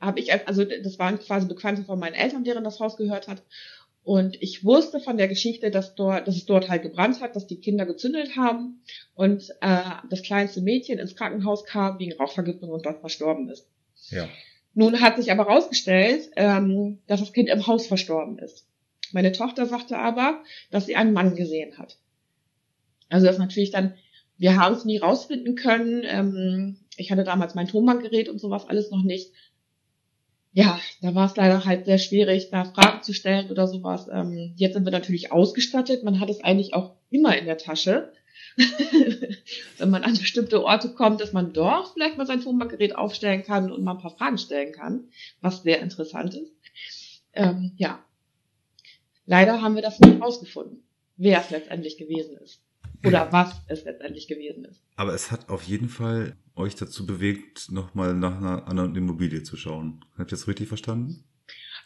[0.00, 3.42] habe ich, also das waren quasi Bekannte von meinen Eltern, deren das Haus gehört hat.
[4.04, 7.46] Und ich wusste von der Geschichte, dass dort, dass es dort halt gebrannt hat, dass
[7.46, 8.82] die Kinder gezündelt haben
[9.14, 9.80] und äh,
[10.10, 13.66] das kleinste Mädchen ins Krankenhaus kam wegen Rauchvergiftung und dort verstorben ist.
[14.10, 14.28] Ja.
[14.74, 18.66] Nun hat sich aber herausgestellt, ähm, dass das Kind im Haus verstorben ist.
[19.14, 21.98] Meine Tochter sagte aber, dass sie einen Mann gesehen hat.
[23.08, 23.94] Also das natürlich dann,
[24.36, 26.02] wir haben es nie rausfinden können.
[26.04, 29.32] Ähm, ich hatte damals mein Tonbandgerät und sowas alles noch nicht
[30.54, 34.08] ja, da war es leider halt sehr schwierig, da Fragen zu stellen oder sowas.
[34.10, 36.04] Ähm, jetzt sind wir natürlich ausgestattet.
[36.04, 38.12] Man hat es eigentlich auch immer in der Tasche.
[39.78, 43.72] Wenn man an bestimmte Orte kommt, dass man dort vielleicht mal sein Tonbandgerät aufstellen kann
[43.72, 45.08] und mal ein paar Fragen stellen kann,
[45.40, 46.52] was sehr interessant ist.
[47.32, 48.04] Ähm, ja.
[49.26, 50.82] Leider haben wir das nicht rausgefunden,
[51.16, 52.60] wer es letztendlich gewesen ist.
[53.06, 54.82] Oder was es letztendlich gewesen ist.
[54.96, 59.56] Aber es hat auf jeden Fall euch dazu bewegt, nochmal nach einer anderen Immobilie zu
[59.56, 60.04] schauen.
[60.16, 61.24] Habt ihr das richtig verstanden?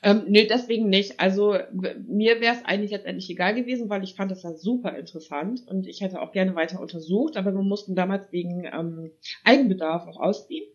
[0.03, 1.18] Ähm, nee, deswegen nicht.
[1.18, 1.59] Also
[2.07, 5.89] mir wäre es eigentlich letztendlich egal gewesen, weil ich fand das ja super interessant und
[5.89, 9.11] ich hätte auch gerne weiter untersucht, aber wir mussten damals wegen ähm,
[9.45, 10.66] Eigenbedarf auch ausziehen.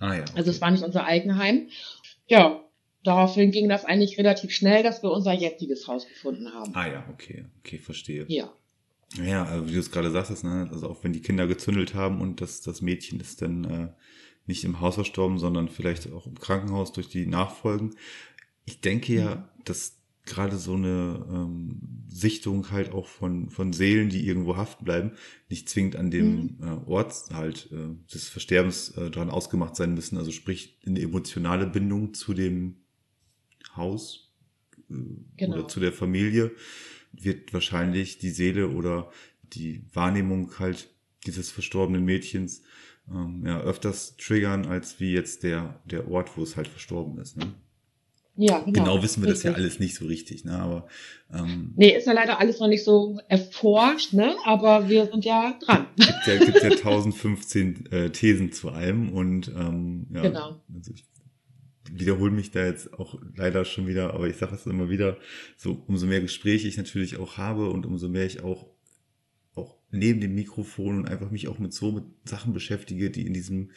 [0.00, 0.22] Ah ja.
[0.22, 0.32] Okay.
[0.34, 1.68] Also es war nicht unser Eigenheim.
[2.26, 2.65] Ja,
[3.06, 6.74] daraufhin ging das eigentlich relativ schnell, dass wir unser jetziges Haus gefunden haben.
[6.74, 8.24] Ah ja, okay, okay, verstehe.
[8.28, 8.52] Ja.
[9.22, 10.68] Ja, also wie du es gerade sagtest, ne?
[10.72, 13.88] also auch wenn die Kinder gezündelt haben und das, das Mädchen ist dann äh,
[14.46, 17.94] nicht im Haus verstorben, sondern vielleicht auch im Krankenhaus durch die Nachfolgen.
[18.64, 19.44] Ich denke ja, mhm.
[19.64, 19.96] dass
[20.26, 25.12] gerade so eine ähm, Sichtung halt auch von, von Seelen, die irgendwo haften bleiben,
[25.48, 26.58] nicht zwingend an dem mhm.
[26.62, 30.18] äh, Ort halt äh, des Versterbens äh, dran ausgemacht sein müssen.
[30.18, 32.82] Also sprich eine emotionale Bindung zu dem
[33.76, 34.32] Haus
[34.90, 34.94] äh,
[35.36, 35.56] genau.
[35.56, 36.52] oder zu der Familie
[37.12, 39.10] wird wahrscheinlich die Seele oder
[39.42, 40.88] die Wahrnehmung halt
[41.26, 42.62] dieses verstorbenen Mädchens
[43.10, 47.36] ähm, ja, öfters triggern, als wie jetzt der, der Ort, wo es halt verstorben ist.
[47.36, 47.54] Ne?
[48.36, 48.72] Ja, genau.
[48.72, 49.44] genau wissen wir richtig.
[49.44, 50.58] das ja alles nicht so richtig, ne?
[50.58, 50.86] Aber
[51.32, 54.36] ähm, nee, ist ja leider alles noch nicht so erforscht, ne?
[54.44, 55.86] Aber wir sind ja dran.
[55.96, 60.60] Gibt ja, gibt ja 1015 äh, Thesen zu allem und ähm, ja, genau.
[60.74, 61.04] Also ich
[61.92, 65.18] wiederhole mich da jetzt auch leider schon wieder, aber ich sage es immer wieder,
[65.56, 68.66] so umso mehr Gespräche ich natürlich auch habe und umso mehr ich auch
[69.54, 73.32] auch neben dem Mikrofon und einfach mich auch mit so mit Sachen beschäftige, die in
[73.32, 73.70] diesem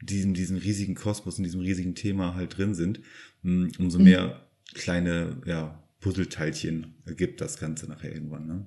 [0.00, 3.00] diesem diesem riesigen Kosmos in diesem riesigen Thema halt drin sind,
[3.42, 4.04] hm, umso mhm.
[4.04, 8.66] mehr kleine ja Puzzleteilchen ergibt das Ganze nachher irgendwann, ne?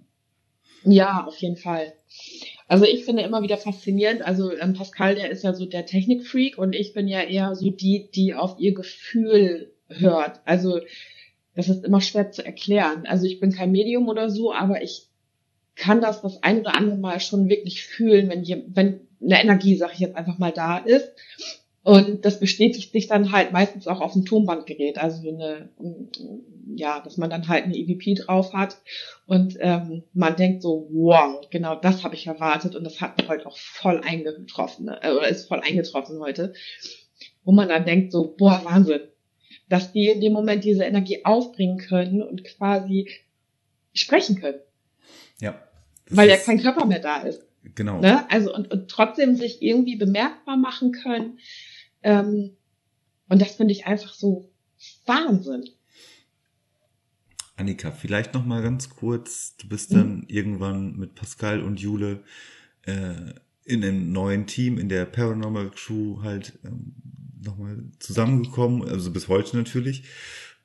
[0.85, 1.93] Ja, auf jeden Fall.
[2.67, 6.57] Also ich finde immer wieder faszinierend, also ähm, Pascal, der ist ja so der Technikfreak
[6.57, 10.41] und ich bin ja eher so die, die auf ihr Gefühl hört.
[10.45, 10.79] Also
[11.55, 13.05] das ist immer schwer zu erklären.
[13.05, 15.07] Also ich bin kein Medium oder so, aber ich
[15.75, 19.75] kann das das ein oder andere Mal schon wirklich fühlen, wenn, je, wenn eine Energie,
[19.75, 21.11] sag ich jetzt einfach mal, da ist.
[21.83, 25.69] Und das bestätigt sich dann halt meistens auch auf dem Tonbandgerät, also eine,
[26.75, 28.77] ja, dass man dann halt eine EVP drauf hat
[29.25, 33.47] und ähm, man denkt so, wow, genau das habe ich erwartet und das hat heute
[33.47, 34.97] auch voll eingetroffen, ne?
[35.01, 36.53] oder ist voll eingetroffen heute,
[37.43, 39.01] wo man dann denkt so, boah, Wahnsinn,
[39.67, 43.09] dass die in dem Moment diese Energie aufbringen können und quasi
[43.93, 44.59] sprechen können.
[45.41, 45.61] Ja.
[46.09, 47.45] Weil ja kein Körper mehr da ist.
[47.75, 47.99] Genau.
[47.99, 48.29] Ne?
[48.29, 51.39] Also und, und trotzdem sich irgendwie bemerkbar machen können
[52.03, 52.51] Ähm,
[53.29, 54.51] und das finde ich einfach so
[55.05, 55.69] Wahnsinn.
[57.55, 59.55] Annika, vielleicht noch mal ganz kurz.
[59.57, 60.25] Du bist dann mhm.
[60.27, 62.23] irgendwann mit Pascal und Jule
[62.83, 63.33] äh,
[63.65, 66.93] in einem neuen Team, in der Paranormal Crew halt ähm,
[67.41, 70.03] nochmal zusammengekommen, also bis heute natürlich.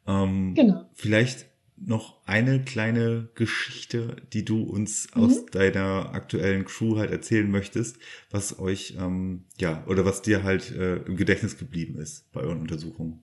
[0.06, 0.88] Ähm, genau.
[0.94, 1.46] Vielleicht
[1.80, 5.24] noch eine kleine Geschichte, die du uns mhm.
[5.24, 7.98] aus deiner aktuellen Crew halt erzählen möchtest,
[8.30, 12.60] was euch, ähm, ja, oder was dir halt äh, im Gedächtnis geblieben ist bei euren
[12.60, 13.22] Untersuchungen.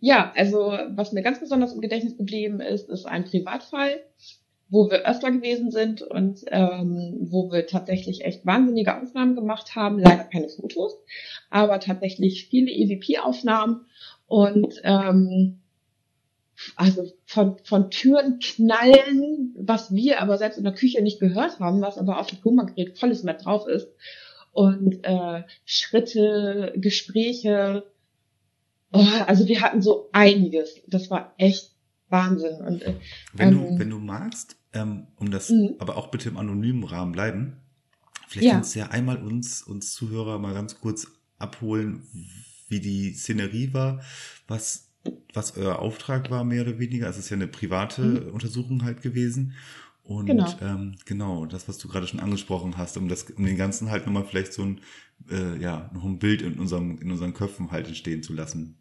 [0.00, 4.00] Ja, also was mir ganz besonders im Gedächtnis geblieben ist, ist ein Privatfall,
[4.68, 9.98] wo wir öfter gewesen sind und ähm, wo wir tatsächlich echt wahnsinnige Aufnahmen gemacht haben.
[9.98, 10.94] Leider keine Fotos,
[11.48, 13.86] aber tatsächlich viele EVP-Aufnahmen
[14.26, 15.60] und ähm,
[16.76, 21.80] also von, von Türen knallen, was wir aber selbst in der Küche nicht gehört haben,
[21.80, 23.88] was aber auf dem Tonbandgerät volles Met drauf ist.
[24.52, 27.84] Und äh, Schritte, Gespräche.
[28.92, 30.80] Oh, also wir hatten so einiges.
[30.86, 31.72] Das war echt
[32.08, 32.56] Wahnsinn.
[32.60, 32.94] Und, äh,
[33.32, 35.74] wenn, ähm, du, wenn du magst, ähm, um das mhm.
[35.78, 37.56] aber auch bitte im anonymen Rahmen bleiben,
[38.28, 38.52] vielleicht ja.
[38.54, 41.08] kannst du ja einmal uns, uns Zuhörer mal ganz kurz
[41.38, 42.06] abholen,
[42.68, 44.00] wie die Szenerie war,
[44.46, 44.93] was
[45.32, 47.06] was euer Auftrag war, mehr oder weniger.
[47.06, 48.32] Also es ist ja eine private mhm.
[48.32, 49.54] Untersuchung halt gewesen.
[50.02, 50.46] Und genau.
[50.60, 54.06] Ähm, genau, das, was du gerade schon angesprochen hast, um das, um den ganzen halt
[54.06, 54.80] nochmal vielleicht so ein,
[55.30, 58.78] äh, ja, noch ein Bild in unserem, in unseren Köpfen halt entstehen zu lassen.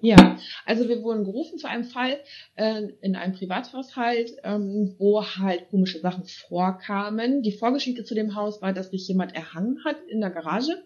[0.00, 2.18] Ja, also wir wurden gerufen zu einem Fall
[2.56, 7.42] äh, in einem Privathaushalt, ähm, wo halt komische Sachen vorkamen.
[7.42, 10.82] Die Vorgeschichte zu dem Haus war, dass sich jemand erhangen hat in der Garage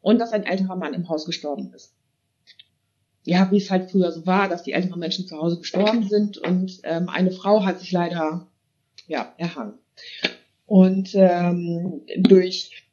[0.00, 1.94] und dass ein älterer Mann im Haus gestorben ist
[3.24, 6.38] ja, wie es halt früher so war, dass die älteren Menschen zu Hause gestorben sind
[6.38, 8.46] und ähm, eine Frau hat sich leider
[9.06, 9.74] ja erhangen.
[10.66, 12.84] Und ähm, durch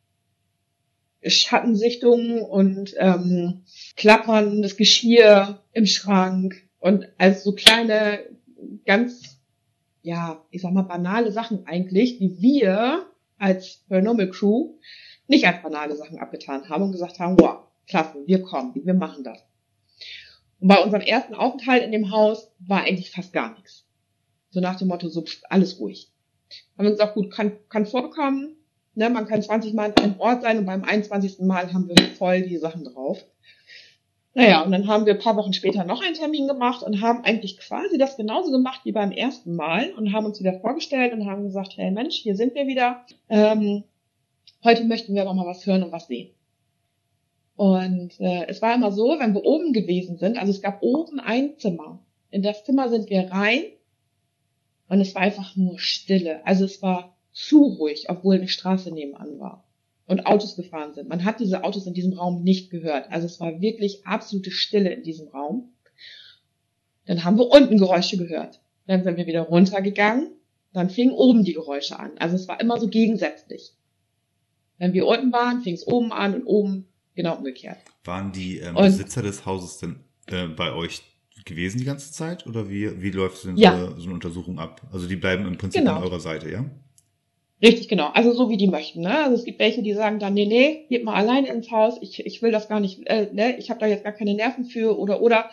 [1.23, 3.63] Schattensichtungen und ähm,
[3.95, 8.19] Klappern des Geschirr im Schrank und als so kleine,
[8.85, 9.39] ganz,
[10.01, 13.05] ja, ich sag mal, banale Sachen eigentlich, die wir
[13.37, 14.75] als Paranormal Crew
[15.27, 19.23] nicht als banale Sachen abgetan haben und gesagt haben, wow, klasse, wir kommen, wir machen
[19.23, 19.47] das.
[20.59, 23.85] Und bei unserem ersten Aufenthalt in dem Haus war eigentlich fast gar nichts.
[24.49, 26.09] So nach dem Motto, so pff, alles ruhig.
[26.77, 28.55] Haben wir gesagt, gut, kann, kann vorkommen.
[28.95, 31.39] Ne, man kann 20 Mal an einem Ort sein und beim 21.
[31.41, 33.23] Mal haben wir voll die Sachen drauf.
[34.34, 37.23] Naja, und dann haben wir ein paar Wochen später noch einen Termin gemacht und haben
[37.23, 41.25] eigentlich quasi das genauso gemacht wie beim ersten Mal und haben uns wieder vorgestellt und
[41.25, 43.03] haben gesagt, hey Mensch, hier sind wir wieder.
[43.29, 43.84] Ähm,
[44.63, 46.36] heute möchten wir noch mal was hören und was sehen.
[47.57, 51.19] Und äh, es war immer so, wenn wir oben gewesen sind, also es gab oben
[51.19, 51.99] ein Zimmer.
[52.29, 53.63] In das Zimmer sind wir rein
[54.88, 56.45] und es war einfach nur Stille.
[56.45, 59.63] Also es war zu ruhig, obwohl eine Straße nebenan war
[60.05, 61.09] und Autos gefahren sind.
[61.09, 63.11] Man hat diese Autos in diesem Raum nicht gehört.
[63.11, 65.73] Also es war wirklich absolute Stille in diesem Raum.
[67.07, 68.61] Dann haben wir unten Geräusche gehört.
[68.85, 70.29] Dann sind wir wieder runtergegangen.
[70.73, 72.11] Dann fingen oben die Geräusche an.
[72.19, 73.73] Also es war immer so gegensätzlich.
[74.77, 76.88] Wenn wir unten waren, fing es oben an und oben
[77.18, 77.80] Genau umgekehrt.
[78.06, 79.95] Waren die ähm, Besitzer des Hauses denn
[80.27, 81.02] äh, bei euch
[81.45, 82.45] gewesen die ganze Zeit?
[82.45, 83.76] Oder wie, wie läuft denn ja.
[83.76, 84.81] so, so, eine Untersuchung ab?
[84.94, 85.95] Also die bleiben im Prinzip genau.
[85.95, 86.64] an eurer Seite, ja?
[87.60, 88.10] Richtig, genau.
[88.14, 89.02] Also so wie die möchten.
[89.02, 89.18] Ne?
[89.18, 92.23] Also es gibt welche, die sagen dann, nee, nee, geht mal alleine ins Haus, ich,
[92.23, 94.98] ich will das gar nicht, äh, ne, ich habe da jetzt gar keine Nerven für
[94.99, 95.49] oder oder.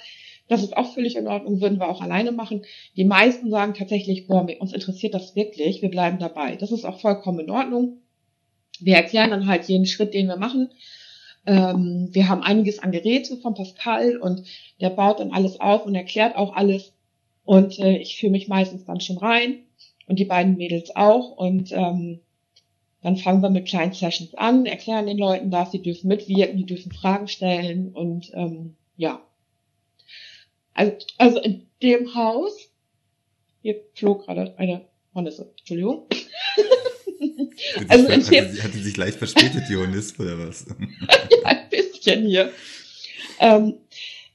[0.46, 2.66] Das ist auch völlig in Ordnung, würden wir auch alleine machen.
[2.96, 6.56] Die meisten sagen tatsächlich, boah, uns interessiert das wirklich, wir bleiben dabei.
[6.56, 8.02] Das ist auch vollkommen in Ordnung.
[8.78, 10.68] Wir erklären dann halt jeden Schritt, den wir machen.
[11.46, 14.46] Ähm, wir haben einiges an Geräte von Pascal und
[14.80, 16.92] der baut dann alles auf und erklärt auch alles.
[17.44, 19.64] Und äh, ich fühle mich meistens dann schon rein
[20.06, 21.36] und die beiden Mädels auch.
[21.36, 22.20] Und ähm,
[23.02, 26.64] dann fangen wir mit kleinen Sessions an, erklären den Leuten das, sie dürfen mitwirken, die
[26.64, 29.20] dürfen Fragen stellen und ähm, ja.
[30.72, 32.70] Also, also in dem Haus,
[33.60, 36.06] hier flog gerade eine Hornisse, Entschuldigung.
[37.88, 40.66] also in dem, hat, die sich leicht verspätet, die Hornisse, oder was?
[41.30, 42.52] ja, ein bisschen hier.
[43.40, 43.74] Ähm,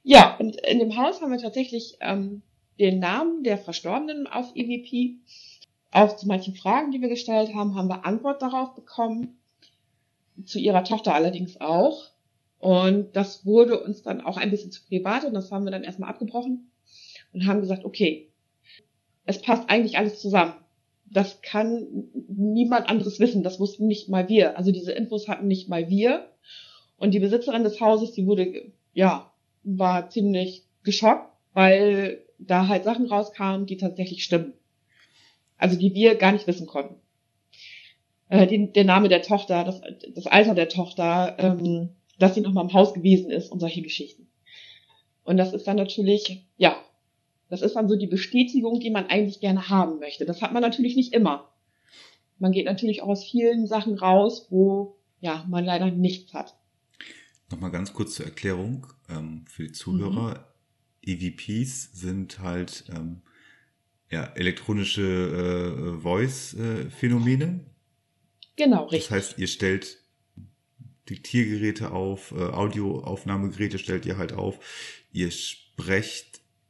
[0.04, 2.42] ja, und in dem Haus haben wir tatsächlich ähm,
[2.80, 5.18] den Namen der Verstorbenen auf EVP.
[5.92, 9.40] Auch zu manchen Fragen, die wir gestellt haben, haben wir Antwort darauf bekommen.
[10.46, 12.12] Zu ihrer Tochter allerdings auch.
[12.60, 15.84] Und das wurde uns dann auch ein bisschen zu privat und das haben wir dann
[15.84, 16.72] erstmal abgebrochen
[17.34, 18.30] und haben gesagt, okay,
[19.26, 20.54] es passt eigentlich alles zusammen
[21.12, 21.88] das kann
[22.28, 23.44] niemand anderes wissen.
[23.44, 24.58] Das wussten nicht mal wir.
[24.58, 26.30] Also diese Infos hatten nicht mal wir.
[26.98, 29.32] Und die Besitzerin des Hauses, die wurde, ja,
[29.64, 34.54] war ziemlich geschockt, weil da halt Sachen rauskamen, die tatsächlich stimmen.
[35.58, 36.96] Also die wir gar nicht wissen konnten.
[38.30, 39.82] Äh, die, der Name der Tochter, das,
[40.14, 43.82] das Alter der Tochter, ähm, dass sie noch mal im Haus gewesen ist und solche
[43.82, 44.28] Geschichten.
[45.24, 46.78] Und das ist dann natürlich, ja,
[47.50, 50.26] das ist dann so die Bestätigung, die man eigentlich gerne haben möchte.
[50.26, 51.50] Das hat man natürlich nicht immer.
[52.38, 56.56] Man geht natürlich auch aus vielen Sachen raus, wo ja man leider nichts hat.
[57.52, 60.48] Nochmal ganz kurz zur Erklärung ähm, für die Zuhörer.
[61.04, 61.12] Mhm.
[61.12, 63.22] EVPs sind halt ähm,
[64.12, 65.02] ja, elektronische
[65.98, 67.66] äh, Voice-Phänomene.
[68.56, 69.10] genau, richtig.
[69.10, 70.04] Das heißt, ihr stellt
[71.10, 74.60] Diktiergeräte auf, äh, Audioaufnahmegeräte stellt ihr halt auf.
[75.12, 76.29] Ihr sprecht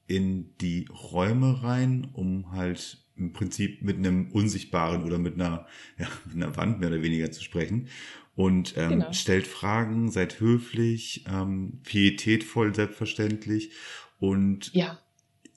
[0.10, 5.68] in die Räume rein, um halt im Prinzip mit einem unsichtbaren oder mit einer,
[5.98, 7.88] ja, mit einer Wand mehr oder weniger zu sprechen
[8.36, 9.14] und ähm, genau.
[9.14, 13.72] stellt Fragen, seid höflich, ähm, pietätvoll selbstverständlich
[14.18, 14.98] und ja.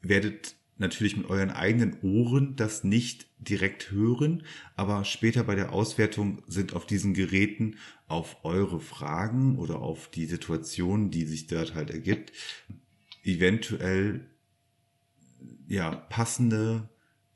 [0.03, 4.43] werdet natürlich mit euren eigenen Ohren das nicht direkt hören,
[4.75, 7.77] aber später bei der Auswertung sind auf diesen Geräten
[8.09, 12.33] auf eure Fragen oder auf die Situation, die sich dort halt ergibt,
[13.23, 14.27] eventuell
[15.73, 16.89] ja passende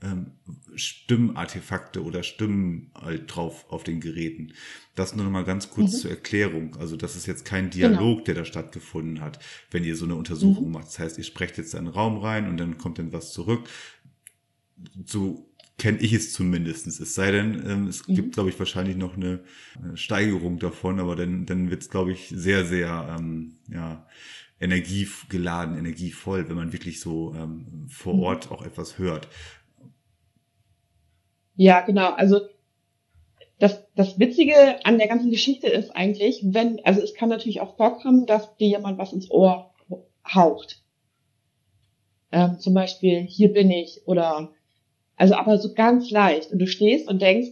[0.02, 0.32] ähm,
[0.74, 4.52] Stimmartefakte oder Stimmen halt drauf auf den Geräten.
[4.94, 5.96] Das nur noch mal ganz kurz mhm.
[5.98, 6.76] zur Erklärung.
[6.76, 7.88] Also das ist jetzt kein genau.
[7.88, 8.24] Dialog, genau.
[8.24, 9.38] der da stattgefunden hat,
[9.70, 10.72] wenn ihr so eine Untersuchung mhm.
[10.72, 10.86] macht.
[10.86, 13.68] Das heißt, ihr sprecht jetzt einen Raum rein und dann kommt dann was zurück.
[15.06, 17.00] So kenne ich es zumindestens.
[17.00, 18.14] Es sei denn, ähm, es mhm.
[18.14, 19.40] gibt, glaube ich, wahrscheinlich noch eine,
[19.82, 24.06] eine Steigerung davon, aber dann, dann wird es, glaube ich, sehr, sehr ähm, ja,
[24.60, 28.22] energiegeladen, energievoll, wenn man wirklich so ähm, vor mhm.
[28.22, 29.28] Ort auch etwas hört.
[31.56, 32.12] Ja, genau.
[32.12, 32.40] Also
[33.58, 37.76] das, das Witzige an der ganzen Geschichte ist eigentlich, wenn, also es kann natürlich auch
[37.76, 39.74] vorkommen, dass dir jemand was ins Ohr
[40.26, 40.82] haucht.
[42.32, 44.52] Ähm, zum Beispiel, hier bin ich oder,
[45.16, 46.52] also aber so ganz leicht.
[46.52, 47.50] Und du stehst und denkst,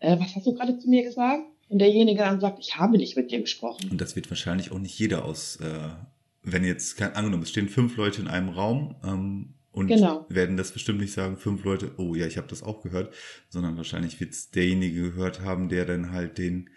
[0.00, 1.44] äh, was hast du gerade zu mir gesagt?
[1.68, 3.90] Und derjenige dann sagt, ich habe nicht mit dir gesprochen.
[3.90, 5.88] Und das wird wahrscheinlich auch nicht jeder aus, äh,
[6.42, 10.26] wenn jetzt, angenommen, es stehen fünf Leute in einem Raum, ähm, und genau.
[10.28, 13.14] werden das bestimmt nicht sagen, fünf Leute, oh ja, ich habe das auch gehört,
[13.48, 16.68] sondern wahrscheinlich wird es derjenige gehört haben, der dann halt den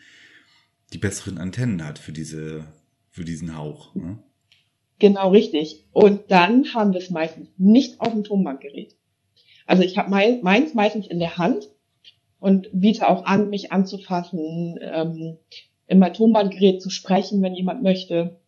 [0.94, 2.66] die besseren Antennen hat für diese
[3.10, 3.94] für diesen Hauch.
[3.96, 4.20] Ne?
[5.00, 5.86] Genau richtig.
[5.92, 8.96] Und dann haben wir es meistens nicht auf dem Tonbandgerät.
[9.66, 11.70] Also ich habe mein, meins meistens in der Hand
[12.40, 15.38] und biete auch an, mich anzufassen, ähm,
[15.88, 18.40] in mein Tonbandgerät zu sprechen, wenn jemand möchte.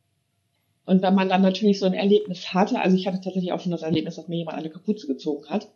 [0.88, 3.74] Und wenn man dann natürlich so ein Erlebnis hatte, also ich hatte tatsächlich auch schon
[3.74, 5.68] das Erlebnis, dass mir jemand eine Kapuze gezogen hat.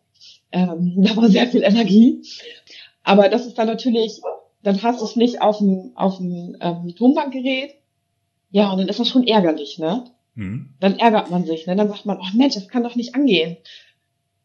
[0.54, 2.24] Ähm, da war sehr viel Energie.
[3.04, 4.22] Aber das ist dann natürlich,
[4.64, 7.76] dann hast du es nicht auf dem, auf dem ähm, Tonbandgerät.
[8.52, 10.06] Ja, und dann ist das schon ärgerlich, ne?
[10.36, 10.76] Mhm.
[10.80, 11.76] Dann ärgert man sich, ne?
[11.76, 13.58] Dann sagt man, oh Mensch, das kann doch nicht angehen.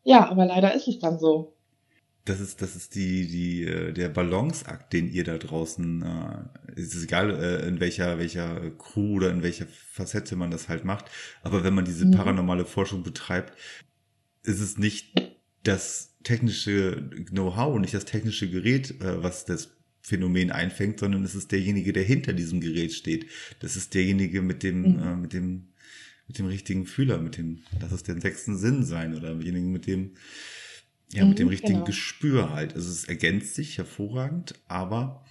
[0.03, 1.53] Ja, aber leider ist es dann so
[2.27, 7.03] das ist, das ist die, die, äh, der Balanceakt, den ihr da draußen, äh, ist
[7.03, 11.07] egal, äh, in welcher, welcher Crew oder in welcher Facette man das halt macht.
[11.43, 12.11] Aber wenn man diese mhm.
[12.13, 13.57] paranormale Forschung betreibt,
[14.43, 15.15] ist es nicht
[15.63, 21.37] das technische Know-how und nicht das technische Gerät, äh, was das Phänomen einfängt, sondern es
[21.37, 23.27] ist derjenige, der hinter diesem Gerät steht.
[23.61, 25.03] Das ist derjenige mit dem, mhm.
[25.03, 25.69] äh, mit dem,
[26.27, 29.87] mit dem richtigen Fühler, mit dem, das ist den sechsten Sinn sein oder demjenigen mit
[29.87, 30.13] dem,
[31.13, 31.87] ja, mit dem mhm, richtigen genau.
[31.87, 32.75] Gespür halt.
[32.75, 35.25] Also es ergänzt sich hervorragend, aber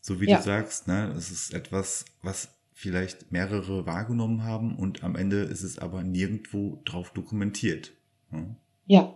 [0.00, 0.38] so wie ja.
[0.38, 5.62] du sagst, ne, es ist etwas, was vielleicht mehrere wahrgenommen haben und am Ende ist
[5.62, 7.92] es aber nirgendwo drauf dokumentiert.
[8.30, 8.56] Ne?
[8.86, 9.14] Ja.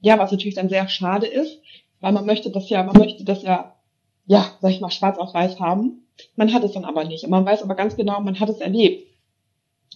[0.00, 1.58] Ja, was natürlich dann sehr schade ist,
[2.00, 3.76] weil man möchte das ja, man möchte das ja,
[4.26, 6.04] ja, sag ich mal, schwarz auf weiß haben.
[6.34, 7.24] Man hat es dann aber nicht.
[7.24, 9.07] Und man weiß aber ganz genau, man hat es erlebt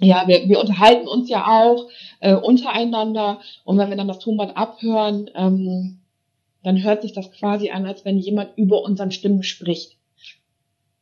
[0.00, 1.88] ja, wir, wir unterhalten uns ja auch
[2.20, 6.00] äh, untereinander und wenn wir dann das Tonband abhören, ähm,
[6.62, 9.96] dann hört sich das quasi an, als wenn jemand über unseren Stimmen spricht.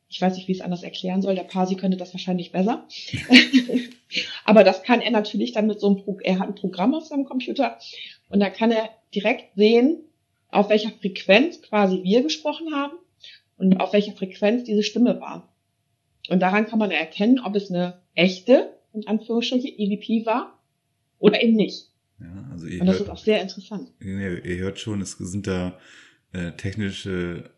[0.08, 1.36] Ich weiß nicht, wie ich es anders erklären soll.
[1.36, 2.88] Der Pasi könnte das wahrscheinlich besser.
[4.44, 7.04] Aber das kann er natürlich dann mit so einem, Pro er hat ein Programm auf
[7.04, 7.78] seinem Computer
[8.28, 10.00] und da kann er direkt sehen,
[10.48, 12.94] auf welcher Frequenz quasi wir gesprochen haben
[13.56, 15.48] und auf welcher Frequenz diese Stimme war.
[16.28, 20.58] Und daran kann man erkennen, ob es eine echte in Anführungsstrichen EVP war
[21.18, 21.90] oder eben nicht.
[22.20, 23.92] Ja, also ihr Und das hört, ist auch sehr interessant.
[24.00, 25.78] Ihr, ihr hört schon, es sind da
[26.32, 27.50] äh, technische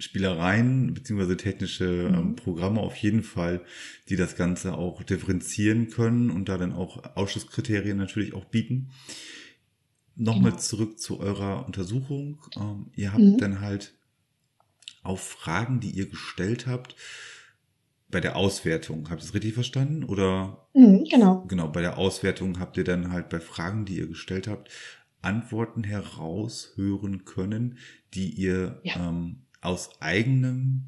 [0.00, 2.14] Spielereien beziehungsweise technische mhm.
[2.14, 3.60] ähm, Programme auf jeden Fall,
[4.08, 8.90] die das Ganze auch differenzieren können und da dann auch Ausschlusskriterien natürlich auch bieten.
[10.16, 10.62] Nochmal genau.
[10.62, 12.38] zurück zu eurer Untersuchung.
[12.56, 13.38] Ähm, ihr habt mhm.
[13.38, 13.94] dann halt
[15.02, 16.96] auf Fragen, die ihr gestellt habt,
[18.10, 20.04] bei der Auswertung, habt ihr es richtig verstanden?
[20.04, 20.66] Oder?
[20.74, 21.44] Mhm, genau.
[21.48, 24.70] Genau, bei der Auswertung habt ihr dann halt bei Fragen, die ihr gestellt habt,
[25.22, 27.78] Antworten heraushören können,
[28.14, 29.08] die ihr ja.
[29.08, 30.86] ähm, aus eigenem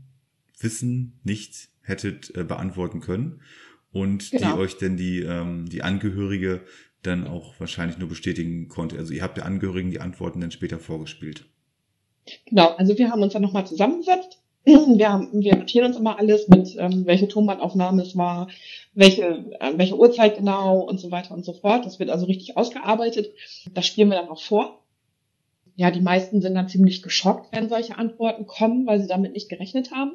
[0.58, 3.40] Wissen nicht hättet äh, beantworten können
[3.92, 4.54] und Genau.
[4.54, 6.62] die euch denn die, ähm, die Angehörige
[7.02, 8.96] dann auch wahrscheinlich nur bestätigen konnte.
[8.96, 11.46] Also ihr habt der Angehörigen die Antworten dann später vorgespielt.
[12.46, 14.41] Genau, also wir haben uns dann nochmal zusammengesetzt.
[14.64, 18.46] Wir, haben, wir notieren uns immer alles mit, ähm, welche Tonbandaufnahme es war,
[18.94, 21.84] welche, äh, welche Uhrzeit genau und so weiter und so fort.
[21.84, 23.32] Das wird also richtig ausgearbeitet.
[23.74, 24.78] Das spielen wir dann auch vor.
[25.74, 29.48] Ja, die meisten sind dann ziemlich geschockt, wenn solche Antworten kommen, weil sie damit nicht
[29.48, 30.12] gerechnet haben.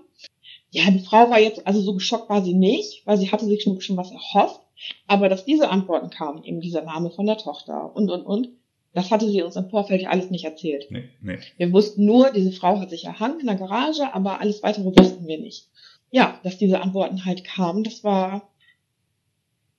[0.71, 3.63] Ja, die Frau war jetzt, also so geschockt war sie nicht, weil sie hatte sich
[3.63, 4.61] schon, schon was erhofft.
[5.07, 8.49] Aber dass diese Antworten kamen, eben dieser Name von der Tochter und, und, und,
[8.97, 10.87] das hatte sie uns im Vorfeld ja alles nicht erzählt.
[10.89, 11.37] Nee, nee.
[11.57, 15.27] Wir wussten nur, diese Frau hat sich erhangen in der Garage, aber alles weitere wussten
[15.27, 15.67] wir nicht.
[16.11, 18.49] Ja, dass diese Antworten halt kamen, das war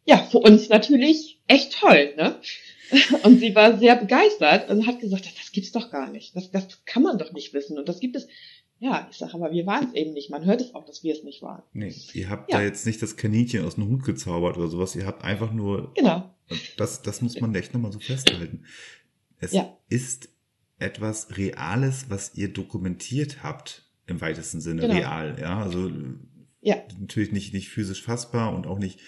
[0.05, 2.37] ja für uns natürlich echt toll, ne?
[3.25, 6.35] Und sie war sehr begeistert und hat gesagt, das gibt's doch gar nicht.
[6.35, 7.77] Das, das kann man doch nicht wissen.
[7.79, 8.29] Und das gibt es.
[8.81, 10.31] Ja, ich sage, aber wir waren es eben nicht.
[10.31, 11.63] Man hört es auch, dass wir es nicht waren.
[11.75, 12.59] Nee, ihr habt Ja.
[12.59, 14.97] da jetzt nicht das Kaninchen aus dem Hut gezaubert oder sowas.
[14.97, 16.31] Ihr habt einfach nur, Genau.
[16.79, 18.65] das, das muss man echt nochmal so festhalten.
[19.41, 19.77] Es Ja.
[19.89, 20.29] ist
[20.79, 24.83] etwas Reales, was ihr dokumentiert habt, im weitesten Sinne.
[24.83, 24.95] Genau.
[24.95, 25.61] Real, ja.
[25.63, 25.91] Also
[26.61, 26.77] Ja.
[27.01, 29.01] natürlich nicht, nicht physisch fassbar und auch nicht,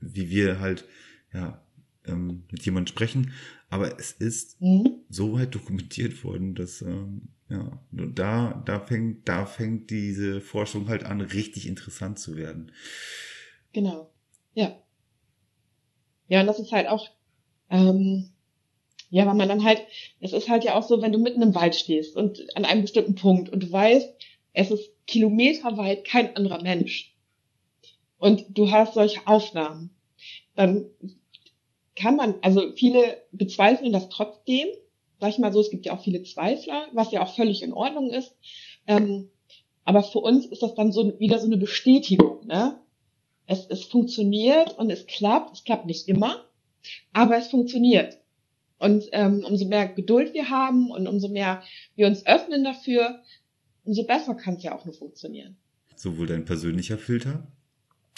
[0.00, 0.86] wie wir halt,
[1.32, 1.64] ja,
[2.04, 3.32] ähm, mit jemandem sprechen.
[3.70, 5.00] Aber es ist Mhm.
[5.08, 11.04] so weit dokumentiert worden, dass ähm, ja, da, da fängt, da fängt diese Forschung halt
[11.04, 12.72] an, richtig interessant zu werden.
[13.72, 14.12] Genau.
[14.54, 14.76] Ja.
[16.28, 17.10] Ja, und das ist halt auch,
[17.70, 18.31] ähm,
[19.12, 19.82] ja, weil man dann halt,
[20.20, 22.80] es ist halt ja auch so, wenn du mitten im Wald stehst und an einem
[22.80, 24.08] bestimmten Punkt und du weißt,
[24.54, 27.14] es ist kilometerweit kein anderer Mensch.
[28.16, 29.90] Und du hast solche Aufnahmen.
[30.54, 30.86] Dann
[31.94, 34.68] kann man, also viele bezweifeln das trotzdem.
[35.20, 37.74] Sag ich mal so, es gibt ja auch viele Zweifler, was ja auch völlig in
[37.74, 38.34] Ordnung ist.
[38.86, 39.28] Ähm,
[39.84, 42.80] aber für uns ist das dann so wieder so eine Bestätigung, ne?
[43.44, 45.58] Es, es funktioniert und es klappt.
[45.58, 46.46] Es klappt nicht immer,
[47.12, 48.21] aber es funktioniert.
[48.82, 51.62] Und ähm, umso mehr Geduld wir haben und umso mehr
[51.94, 53.22] wir uns öffnen dafür,
[53.84, 55.56] umso besser kann es ja auch nur funktionieren.
[55.94, 57.46] Sowohl dein persönlicher Filter,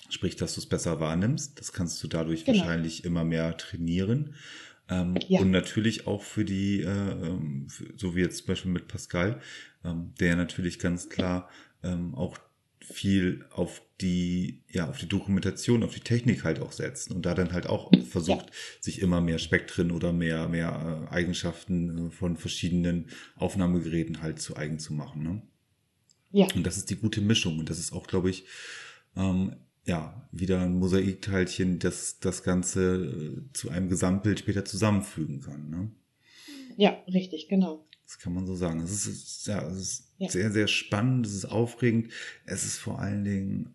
[0.08, 2.60] sprich, dass du es besser wahrnimmst, das kannst du dadurch Genau.
[2.60, 4.36] wahrscheinlich immer mehr trainieren.
[4.88, 5.40] Ähm, Ja.
[5.40, 9.40] Und natürlich auch für die, äh, ähm, so wie jetzt zum Beispiel mit Pascal,
[9.84, 11.50] ähm, der natürlich ganz klar
[11.82, 12.38] ähm, auch
[12.84, 17.34] viel auf die, ja, auf die Dokumentation, auf die Technik halt auch setzt und da
[17.34, 18.50] dann halt auch versucht,
[18.80, 24.56] sich immer mehr Spektren oder mehr, mehr äh, Eigenschaften äh, von verschiedenen Aufnahmegeräten halt zu
[24.56, 25.22] eigen zu machen.
[25.22, 25.42] Ne?
[26.32, 27.58] Ja, Und das ist die gute Mischung.
[27.58, 28.44] Und das ist auch, glaube ich,
[29.16, 29.56] ähm,
[29.86, 35.70] ja, wieder ein Mosaikteilchen, das das Ganze äh, zu einem Gesamtbild später zusammenfügen kann.
[35.70, 35.90] Ne?
[36.76, 37.86] ja, richtig, genau.
[38.06, 38.80] Das kann man so sagen.
[38.80, 40.28] Es ist, es ja, es ist Ja.
[40.30, 42.12] sehr, sehr spannend, es ist aufregend.
[42.44, 43.74] Es ist vor allen Dingen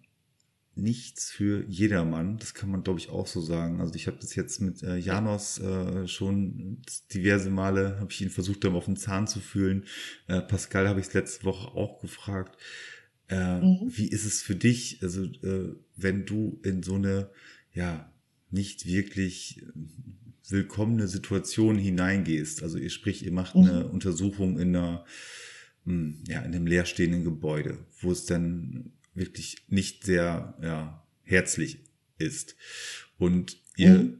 [0.75, 2.37] nichts für jedermann.
[2.37, 3.81] Das kann man, glaube ich, auch so sagen.
[3.81, 6.81] Also ich habe das jetzt mit äh, Janos äh, schon
[7.13, 9.85] diverse Male, habe ich ihn versucht, dann auf den Zahn zu fühlen.
[10.27, 12.57] Äh, Pascal habe ich letzte Woche auch gefragt.
[13.27, 13.91] Äh, Mhm.
[13.95, 17.29] Wie ist es für dich, also äh, wenn du in so eine,
[17.73, 18.11] ja,
[18.51, 19.63] nicht wirklich
[20.51, 22.63] willkommene Situation hineingehst.
[22.63, 23.91] Also ihr sprich, ihr macht eine Mhm.
[23.91, 25.05] Untersuchung in einer,
[25.85, 31.79] hm, ja, in einem leerstehenden Gebäude, wo es dann wirklich nicht sehr, ja, herzlich
[32.17, 32.55] ist.
[33.17, 34.19] Und ihr Mhm.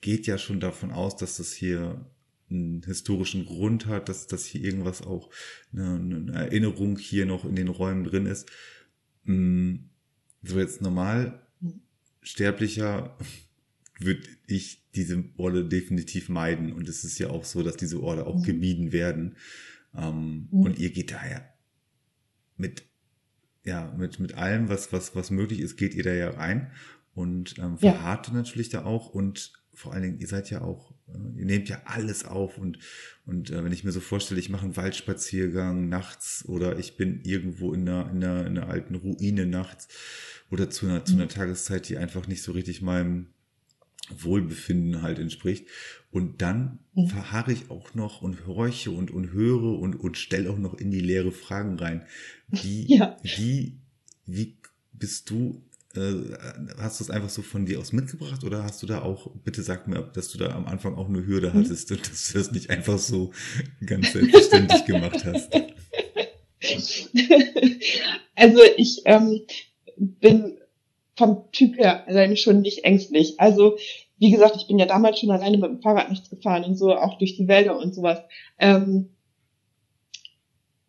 [0.00, 2.04] geht ja schon davon aus, dass das hier
[2.50, 5.30] einen historischen Grund hat, dass, dass hier irgendwas auch,
[5.72, 8.48] eine, eine Erinnerung hier noch in den Räumen drin ist.
[9.24, 9.90] Hm,
[10.46, 11.80] So jetzt normal Mhm.
[12.20, 13.16] sterblicher
[14.00, 16.72] würde ich diese Orte definitiv meiden.
[16.72, 18.42] Und es ist ja auch so, dass diese Orte auch Mhm.
[18.44, 19.36] gemieden werden.
[19.96, 20.60] Ähm, Mhm.
[20.60, 21.54] Und ihr geht daher
[22.56, 22.84] mit,
[23.64, 26.70] ja, mit, mit allem, was, was, was möglich ist, geht ihr da ja rein
[27.14, 27.92] und ähm, Ja.
[27.92, 31.68] verharrt natürlich da auch und vor allen Dingen, ihr seid ja auch, äh, ihr nehmt
[31.68, 32.78] ja alles auf und,
[33.26, 37.20] und äh, wenn ich mir so vorstelle, ich mache einen Waldspaziergang nachts oder ich bin
[37.22, 39.88] irgendwo in einer, in einer, in einer alten Ruine nachts
[40.50, 43.28] oder zu einer, zu einer Tageszeit, die einfach nicht so richtig meinem
[44.18, 45.66] Wohlbefinden halt entspricht.
[46.10, 47.08] Und dann Mhm.
[47.08, 50.90] verharre ich auch noch und horche und, und höre und, und stelle auch noch in
[50.90, 52.06] die leere Fragen rein.
[52.48, 53.16] Wie, Ja.
[53.22, 53.78] wie,
[54.26, 54.56] wie
[54.92, 55.60] bist du,
[55.96, 56.12] äh,
[56.78, 59.62] hast du es einfach so von dir aus mitgebracht oder hast du da auch, bitte
[59.62, 61.58] sag mir, dass du da am Anfang auch eine Hürde Mhm.
[61.58, 63.32] hattest und dass du das nicht einfach so
[63.84, 65.50] ganz selbstverständlich gemacht hast?
[68.36, 69.40] also ich ähm,
[69.96, 70.58] bin
[71.16, 73.40] vom Typ her alleine schon nicht ängstlich.
[73.40, 73.76] Also
[74.18, 76.94] wie gesagt, ich bin ja damals schon alleine mit dem Fahrrad nichts gefahren und so,
[76.94, 78.20] auch durch die Wälder und sowas.
[78.58, 79.10] Ähm,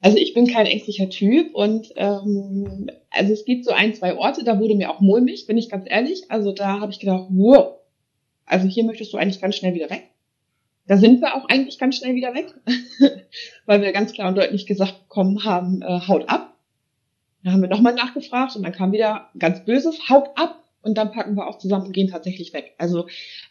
[0.01, 4.43] Also ich bin kein ängstlicher Typ und ähm, also es gibt so ein, zwei Orte,
[4.43, 6.29] da wurde mir auch mulmig, bin ich ganz ehrlich.
[6.29, 7.79] Also da habe ich gedacht, wow,
[8.45, 10.03] also hier möchtest du eigentlich ganz schnell wieder weg.
[10.87, 12.53] Da sind wir auch eigentlich ganz schnell wieder weg,
[13.65, 16.54] weil wir ganz klar und deutlich gesagt bekommen haben, äh, haut ab.
[17.45, 21.11] Dann haben wir nochmal nachgefragt und dann kam wieder ganz böses, haut ab und dann
[21.11, 22.73] packen wir auch zusammen und gehen tatsächlich weg.
[22.79, 23.05] Also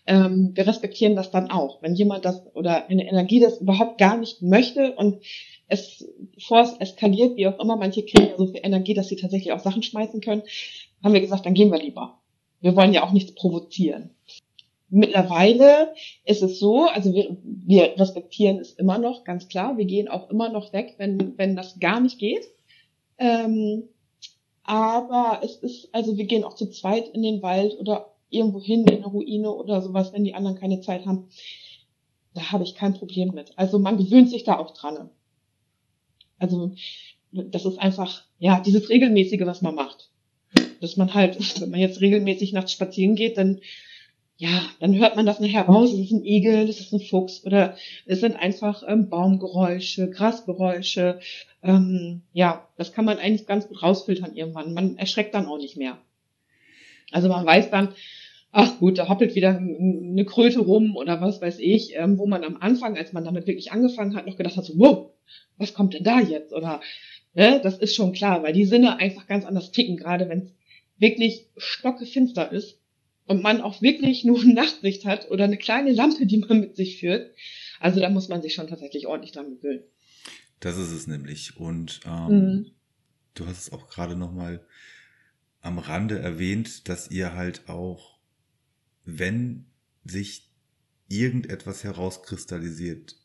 [0.08, 1.80] ähm, wir respektieren das dann auch.
[1.80, 5.22] Wenn jemand das oder eine Energie das überhaupt gar nicht möchte und
[5.68, 9.16] es, bevor es eskaliert, wie auch immer, manche kriegen ja so viel Energie, dass sie
[9.16, 10.42] tatsächlich auch Sachen schmeißen können,
[11.04, 12.18] haben wir gesagt, dann gehen wir lieber.
[12.62, 14.10] Wir wollen ja auch nichts provozieren.
[14.90, 15.94] Mittlerweile
[16.24, 19.78] ist es so, also wir, wir respektieren es immer noch, ganz klar.
[19.78, 22.42] Wir gehen auch immer noch weg, wenn, wenn das gar nicht geht.
[23.24, 23.84] Ähm,
[24.64, 28.86] aber es ist, also wir gehen auch zu zweit in den Wald oder irgendwo hin
[28.86, 31.28] in eine Ruine oder sowas, wenn die anderen keine Zeit haben.
[32.34, 33.52] Da habe ich kein Problem mit.
[33.56, 35.08] Also man gewöhnt sich da auch dran.
[36.38, 36.72] Also
[37.32, 40.10] das ist einfach, ja, dieses regelmäßige, was man macht.
[40.82, 43.60] Dass man halt, wenn man jetzt regelmäßig nachts spazieren geht, dann
[44.36, 47.44] ja, dann hört man das nachher raus, es ist ein Igel, das ist ein Fuchs
[47.44, 51.20] oder es sind einfach ähm, Baumgeräusche, Grasgeräusche.
[51.62, 54.74] Ähm, ja, das kann man eigentlich ganz gut rausfiltern irgendwann.
[54.74, 55.98] Man erschreckt dann auch nicht mehr.
[57.12, 57.94] Also man weiß dann,
[58.50, 62.42] ach gut, da hoppelt wieder eine Kröte rum oder was weiß ich, ähm, wo man
[62.42, 65.10] am Anfang, als man damit wirklich angefangen hat, noch gedacht hat, so, wow,
[65.58, 66.52] was kommt denn da jetzt?
[66.52, 66.80] Oder
[67.34, 70.54] ne, das ist schon klar, weil die Sinne einfach ganz anders ticken, gerade wenn es
[70.98, 72.80] wirklich stockefinster ist
[73.26, 77.00] und man auch wirklich nur Nachtsicht hat oder eine kleine Lampe, die man mit sich
[77.00, 77.34] führt.
[77.80, 79.84] Also da muss man sich schon tatsächlich ordentlich dran gewöhnen.
[80.60, 81.56] Das ist es nämlich.
[81.56, 82.70] Und ähm, mhm.
[83.34, 84.66] du hast es auch gerade nochmal
[85.60, 88.18] am Rande erwähnt, dass ihr halt auch,
[89.04, 89.66] wenn
[90.04, 90.50] sich
[91.08, 93.16] irgendetwas herauskristallisiert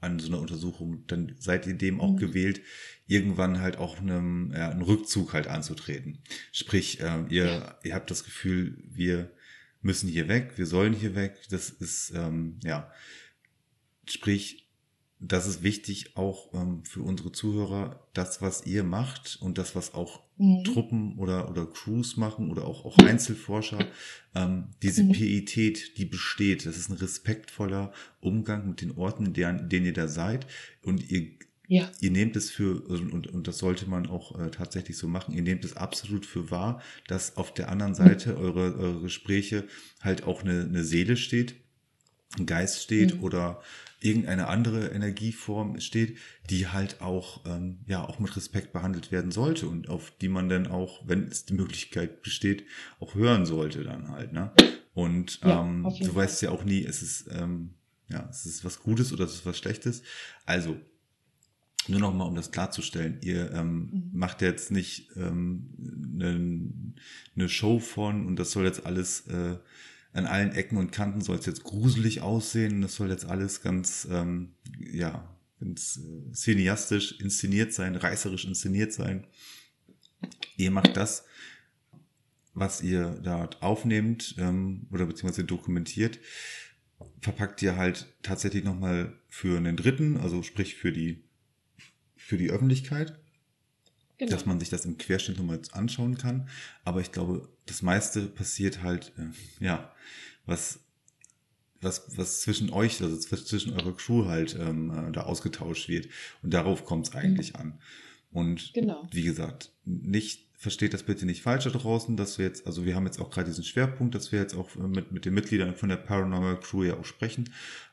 [0.00, 2.18] an so einer Untersuchung, dann seid ihr dem auch mhm.
[2.18, 2.62] gewählt,
[3.06, 6.22] irgendwann halt auch einem, ja, einen Rückzug halt anzutreten.
[6.52, 7.78] Sprich, äh, ihr, ja.
[7.82, 9.30] ihr habt das Gefühl, wir
[9.82, 11.38] müssen hier weg, wir sollen hier weg.
[11.50, 12.90] Das ist, ähm, ja,
[14.06, 14.69] sprich,
[15.20, 19.92] das ist wichtig auch ähm, für unsere Zuhörer, das, was ihr macht und das, was
[19.92, 20.64] auch mhm.
[20.64, 23.86] Truppen oder, oder Crews machen oder auch, auch Einzelforscher,
[24.34, 25.12] ähm, diese mhm.
[25.12, 26.64] Pietät, die besteht.
[26.64, 30.46] Das ist ein respektvoller Umgang mit den Orten, in denen, in denen ihr da seid.
[30.82, 31.32] Und ihr,
[31.68, 31.90] ja.
[32.00, 35.42] ihr nehmt es für, und, und das sollte man auch äh, tatsächlich so machen, ihr
[35.42, 38.38] nehmt es absolut für wahr, dass auf der anderen Seite mhm.
[38.38, 39.68] eure, eure Gespräche
[40.00, 41.56] halt auch eine, eine Seele steht,
[42.38, 43.24] ein Geist steht mhm.
[43.24, 43.60] oder
[44.00, 46.16] irgendeine andere Energieform steht,
[46.48, 50.48] die halt auch, ähm, ja, auch mit Respekt behandelt werden sollte und auf die man
[50.48, 52.64] dann auch, wenn es die Möglichkeit besteht,
[52.98, 54.52] auch hören sollte dann halt, ne?
[54.94, 57.74] Und ja, ähm, du weißt ja auch nie, es ist, ähm,
[58.08, 60.02] ja, es ist was Gutes oder es ist was Schlechtes.
[60.46, 60.76] Also,
[61.86, 64.10] nur noch mal, um das klarzustellen, ihr ähm, mhm.
[64.12, 65.70] macht jetzt nicht ähm,
[66.14, 66.72] eine,
[67.36, 69.56] eine Show von und das soll jetzt alles äh,
[70.12, 72.82] an allen Ecken und Kanten soll es jetzt gruselig aussehen.
[72.82, 79.26] Das soll jetzt alles ganz, ähm, ja, ganz äh, cineastisch inszeniert sein, reißerisch inszeniert sein.
[80.56, 81.24] Ihr macht das,
[82.54, 86.18] was ihr dort aufnehmt ähm, oder beziehungsweise dokumentiert,
[87.20, 91.24] verpackt ihr halt tatsächlich nochmal für einen Dritten, also sprich für die,
[92.16, 93.19] für die Öffentlichkeit
[94.20, 94.32] Genau.
[94.32, 96.46] Dass man sich das im Querschnitt nochmal anschauen kann.
[96.84, 99.94] Aber ich glaube, das meiste passiert halt, äh, ja,
[100.44, 100.80] was,
[101.80, 106.08] was, was zwischen euch, also zwischen eurer Crew halt ähm, äh, da ausgetauscht wird.
[106.42, 107.60] Und darauf kommt es eigentlich mhm.
[107.60, 107.78] an.
[108.30, 109.08] Und genau.
[109.10, 112.94] wie gesagt, nicht versteht das bitte nicht falsch da draußen, dass wir jetzt, also wir
[112.94, 115.74] haben jetzt auch gerade diesen Schwerpunkt, dass wir jetzt auch äh, mit, mit den Mitgliedern
[115.74, 117.48] von der Paranormal Crew ja auch sprechen.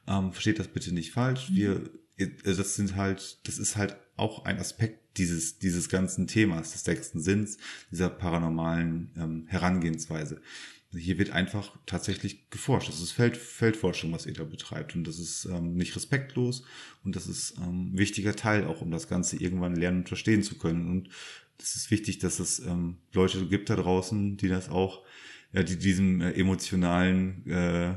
[0.09, 1.51] Ähm, versteht das bitte nicht falsch.
[1.51, 1.55] Mhm.
[1.55, 6.83] Wir, das sind halt, das ist halt auch ein Aspekt dieses, dieses ganzen Themas des
[6.83, 7.57] sechsten Sinns,
[7.91, 10.41] dieser paranormalen ähm, Herangehensweise.
[10.95, 12.87] Hier wird einfach tatsächlich geforscht.
[12.87, 14.95] Das ist Feld, Feldforschung, was ihr da betreibt.
[14.95, 16.63] Und das ist ähm, nicht respektlos
[17.03, 20.43] und das ist ähm, ein wichtiger Teil auch, um das Ganze irgendwann lernen und verstehen
[20.43, 20.89] zu können.
[20.89, 21.09] Und
[21.59, 25.03] es ist wichtig, dass es ähm, Leute gibt da draußen, die das auch,
[25.51, 27.95] ja, die diesem äh, emotionalen äh,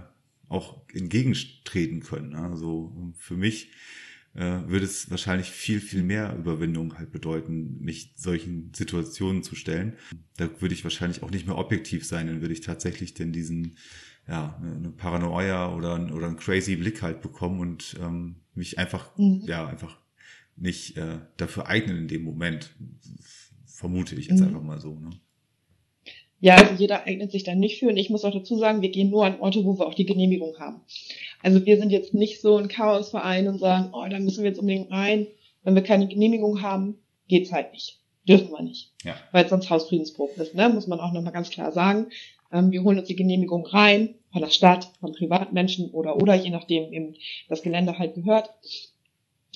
[0.48, 2.34] auch entgegentreten können.
[2.34, 3.70] Also für mich
[4.34, 9.96] äh, würde es wahrscheinlich viel, viel mehr Überwindung halt bedeuten, mich solchen Situationen zu stellen.
[10.36, 13.76] Da würde ich wahrscheinlich auch nicht mehr objektiv sein, dann würde ich tatsächlich denn diesen,
[14.28, 19.42] ja, eine Paranoia oder, oder einen crazy Blick halt bekommen und ähm, mich einfach, mhm.
[19.46, 19.98] ja, einfach
[20.56, 22.70] nicht äh, dafür eignen in dem Moment.
[23.66, 24.48] Vermute ich jetzt mhm.
[24.48, 24.98] einfach mal so.
[24.98, 25.10] Ne?
[26.38, 27.88] Ja, also jeder eignet sich da nicht für.
[27.88, 30.06] Und ich muss auch dazu sagen, wir gehen nur an Orte, wo wir auch die
[30.06, 30.80] Genehmigung haben.
[31.42, 34.60] Also wir sind jetzt nicht so ein Chaosverein und sagen, oh, da müssen wir jetzt
[34.60, 35.26] unbedingt rein.
[35.62, 36.98] Wenn wir keine Genehmigung haben,
[37.28, 38.00] geht's halt nicht.
[38.28, 38.92] Dürfen wir nicht.
[39.04, 39.16] Ja.
[39.32, 40.68] Weil es sonst Hausfriedensbruch ist, ne?
[40.68, 42.08] muss man auch nochmal ganz klar sagen.
[42.52, 46.50] Ähm, wir holen uns die Genehmigung rein, von der Stadt, von Privatmenschen oder, oder je
[46.50, 47.14] nachdem eben
[47.48, 48.50] das Gelände halt gehört.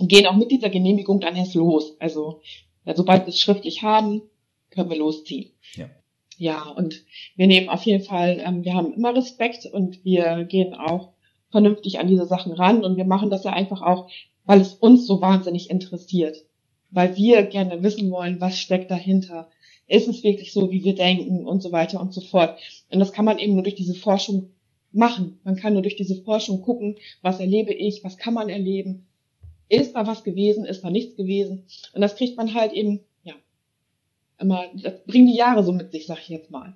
[0.01, 1.97] Und gehen auch mit dieser Genehmigung dann erst los.
[2.01, 2.41] Also,
[2.85, 4.23] ja, sobald wir es schriftlich haben,
[4.71, 5.53] können wir losziehen.
[5.77, 5.89] Ja.
[6.37, 7.05] Ja, und
[7.37, 11.14] wir nehmen auf jeden Fall, ähm, wir haben immer Respekt und wir gehen auch
[11.55, 14.11] vernünftig an diese Sachen ran und wir machen das ja einfach auch,
[14.45, 16.45] weil es uns so wahnsinnig interessiert.
[16.91, 19.49] Weil wir gerne wissen wollen, was steckt dahinter.
[19.87, 22.59] Ist es wirklich so, wie wir denken und so weiter und so fort.
[22.91, 24.51] Und das kann man eben nur durch diese Forschung
[24.91, 25.39] machen.
[25.45, 29.07] Man kann nur durch diese Forschung gucken, was erlebe ich, was kann man erleben.
[29.69, 31.67] Ist da was gewesen, ist da nichts gewesen.
[31.93, 33.35] Und das kriegt man halt eben, ja,
[34.41, 36.75] immer, das bringen die Jahre so mit sich, sag ich jetzt mal.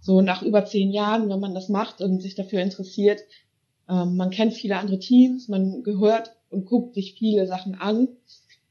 [0.00, 3.20] So nach über zehn Jahren, wenn man das macht und sich dafür interessiert,
[3.88, 8.08] ähm, man kennt viele andere Teams, man gehört und guckt sich viele Sachen an.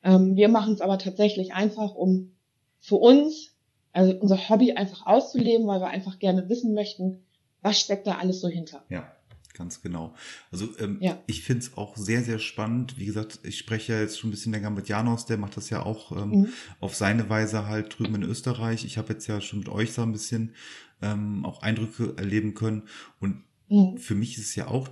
[0.03, 2.31] Ähm, wir machen es aber tatsächlich einfach, um
[2.79, 3.53] für uns,
[3.91, 7.23] also unser Hobby einfach auszuleben, weil wir einfach gerne wissen möchten,
[7.61, 8.83] was steckt da alles so hinter.
[8.89, 9.11] Ja,
[9.55, 10.13] ganz genau.
[10.51, 11.17] Also ähm, Ja.
[11.25, 12.99] ich finde es auch sehr, sehr spannend.
[12.99, 15.71] Wie gesagt, ich spreche ja jetzt schon ein bisschen länger mit Janos, der macht das
[15.71, 16.47] ja auch ähm, Mhm.
[16.79, 18.85] auf seine Weise halt drüben in Österreich.
[18.85, 20.53] Ich habe jetzt ja schon mit euch so ein bisschen
[21.01, 22.83] ähm, auch Eindrücke erleben können.
[23.19, 23.97] Und Mhm.
[23.97, 24.89] für mich ist es ja auch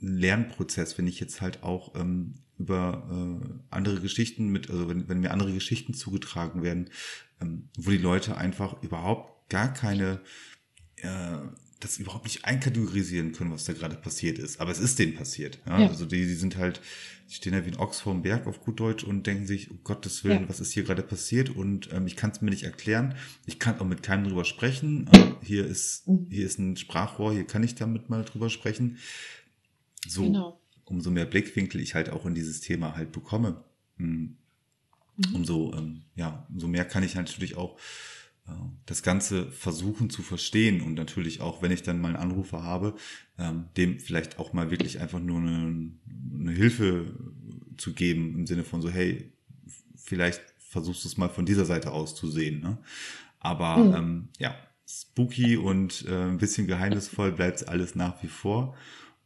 [0.00, 5.08] ein Lernprozess, wenn ich jetzt halt auch ähm, über äh, andere Geschichten mit, also wenn,
[5.08, 6.90] wenn mir andere Geschichten zugetragen werden,
[7.40, 10.20] ähm, wo die Leute einfach überhaupt gar keine,
[10.96, 11.38] äh,
[11.80, 14.60] das überhaupt nicht einkategorisieren können, was da gerade passiert ist.
[14.60, 15.60] Aber es ist denen passiert.
[15.66, 15.80] Ja?
[15.82, 15.88] Ja.
[15.88, 16.80] Also die, die sind halt,
[17.30, 19.84] die stehen ja wie ein Ochs vorm Berg auf gut Deutsch und denken sich, um
[19.84, 20.48] Gottes Willen, Ja.
[20.48, 21.50] was ist hier gerade passiert?
[21.50, 23.14] Und ähm, ich kann es mir nicht erklären.
[23.46, 25.06] Ich kann auch mit keinem drüber sprechen.
[25.12, 26.26] Äh, hier ist, Mhm.
[26.30, 28.98] hier ist ein Sprachrohr, hier kann ich damit mal drüber sprechen.
[30.06, 30.60] So, Genau.
[30.84, 33.64] umso mehr Blickwinkel ich halt auch in dieses Thema halt bekomme,
[33.98, 34.36] hm,
[35.16, 35.34] Mhm.
[35.34, 37.78] umso, ähm, ja, umso mehr kann ich natürlich auch
[38.86, 42.94] das Ganze versuchen zu verstehen und natürlich auch, wenn ich dann mal einen Anrufer habe,
[43.38, 45.90] ähm, dem vielleicht auch mal wirklich einfach nur eine,
[46.40, 47.14] eine Hilfe
[47.76, 49.32] zu geben im Sinne von so, hey,
[49.96, 52.60] vielleicht versuchst du es mal von dieser Seite aus zu sehen.
[52.60, 52.78] Ne?
[53.40, 53.94] Aber Mhm.
[53.94, 54.54] ähm, ja,
[54.86, 58.74] spooky und äh, ein bisschen geheimnisvoll bleibt alles nach wie vor.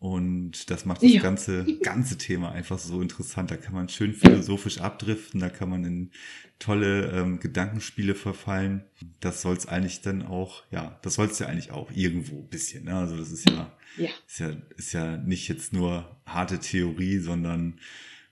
[0.02, 1.20] Und das macht das Ja.
[1.22, 3.52] ganze, ganze Thema einfach so interessant.
[3.52, 6.10] Da kann man schön philosophisch abdriften, da kann man in
[6.58, 8.82] tolle ähm, Gedankenspiele verfallen.
[9.20, 12.48] Das soll es eigentlich dann auch, ja, das soll es ja eigentlich auch irgendwo ein
[12.48, 12.86] bisschen.
[12.86, 12.96] Ne?
[12.96, 14.10] Also das ist ja, Ja.
[14.26, 17.78] ist ja, ist ja nicht jetzt nur harte Theorie, sondern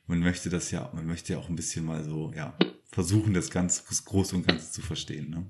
[0.09, 2.59] man möchte das ja, man möchte ja auch ein bisschen mal so, ja,
[2.91, 5.31] versuchen, das ganz Große und Ganze zu verstehen.
[5.31, 5.47] Ne?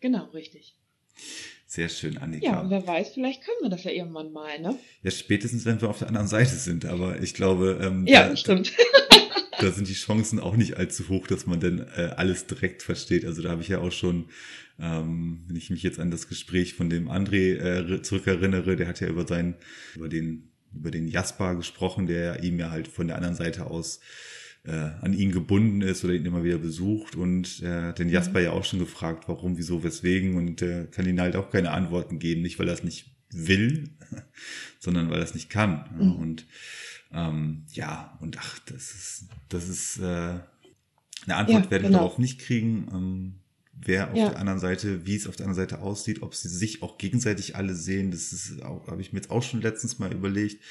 [0.00, 0.76] Genau, richtig.
[1.74, 2.46] Sehr schön, Annika.
[2.46, 4.78] Ja, und wer weiß, vielleicht können wir das ja irgendwann mal, ne?
[5.02, 6.84] Ja, spätestens, wenn wir auf der anderen Seite sind.
[6.84, 8.72] Aber ich glaube, ähm, Ja, da, stimmt.
[9.58, 13.24] da sind die Chancen auch nicht allzu hoch, dass man dann äh, alles direkt versteht.
[13.24, 14.26] Also da habe ich ja auch schon,
[14.78, 19.00] ähm, wenn ich mich jetzt an das Gespräch von dem André äh, zurückerinnere, der hat
[19.00, 19.56] ja über seinen,
[19.96, 23.98] über den, über den Jasper gesprochen, der ihm ja halt von der anderen Seite aus
[24.64, 28.52] äh, an ihn gebunden ist oder ihn immer wieder besucht und äh, den Jasper ja
[28.52, 32.42] auch schon gefragt, warum, wieso, weswegen und äh, kann ihnen halt auch keine Antworten geben,
[32.42, 33.90] nicht weil er es nicht will,
[34.78, 35.84] sondern weil er es nicht kann.
[35.98, 36.12] Mhm.
[36.16, 36.46] Und
[37.12, 41.98] ähm, ja, und ach, das ist, das ist äh, eine Antwort Ja, werden wir genau.
[41.98, 42.88] darauf nicht kriegen.
[42.92, 43.34] Ähm,
[43.72, 44.30] wer auf Ja.
[44.30, 47.56] der anderen Seite, wie es auf der anderen Seite aussieht, ob sie sich auch gegenseitig
[47.56, 50.62] alle sehen, das ist auch, habe ich mir jetzt auch schon letztens mal überlegt.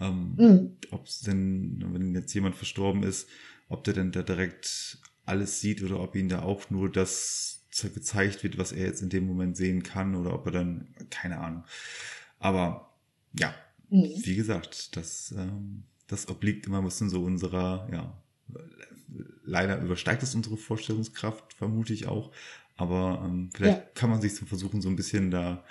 [0.00, 0.76] Ähm, Mhm.
[0.90, 3.28] ob es denn, wenn jetzt jemand verstorben ist,
[3.68, 7.90] ob der denn da direkt alles sieht oder ob ihm da auch nur das ze-
[7.90, 11.38] gezeigt wird, was er jetzt in dem Moment sehen kann oder ob er dann, keine
[11.38, 11.64] Ahnung.
[12.38, 12.92] Aber
[13.38, 13.54] ja,
[13.90, 14.22] Mhm.
[14.24, 18.16] wie gesagt, das, ähm, das obliegt immer ein bisschen so unserer, ja,
[19.44, 22.32] leider übersteigt es unsere Vorstellungskraft, vermute ich auch.
[22.76, 23.84] Aber ähm, vielleicht Ja.
[23.94, 25.64] kann man sich so versuchen, so ein bisschen da,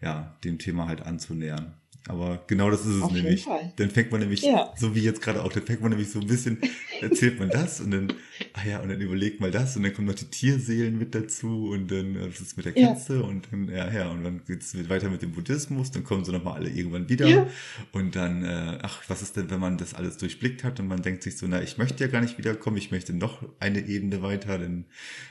[0.00, 1.74] ja, dem Thema halt anzunähern.
[2.08, 3.44] Aber genau das ist es Auf jeden nämlich.
[3.44, 3.72] Fall.
[3.76, 4.72] Dann fängt man nämlich, Ja.
[4.76, 6.58] so wie jetzt gerade auch, dann fängt man nämlich so ein bisschen,
[7.00, 8.12] erzählt man das und dann,
[8.54, 11.68] ah ja, und dann überlegt mal das und dann kommen noch die Tierseelen mit dazu
[11.70, 12.88] und dann, äh, was ist mit der Ja.
[12.88, 16.32] Katze und dann, ja, ja, und dann geht's weiter mit dem Buddhismus, dann kommen sie
[16.32, 17.46] nochmal alle irgendwann wieder Ja.
[17.92, 21.02] und dann, äh, ach, was ist denn, wenn man das alles durchblickt hat und man
[21.02, 24.22] denkt sich so, na, ich möchte ja gar nicht wiederkommen, ich möchte noch eine Ebene
[24.22, 24.86] weiter, dann,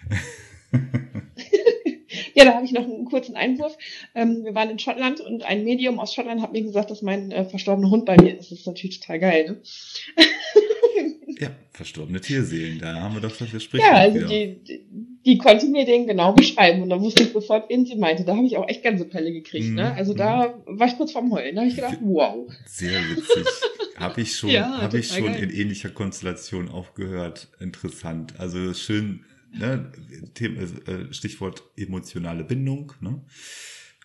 [2.36, 3.78] Ja, da habe ich noch einen kurzen Einwurf.
[4.16, 7.32] Ähm, wir waren in Schottland und ein Medium aus Schottland hat mir gesagt, dass mein
[7.32, 8.52] äh, verstorbener Hund bei mir ist.
[8.52, 9.62] Das ist natürlich total geil, ne?
[11.40, 13.82] ja, verstorbene Tierseelen, da haben wir doch das Gespräch.
[13.82, 14.86] Ja, also die, die,
[15.26, 18.24] die konnte mir den genau beschreiben und da wusste ich sofort, wen sie meinte.
[18.24, 19.94] Da habe ich auch echt Gänsepelle gekriegt, Mhm, ne?
[19.94, 20.18] Also mhm.
[20.18, 21.56] da war ich kurz vorm Heulen.
[21.56, 22.52] Da habe ich gedacht, wow.
[22.66, 23.48] Sehr witzig.
[23.96, 25.44] Habe ich schon, ja, habe ich schon geil.
[25.44, 27.50] in ähnlicher Konstellation auch gehört.
[27.60, 28.40] Interessant.
[28.40, 29.92] Also schön, ne,
[30.40, 32.94] äh, Stichwort emotionale Bindung.
[33.00, 33.24] Ne?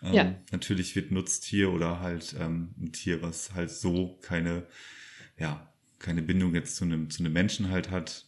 [0.02, 0.34] Ähm, ja.
[0.52, 4.66] Natürlich wird Nutztier oder halt ähm, ein Tier, was halt so keine,
[5.38, 8.26] ja, keine Bindung jetzt zu einem, zu einem Menschen halt hat,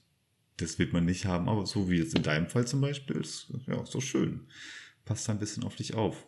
[0.57, 3.53] das wird man nicht haben, aber so wie jetzt in deinem Fall zum Beispiel, ist
[3.67, 4.49] ja auch so schön.
[5.05, 6.27] Passt da ein bisschen auf dich auf.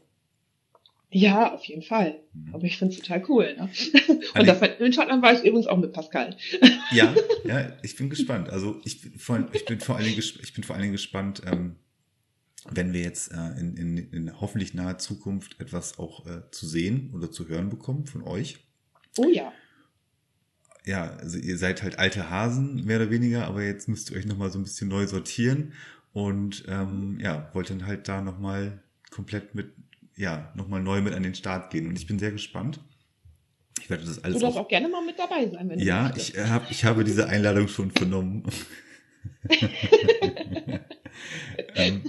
[1.13, 2.21] Ja, auf jeden Fall.
[2.33, 2.55] Mhm.
[2.55, 3.57] Aber ich finde es total cool.
[3.57, 3.69] Ne?
[4.35, 6.37] Und also, in Schottland war ich übrigens auch mit Pascal.
[6.93, 7.15] Ja,
[7.45, 8.51] ja, ich bin gespannt.
[8.51, 11.43] Also ich bin vor, ich bin vor allen Dingen, ich bin vor allen Dingen gespannt,
[11.47, 11.77] ähm,
[12.69, 17.11] wenn wir jetzt äh, in, in, in hoffentlich naher Zukunft etwas auch äh, zu sehen
[17.15, 18.59] oder zu hören bekommen von euch.
[19.17, 19.53] Oh ja.
[20.85, 24.27] Ja, also ihr seid halt alte Hasen, mehr oder weniger, aber jetzt müsst ihr euch
[24.27, 25.75] nochmal so ein bisschen neu sortieren
[26.13, 29.73] und ähm, ja, wollt dann halt da nochmal komplett mit,
[30.21, 31.87] ja, nochmal neu mit an den Start gehen.
[31.87, 32.81] Und ich bin sehr gespannt.
[33.81, 34.37] Ich werde das alles.
[34.37, 36.71] Du darfst auch, auch gerne mal mit dabei sein, wenn du Ja, ich, äh, hab,
[36.71, 38.45] ich habe diese Einladung schon vernommen.
[41.75, 42.03] ähm,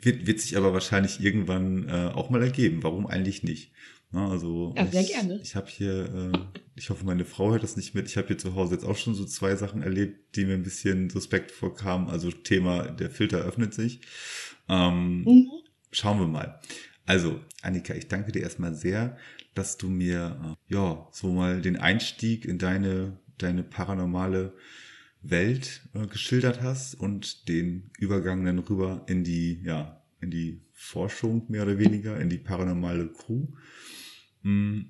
[0.00, 2.82] wird, wird sich aber wahrscheinlich irgendwann äh, auch mal ergeben.
[2.82, 3.72] Warum eigentlich nicht?
[4.10, 5.40] Na, also ja, sehr ich, gerne.
[5.40, 6.38] Ich habe hier, äh,
[6.74, 8.08] ich hoffe, meine Frau hört das nicht mit.
[8.08, 10.64] Ich habe hier zu Hause jetzt auch schon so zwei Sachen erlebt, die mir ein
[10.64, 12.08] bisschen suspekt vorkamen.
[12.08, 14.00] Also Thema, der Filter öffnet sich.
[14.68, 15.50] Ähm, mhm.
[15.92, 16.60] Schauen wir mal.
[17.10, 19.16] Also, Annika, ich danke dir erstmal sehr,
[19.54, 24.52] dass du mir äh, ja so mal den Einstieg in deine, deine paranormale
[25.20, 31.46] Welt äh, geschildert hast und den Übergang dann rüber in die, ja, in die Forschung
[31.48, 33.48] mehr oder weniger, in die paranormale Crew.
[34.44, 34.82] Mm,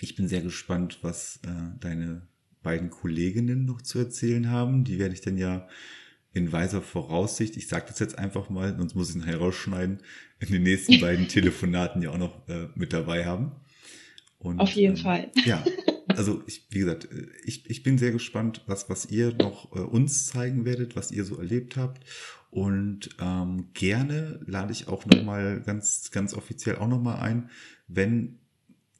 [0.00, 2.22] ich bin sehr gespannt, was äh, deine
[2.62, 4.84] beiden Kolleginnen noch zu erzählen haben.
[4.84, 5.68] Die werde ich dann ja
[6.32, 9.98] in weiser Voraussicht, ich sage das jetzt einfach mal, sonst muss ich nachher rausschneiden,
[10.38, 13.52] in den nächsten beiden Telefonaten ja auch noch äh, mit dabei haben.
[14.38, 15.30] Und, Auf jeden ähm, Fall.
[15.44, 15.64] Ja,
[16.08, 17.08] also ich, wie gesagt,
[17.44, 21.24] ich, ich bin sehr gespannt, was, was ihr noch äh, uns zeigen werdet, was ihr
[21.24, 22.04] so erlebt habt.
[22.50, 27.50] Und ähm, gerne lade ich auch nochmal ganz, ganz offiziell auch nochmal ein,
[27.86, 28.38] wenn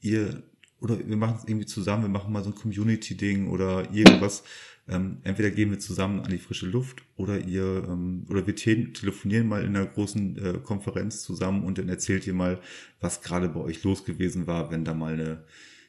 [0.00, 0.42] ihr,
[0.80, 4.44] oder wir machen es irgendwie zusammen, wir machen mal so ein Community-Ding oder irgendwas.
[4.90, 8.92] Ähm, entweder gehen wir zusammen an die frische Luft oder ihr ähm, oder wir te
[8.92, 12.60] telefonieren mal in einer großen äh, Konferenz zusammen und dann erzählt ihr mal,
[13.00, 15.44] was gerade bei euch los gewesen war, wenn da mal eine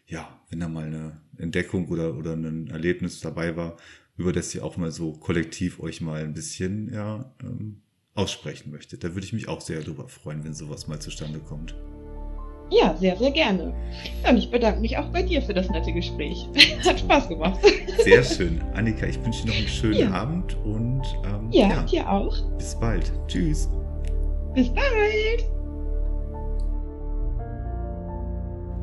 [0.06, 3.78] ja, wenn da mal eine Entdeckung oder, oder ein Erlebnis dabei war,
[4.18, 7.82] über das ihr auch mal so kollektiv euch mal ein bisschen ja, ähm,
[8.14, 9.04] aussprechen möchtet.
[9.04, 11.76] Da würde ich mich auch sehr darüber freuen, wenn sowas mal zustande kommt.
[12.72, 13.74] Ja, sehr, sehr gerne.
[14.28, 16.48] und ich bedanke mich auch bei dir für das nette Gespräch.
[16.86, 17.60] Hat Spaß gemacht.
[18.04, 18.62] Sehr schön.
[18.74, 20.12] Annika, ich wünsche dir noch einen schönen ja.
[20.12, 22.36] Abend und ähm, ja, ja, dir auch.
[22.58, 23.12] Bis bald.
[23.28, 23.70] Tschüss.
[24.56, 25.46] Bis bald.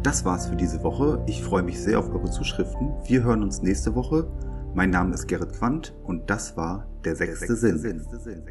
[0.02, 1.23] Das war's für diese Woche.
[1.27, 2.93] Ich freue mich sehr auf eure Zuschriften.
[3.06, 4.28] Wir hören uns nächste Woche.
[4.74, 8.06] Mein Name ist Gerrit Quandt und das war der sechste, der sechste Sinn.
[8.20, 8.43] Sinn.